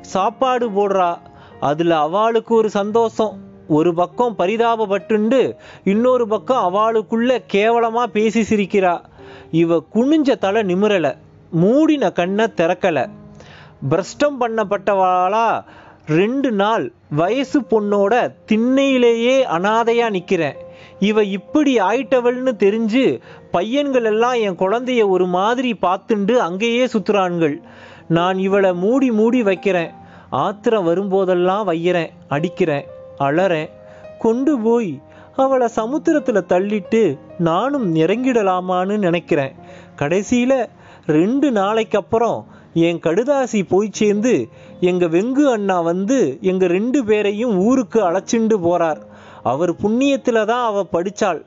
சாப்பாடு 0.00 0.70
போடுறா. 0.70 1.18
அதில் 1.60 1.90
அவளுக்கு 1.90 2.54
ஒரு 2.54 2.70
சந்தோஷம். 2.70 3.36
ஒரு 3.68 3.94
பக்கம் 3.94 4.34
பரிதாபப்பட்டுண்டு 4.38 5.56
இன்னொரு 5.84 6.28
பக்கம் 6.28 6.74
அவளுக்குள்ள 6.74 7.42
கேவலமாக 7.46 8.06
பேசி 8.06 8.40
சிரிக்கிறா. 8.40 9.00
இவ 9.50 9.82
குனிஞ்ச 9.94 10.38
தலை 10.38 10.62
நிமிரலை. 10.62 11.16
மூடின 11.50 12.10
கண்ணை 12.10 12.44
திறக்கல. 12.44 13.08
பிரஷ்டம் 13.88 14.40
பண்ணப்பட்டவாளா 14.40 15.64
ரெண்டு 16.08 16.52
நாள் 16.52 16.92
வயசு 17.10 17.60
பொண்ணோட 17.60 18.34
திண்ணையிலேயே 18.46 19.42
அனாதையாக 19.42 20.10
நிற்கிறேன் 20.10 20.56
இவ 21.00 21.24
இப்படி 21.24 21.76
ஆயிட்டவள்னு 21.76 22.52
தெரிஞ்சு 22.64 23.20
பையன்கள் 23.50 24.04
எல்லாம் 24.04 24.32
என் 24.32 24.58
குழந்தைய 24.58 25.08
ஒரு 25.08 25.26
மாதிரி 25.26 25.76
பார்த்துண்டு 25.82 26.34
அங்கேயே 26.36 26.84
சுத்துறான்கள். 26.86 27.56
நான் 28.08 28.38
இவளை 28.38 28.74
மூடி 28.74 29.10
மூடி 29.10 29.42
வைக்கிறேன். 29.42 29.90
ஆத்திரம் 30.30 30.88
வரும்போதெல்லாம் 30.88 31.64
வைக்கிறேன் 31.64 32.10
அடிக்கிறேன் 32.28 32.86
அழறேன் 33.18 33.70
கொண்டு 34.18 34.58
போய் 34.58 35.02
அவளை 35.36 35.68
சமுத்திரத்துல 35.76 36.40
தள்ளிட்டு 36.48 37.18
நானும் 37.38 37.94
இறங்கிடலாமான்னு 37.94 38.98
நினைக்கிறேன். 38.98 39.54
கடைசியில 39.96 40.66
ரெண்டு 41.06 41.52
நாளைக்கு 41.52 41.98
அப்புறம் 41.98 42.46
என் 42.74 43.00
கடுதாசி 43.00 43.60
போய் 43.68 43.88
சேர்ந்து 43.90 44.48
எங்க 44.80 45.06
வெங்கு 45.06 45.44
அண்ணா 45.52 45.80
வந்து 45.80 46.38
எங்க 46.40 46.66
ரெண்டு 46.66 47.04
பேரையும் 47.04 47.58
ஊருக்கு 47.58 48.00
அழைச்சிண்டு 48.02 48.58
போறார். 48.66 49.00
அவர் 49.42 49.74
புண்ணியத்தில் 49.74 50.44
தான் 50.44 50.64
அவள் 50.64 50.86
படித்தாள் 50.90 51.44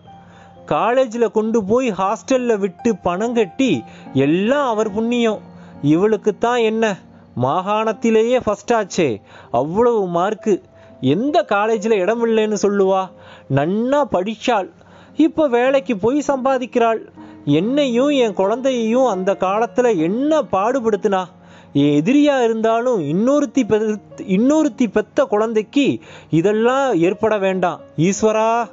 காலேஜில் 0.66 1.32
கொண்டு 1.32 1.64
போய் 1.64 1.92
ஹாஸ்டலில் 1.92 2.58
விட்டு 2.58 2.98
பணம் 2.98 3.34
கட்டி 3.34 3.84
எல்லாம் 4.14 4.68
அவர் 4.68 4.94
புண்ணியம். 4.94 5.40
இவளுக்கு 5.82 6.38
தான் 6.38 6.58
என்ன? 6.58 6.98
மாகாணத்திலேயே 7.42 8.40
ஃபர்ஸ்ட் 8.44 8.74
ஆச்சே. 8.74 9.22
அவ்வளவு 9.52 10.08
மார்க்கு 10.08 10.62
எந்த 11.02 11.44
காலேஜில் 11.44 11.92
இடம் 11.92 12.26
இல்லைன்னு 12.26 12.56
சொல்லுவா? 12.62 13.10
நன்னா 13.50 14.02
படித்தாள் 14.02 14.70
இப்போ 15.16 15.48
வேலைக்கு 15.48 15.98
போய் 15.98 16.24
சம்பாதிக்கிறாள். 16.28 17.00
என்னையும் 17.46 18.10
என் 18.10 18.34
குழந்தையையும் 18.34 19.06
அந்த 19.06 19.36
காலத்தில் 19.36 19.98
என்ன 19.98 20.42
பாடுபடுத்தினா? 20.42 21.26
என் 21.74 21.94
எதிரியாக 21.94 22.44
இருந்தாலும் 22.44 23.02
இன்னொருத்தி 23.02 23.64
பெத்- 23.64 24.00
இன்னொருத்தி 24.18 24.92
பெத்த 24.92 25.24
குழந்தைக்கு 25.24 26.00
இதெல்லாம் 26.30 26.94
ஏற்பட 26.94 27.38
வேண்டாம். 27.38 27.80
ஈஸ்வரா 27.98 28.66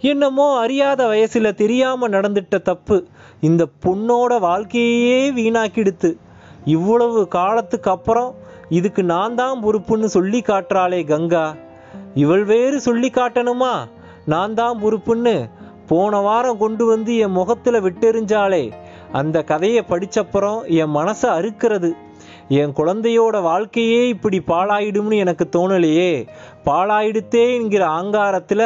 என்னமோ 0.00 0.58
அறியாத 0.58 1.06
வயசில் 1.06 1.54
தெரியாமல் 1.54 2.10
நடந்துட்ட 2.10 2.62
தப்பு 2.62 3.06
இந்த 3.40 3.66
பொண்ணோட 3.82 4.40
வாழ்க்கையே 4.40 5.30
வீணாக்கிடுத்து. 5.30 6.16
இவ்வளவு 6.64 7.28
காலத்துக்கு 7.28 7.90
அப்புறம் 7.90 8.34
இதுக்கு 8.68 9.02
நான் 9.02 9.34
தான் 9.34 9.64
பொறுப்புன்னு 9.64 10.04
சொல்லி 10.04 10.40
காட்டுறாளே 10.40 11.06
கங்கா. 11.06 11.54
இவள் 12.14 12.44
வேறு 12.44 12.80
சொல்லி 12.80 13.10
காட்டணுமா? 13.10 13.72
நான் 14.26 14.54
தான் 14.54 14.82
பொறுப்புன்னு 14.82 15.50
போன 15.86 16.18
வாரம் 16.18 16.58
கொண்டு 16.58 16.86
வந்து 16.86 17.16
என் 17.16 17.30
முகத்தில் 17.30 17.82
விட்டெறிஞ்சாளே. 17.82 18.72
அந்த 19.14 19.42
கதையை 19.42 19.82
படித்தப்புறம் 19.88 20.60
என் 20.80 20.94
மனசை 20.94 21.28
அறுக்கிறது. 21.36 21.90
என் 22.48 22.72
குழந்தையோட 22.72 23.36
வாழ்க்கையே 23.42 24.08
இப்படி 24.08 24.38
பாழாயிடும்னு 24.46 25.16
எனக்கு 25.16 25.44
தோணலையே. 25.56 26.10
பாழாயிடுத்தே 26.64 27.44
என்கிற 27.54 27.86
ஆங்காரத்தில் 27.86 28.64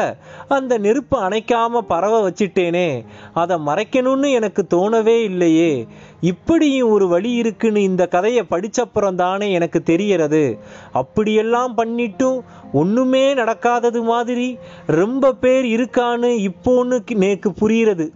அந்த 0.48 0.78
நெருப்பை 0.78 1.20
அணைக்காம 1.20 1.78
பரவ 1.78 2.30
வச்சிட்டேனே. 2.30 2.88
அதை 3.34 3.56
மறைக்கணும்னு 3.66 4.30
எனக்கு 4.30 4.66
தோணவே 4.74 5.16
இல்லையே. 5.22 5.86
இப்படியும் 6.20 6.90
ஒரு 6.90 7.08
வழி 7.08 7.32
இருக்குன்னு 7.32 7.82
இந்த 7.82 8.06
கதையை 8.06 8.44
படித்தப்புறம் 8.50 9.14
தானே 9.14 9.52
எனக்கு 9.52 9.82
தெரியறது 9.82 10.44
அப்படியெல்லாம் 10.92 11.76
பண்ணிட்டும் 11.76 12.38
ஒன்றுமே 12.72 13.34
நடக்காதது 13.34 14.02
மாதிரி 14.02 14.58
ரொம்ப 14.86 15.34
பேர் 15.34 15.64
இருக்கான்னு 15.64 16.32
இப்போன்னு 16.48 16.98
நேக்கு 17.24 17.50
புரியுறது 17.60 18.06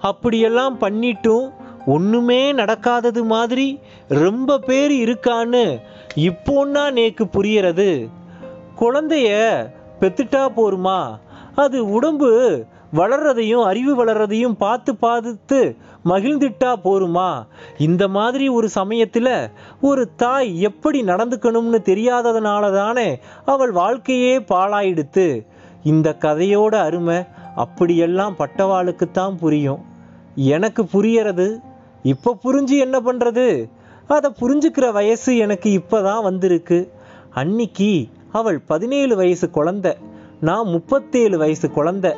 அப்படியெல்லாம் 0.00 0.80
பண்ணிட்டும் 0.80 1.52
ஒண்ணுமே 1.86 2.52
நடக்காதது 2.52 3.22
மாதிரி 3.22 3.78
ரொம்ப 4.08 4.58
பேர் 4.58 4.90
இருக்கான்னு 4.90 5.80
இப்போன்னா 6.14 6.84
நேக்கு 6.90 7.24
புரியறது. 7.32 8.08
குழந்தைய 8.80 9.28
பெத்துட்டா 10.00 10.48
போருமா? 10.56 11.18
அது 11.54 11.90
உடம்பு 11.90 12.64
வளர்றதையும் 12.94 13.62
அறிவு 13.62 14.04
வளர்றதையும் 14.04 14.52
பார்த்து 14.52 14.96
பார்த்து 14.96 15.76
மகிழ்ந்துட்டா 16.04 16.74
போருமா? 16.84 17.46
இந்த 17.78 18.08
மாதிரி 18.08 18.48
ஒரு 18.48 18.68
சமயத்தில் 18.68 19.50
ஒரு 19.80 20.14
தாய் 20.16 20.60
எப்படி 20.60 21.02
நடந்துக்கணும்னு 21.02 21.80
தெரியாததுனால 21.84 22.74
தானே 22.74 23.18
அவள் 23.44 23.70
வாழ்க்கையே 23.70 24.38
பாழாயிடுத்து. 24.38 25.46
இந்த 25.82 26.16
கதையோட 26.18 26.74
அருமை 26.74 27.24
அப்படியெல்லாம் 27.56 28.36
பட்டவாளுக்குத்தான் 28.38 29.36
புரியும். 29.36 29.89
எனக்கு 30.42 30.82
புரியறது. 30.92 31.46
இப்போ 32.02 32.36
புரிஞ்சு 32.44 32.76
என்ன 32.78 33.00
பண்ணுறது 33.00 33.68
அதை 34.06 34.30
புரிஞ்சுக்கிற 34.40 34.92
வயசு 34.92 35.36
எனக்கு 35.36 35.72
இப்போ 35.72 36.02
தான் 36.02 36.22
வந்திருக்கு. 36.22 36.92
அன்னிக்கு 37.34 38.08
அவள் 38.32 38.58
பதினேழு 38.60 39.16
வயசு 39.16 39.50
குழந்த. 39.54 39.96
நான் 40.40 40.66
முப்பத்தேழு 40.66 41.38
வயசு 41.38 41.68
குழந்த. 41.68 42.16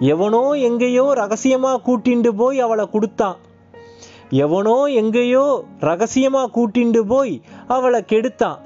எவனோ 0.00 0.44
எங்கேயோ 0.54 1.12
ரகசியமாக 1.12 1.82
கூட்டிண்டு 1.86 2.28
போய் 2.28 2.60
அவளை 2.60 2.86
கொடுத்தான். 2.90 3.36
எவனோ 4.30 4.86
எங்கேயோ 4.86 5.64
ரகசியமாக 5.80 6.52
கூட்டிண்டு 6.56 7.00
போய் 7.00 7.42
அவளை 7.66 8.00
கெடுத்தான். 8.12 8.60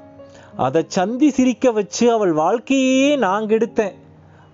அதை 0.55 0.81
சந்தி 0.87 1.29
சிரிக்க 1.29 1.71
வச்சு 1.71 2.11
அவள் 2.11 2.33
வாழ்க்கையே 2.33 3.15
நான் 3.15 3.45
கெடுத்தேன் 3.45 3.98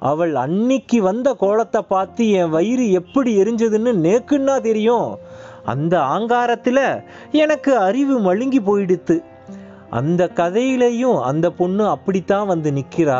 அவள் 0.09 0.33
அன்னைக்கு 0.43 0.97
வந்த 1.01 1.29
கோலத்தை 1.43 1.81
பார்த்து 1.93 2.23
என் 2.39 2.53
வயிறு 2.55 2.85
எப்படி 2.99 3.31
எரிஞ்சதுன்னு 3.41 3.91
நேக்குன்னா 4.05 4.55
தெரியும். 4.61 5.09
அந்த 5.65 5.93
ஆங்காரத்தில் 6.15 6.85
எனக்கு 7.43 7.71
அறிவு 7.87 8.15
மழுங்கி 8.25 8.59
போயிடுத்து. 8.67 9.17
அந்த 9.89 10.21
கதையிலையும் 10.35 11.19
அந்த 11.21 11.47
பொண்ணு 11.59 11.83
அப்படித்தான் 11.87 12.47
வந்து 12.47 12.69
நிற்கிறா 12.71 13.19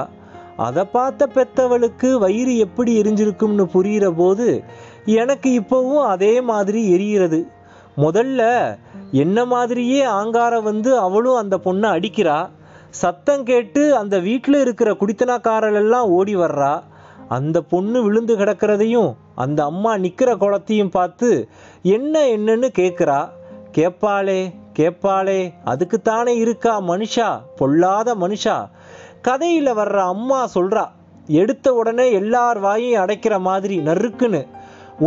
அதை 0.58 0.84
பார்த்த 0.92 1.28
பெத்தவளுக்கு 1.36 2.10
வயிறு 2.24 2.54
எப்படி 2.58 2.92
எரிஞ்சிருக்கும்னு 3.02 3.66
புரியிற 3.74 4.06
போது 4.18 4.48
எனக்கு 5.20 5.50
இப்போவும் 5.60 6.06
அதே 6.14 6.34
மாதிரி 6.50 6.82
எரிகிறது 6.96 7.40
முதல்ல 7.98 8.42
என்ன 9.24 9.38
மாதிரியே 9.46 10.00
ஆங்காரம் 10.20 10.68
வந்து 10.70 10.92
அவளும் 10.98 11.42
அந்த 11.42 11.56
பொண்ணை 11.66 11.90
அடிக்கிறா. 11.98 12.38
சத்தம் 13.00 13.44
கேட்டு 13.44 13.82
அந்த 13.96 14.16
வீட்டில் 14.20 14.58
இருக்கிற 14.64 14.90
குடித்தனக்காரர்கள் 14.92 15.82
எல்லாம் 15.84 16.10
ஓடி 16.18 16.36
வர்றா. 16.36 16.74
அந்த 17.28 17.58
பொண்ணு 17.72 18.00
விழுந்து 18.04 18.34
கிடக்கிறதையும் 18.38 19.12
அந்த 19.44 19.60
அம்மா 19.64 19.92
நிற்கிற 19.98 20.30
குளத்தையும் 20.36 20.94
பார்த்து 20.98 21.30
என்ன 21.96 22.22
என்னன்னு 22.36 22.68
கேட்குறா 22.80 23.20
கேப்பாளே 23.78 24.42
கேப்பாளே 24.78 25.40
அதுக்குத்தானே 25.72 26.34
இருக்கா 26.44 26.74
மனுஷா 26.82 27.30
பொல்லாத 27.56 28.16
மனுஷா. 28.16 28.58
கதையில் 29.22 29.78
வர்ற 29.80 29.98
அம்மா 30.14 30.40
சொல்கிறா 30.56 30.86
எடுத்த 31.42 31.74
உடனே 31.74 32.08
எல்லார் 32.12 32.60
வாயையும் 32.60 33.02
அடைக்கிற 33.04 33.36
மாதிரி 33.40 33.78
நறுக்குன்னு. 33.80 34.42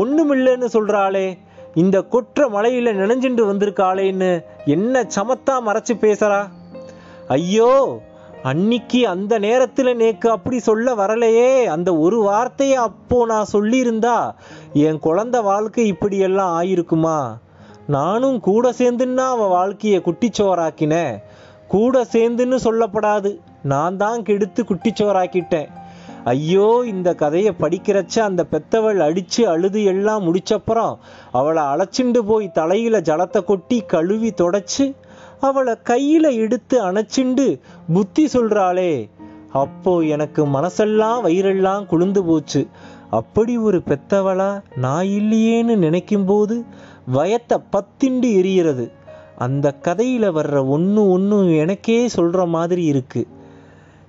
ஒண்ணுமில்லைன்னு 0.01 0.68
சொல்கிறாளே 0.76 1.26
இந்த 1.74 1.97
கொற்ற 2.12 2.49
மலையில் 2.49 2.99
நினைஞ்சுண்டு 3.01 3.43
வந்திருக்காளேன்னு 3.51 4.30
என்ன 4.74 5.03
சமத்தா 5.16 5.57
மறைச்சு 5.66 5.95
பேசுகிறா 6.05 6.41
ஐயோ 7.29 7.72
அன்னிக்கு 8.45 9.01
அந்த 9.03 9.39
நேரத்துல 9.39 9.89
நேக்கு 10.03 10.29
அப்படி 10.29 10.59
சொல்ல 10.59 10.95
வரலையே. 10.95 11.64
அந்த 11.64 11.91
ஒரு 11.97 12.18
வார்த்தையை 12.20 12.76
அப்போ 12.76 13.18
நான் 13.26 13.53
சொல்லியிருந்தா 13.53 14.16
என் 14.72 14.99
குழந்தை 14.99 15.41
வாழ்க்கை 15.41 15.87
இப்படியெல்லாம் 15.87 16.53
ஆயிருக்குமா? 16.61 17.18
நானும் 17.87 18.39
கூட 18.41 18.70
சேர்ந்துன்னா 18.70 19.26
அவன் 19.29 19.49
வாழ்க்கையை 19.49 20.01
குட்டிச்சோறாக்கினேன் 20.01 21.14
கூட 21.66 22.05
சேர்ந்துன்னு 22.12 22.59
சொல்லப்படாது. 22.64 23.33
நான் 23.62 23.97
தான் 23.97 24.22
கெடுத்து 24.22 24.62
குட்டிச்சோறாக்கிட்டேன் 24.62 25.68
ஐயோ 26.24 26.68
இந்த 26.87 27.14
கதையை 27.14 27.53
படிக்கிறச்ச 27.61 28.18
அந்த 28.18 28.43
பெத்தவள் 28.45 28.99
அடிச்சு 28.99 29.43
அழுது 29.43 29.85
எல்லாம் 29.85 30.24
முடிச்சப்புறம் 30.24 30.95
அவளை 31.33 31.62
அழைச்சிண்டு 31.62 32.18
போய் 32.18 32.49
தலையில 32.51 33.01
ஜலத்தை 33.01 33.41
கொட்டி 33.45 33.79
கழுவி 33.81 34.31
தொடச்சு 34.37 34.87
அவளை 35.41 35.74
கையில 35.84 36.34
எடுத்து 36.34 36.84
அணைச்சிண்டு 36.84 37.61
புத்தி 37.93 38.24
சொல்றாளே 38.24 39.09
அப்போ 39.53 40.01
எனக்கு 40.01 40.47
மனசெல்லாம் 40.47 41.24
வயிறெல்லாம் 41.24 41.86
குளிர்ந்து 41.86 42.24
போச்சு. 42.24 42.66
அப்படி 43.11 43.59
ஒரு 43.59 43.78
பெத்தவளா 43.78 44.62
நான் 44.76 45.05
இல்லையேன்னு 45.05 45.76
நினைக்கும்போது 45.84 46.64
வயத்தை 47.12 47.62
பத்திண்டு 47.72 48.28
எரிகிறது 48.41 48.93
அந்த 49.39 49.74
கதையில 49.82 50.26
வர்ற 50.39 50.68
ஒன்று 50.68 51.11
ஒன்றும் 51.11 51.59
எனக்கே 51.59 52.07
சொல்ற 52.07 52.49
மாதிரி 52.49 52.84
இருக்கு. 52.84 53.26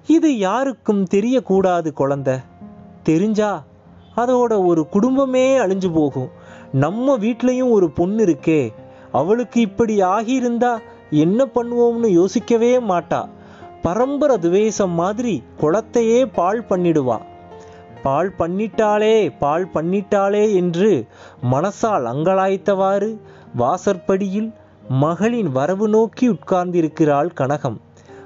இது 0.07 0.37
யாருக்கும் 0.37 1.07
தெரியக்கூடாது 1.11 1.93
குழந்த. 1.97 2.43
தெரிஞ்சா 3.03 3.63
அதோட 4.17 4.65
ஒரு 4.65 4.87
குடும்பமே 4.87 5.57
அழிஞ்சு 5.57 5.93
போகும். 5.93 6.29
நம்ம 6.71 7.17
வீட்லயும் 7.17 7.69
ஒரு 7.69 7.91
பொண்ணு 7.91 8.25
இருக்கே. 8.25 8.69
அவளுக்கு 9.11 9.61
இப்படி 9.61 10.01
ஆகியிருந்தா 10.01 10.79
என்ன 11.09 11.45
பண்ணுவோம்னு 11.45 12.07
யோசிக்கவே 12.07 12.79
மாட்டா. 12.79 13.29
பரம்பரை 13.81 14.37
துவேஷம் 14.37 14.91
மாதிரி 14.91 15.43
குளத்தையே 15.61 16.25
பால் 16.33 16.65
பண்ணிடுவா. 16.69 17.17
பால் 18.03 18.33
பண்ணிட்டாளே 18.39 19.37
பால் 19.39 19.69
பண்ணிட்டாளே 19.73 20.53
என்று 20.53 21.07
மனசால் 21.51 22.05
அங்கலாய்த்தவாறு 22.05 23.19
வாசற்படியில் 23.55 24.53
மகளின் 24.89 25.51
வரவு 25.51 25.87
நோக்கி 25.87 26.29
உட்கார்ந்திருக்கிறாள் 26.29 27.29
கனகம். 27.35 27.77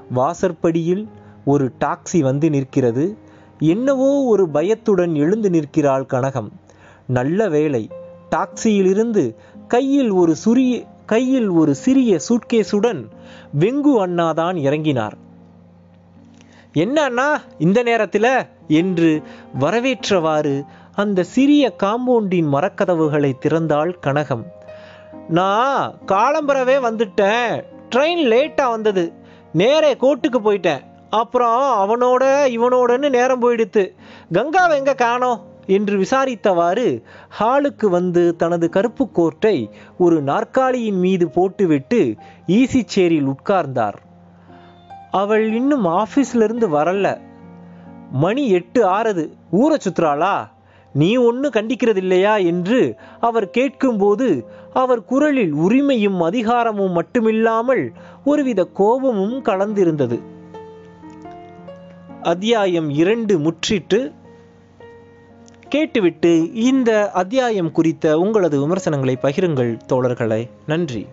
வாசற்படியில் 0.10 1.08
ஒரு 1.46 1.72
டாக்ஸி 1.80 2.20
வந்து 2.20 2.50
நிற்கிறது. 2.50 3.18
என்னவோ 3.60 4.24
ஒரு 4.24 4.50
பயத்துடன் 4.50 5.16
எழுந்து 5.16 5.50
நிற்கிறாள் 5.50 6.06
கனகம். 6.06 6.50
நல்ல 7.08 7.50
வேளை 7.50 7.90
டாக்ஸியிலிருந்து 8.32 9.36
கையில் 9.68 10.12
ஒரு 10.12 10.36
சுரிய 10.36 10.84
கையில் 11.06 11.49
ஒரு 11.49 11.76
சிறிய 11.76 12.20
சூட்கேஸுடன் 12.30 13.06
வெங்கு 13.60 14.06
அண்ணாதான் 14.06 14.56
இறங்கினார். 14.56 15.12
என்ன 16.74 17.04
அண்ணா 17.04 17.41
இந்த 17.58 17.84
நேரத்தில்? 17.84 18.45
என்று 18.68 19.22
வரவேற்றவாறு 19.60 20.64
அந்த 20.95 21.24
சிறிய 21.24 21.76
காம்பவுண்டின் 21.84 22.47
மரக்கதவுகளை 22.47 23.34
திறந்தாள் 23.39 23.93
கனகம். 24.06 24.43
நான் 25.30 25.93
காலம்பரவே 26.06 26.78
வந்துட்டேன். 26.80 27.64
ட்ரெயின் 27.89 28.24
லேட்டாக 28.24 28.70
வந்தது. 28.70 29.14
நேரே 29.54 29.93
கோர்ட்டுக்கு 29.93 30.39
போயிட்டேன். 30.43 30.82
அப்புறம் 31.10 31.62
அவனோட 31.62 32.24
இவனோடன்னு 32.47 33.10
நேரம் 33.10 33.41
போயிடுத்து. 33.41 33.95
கங்காவை 34.34 34.74
எங்கே 34.74 34.95
காணோம்? 34.95 35.53
என்று 35.66 35.97
விசாரித்தவாறு 35.97 37.03
ஹாலுக்கு 37.39 37.86
வந்து 37.86 38.36
தனது 38.36 38.70
கருப்பு 38.70 39.09
கோர்ட்டை 39.16 39.72
ஒரு 39.97 40.22
நாற்காலியின் 40.22 40.99
மீது 40.99 41.30
போட்டுவிட்டு 41.30 42.16
ஈசி 42.47 42.82
சேரில் 42.95 43.34
உட்கார்ந்தார். 43.34 43.93
அவள் 45.11 45.53
இன்னும் 45.53 45.86
ஆஃபீஸ்லேருந்து 45.86 46.68
வரல. 46.70 47.20
மணி 48.11 48.49
எட்டு 48.49 48.88
ஆறது. 48.88 49.30
ஊரை 49.51 49.78
சுத்துறாளா 49.84 50.51
நீ 50.93 51.16
ஒன்று 51.16 51.49
கண்டிக்கிறது 51.49 51.95
இல்லையா 51.95 52.36
என்று 52.36 52.95
அவர் 53.20 53.49
கேட்கும்போது 53.49 54.47
அவர் 54.74 55.05
குரலில் 55.05 55.53
உரிமையும் 55.53 56.22
அதிகாரமும் 56.22 57.01
மட்டுமில்லாமல் 57.01 57.89
ஒருவித 58.26 58.66
கோபமும் 58.66 59.43
கலந்திருந்தது. 59.43 60.20
அத்தியாயம் 62.22 62.89
இரண்டு 62.89 63.39
முற்றிட்டு 63.39 64.14
கேட்டுவிட்டு 65.70 66.53
இந்த 66.53 67.11
அத்தியாயம் 67.11 67.72
குறித்த 67.72 68.20
உங்களது 68.20 68.59
விமர்சனங்களை 68.59 69.18
பகிருங்கள் 69.22 69.80
தோழர்களே. 69.89 70.49
நன்றி. 70.68 71.07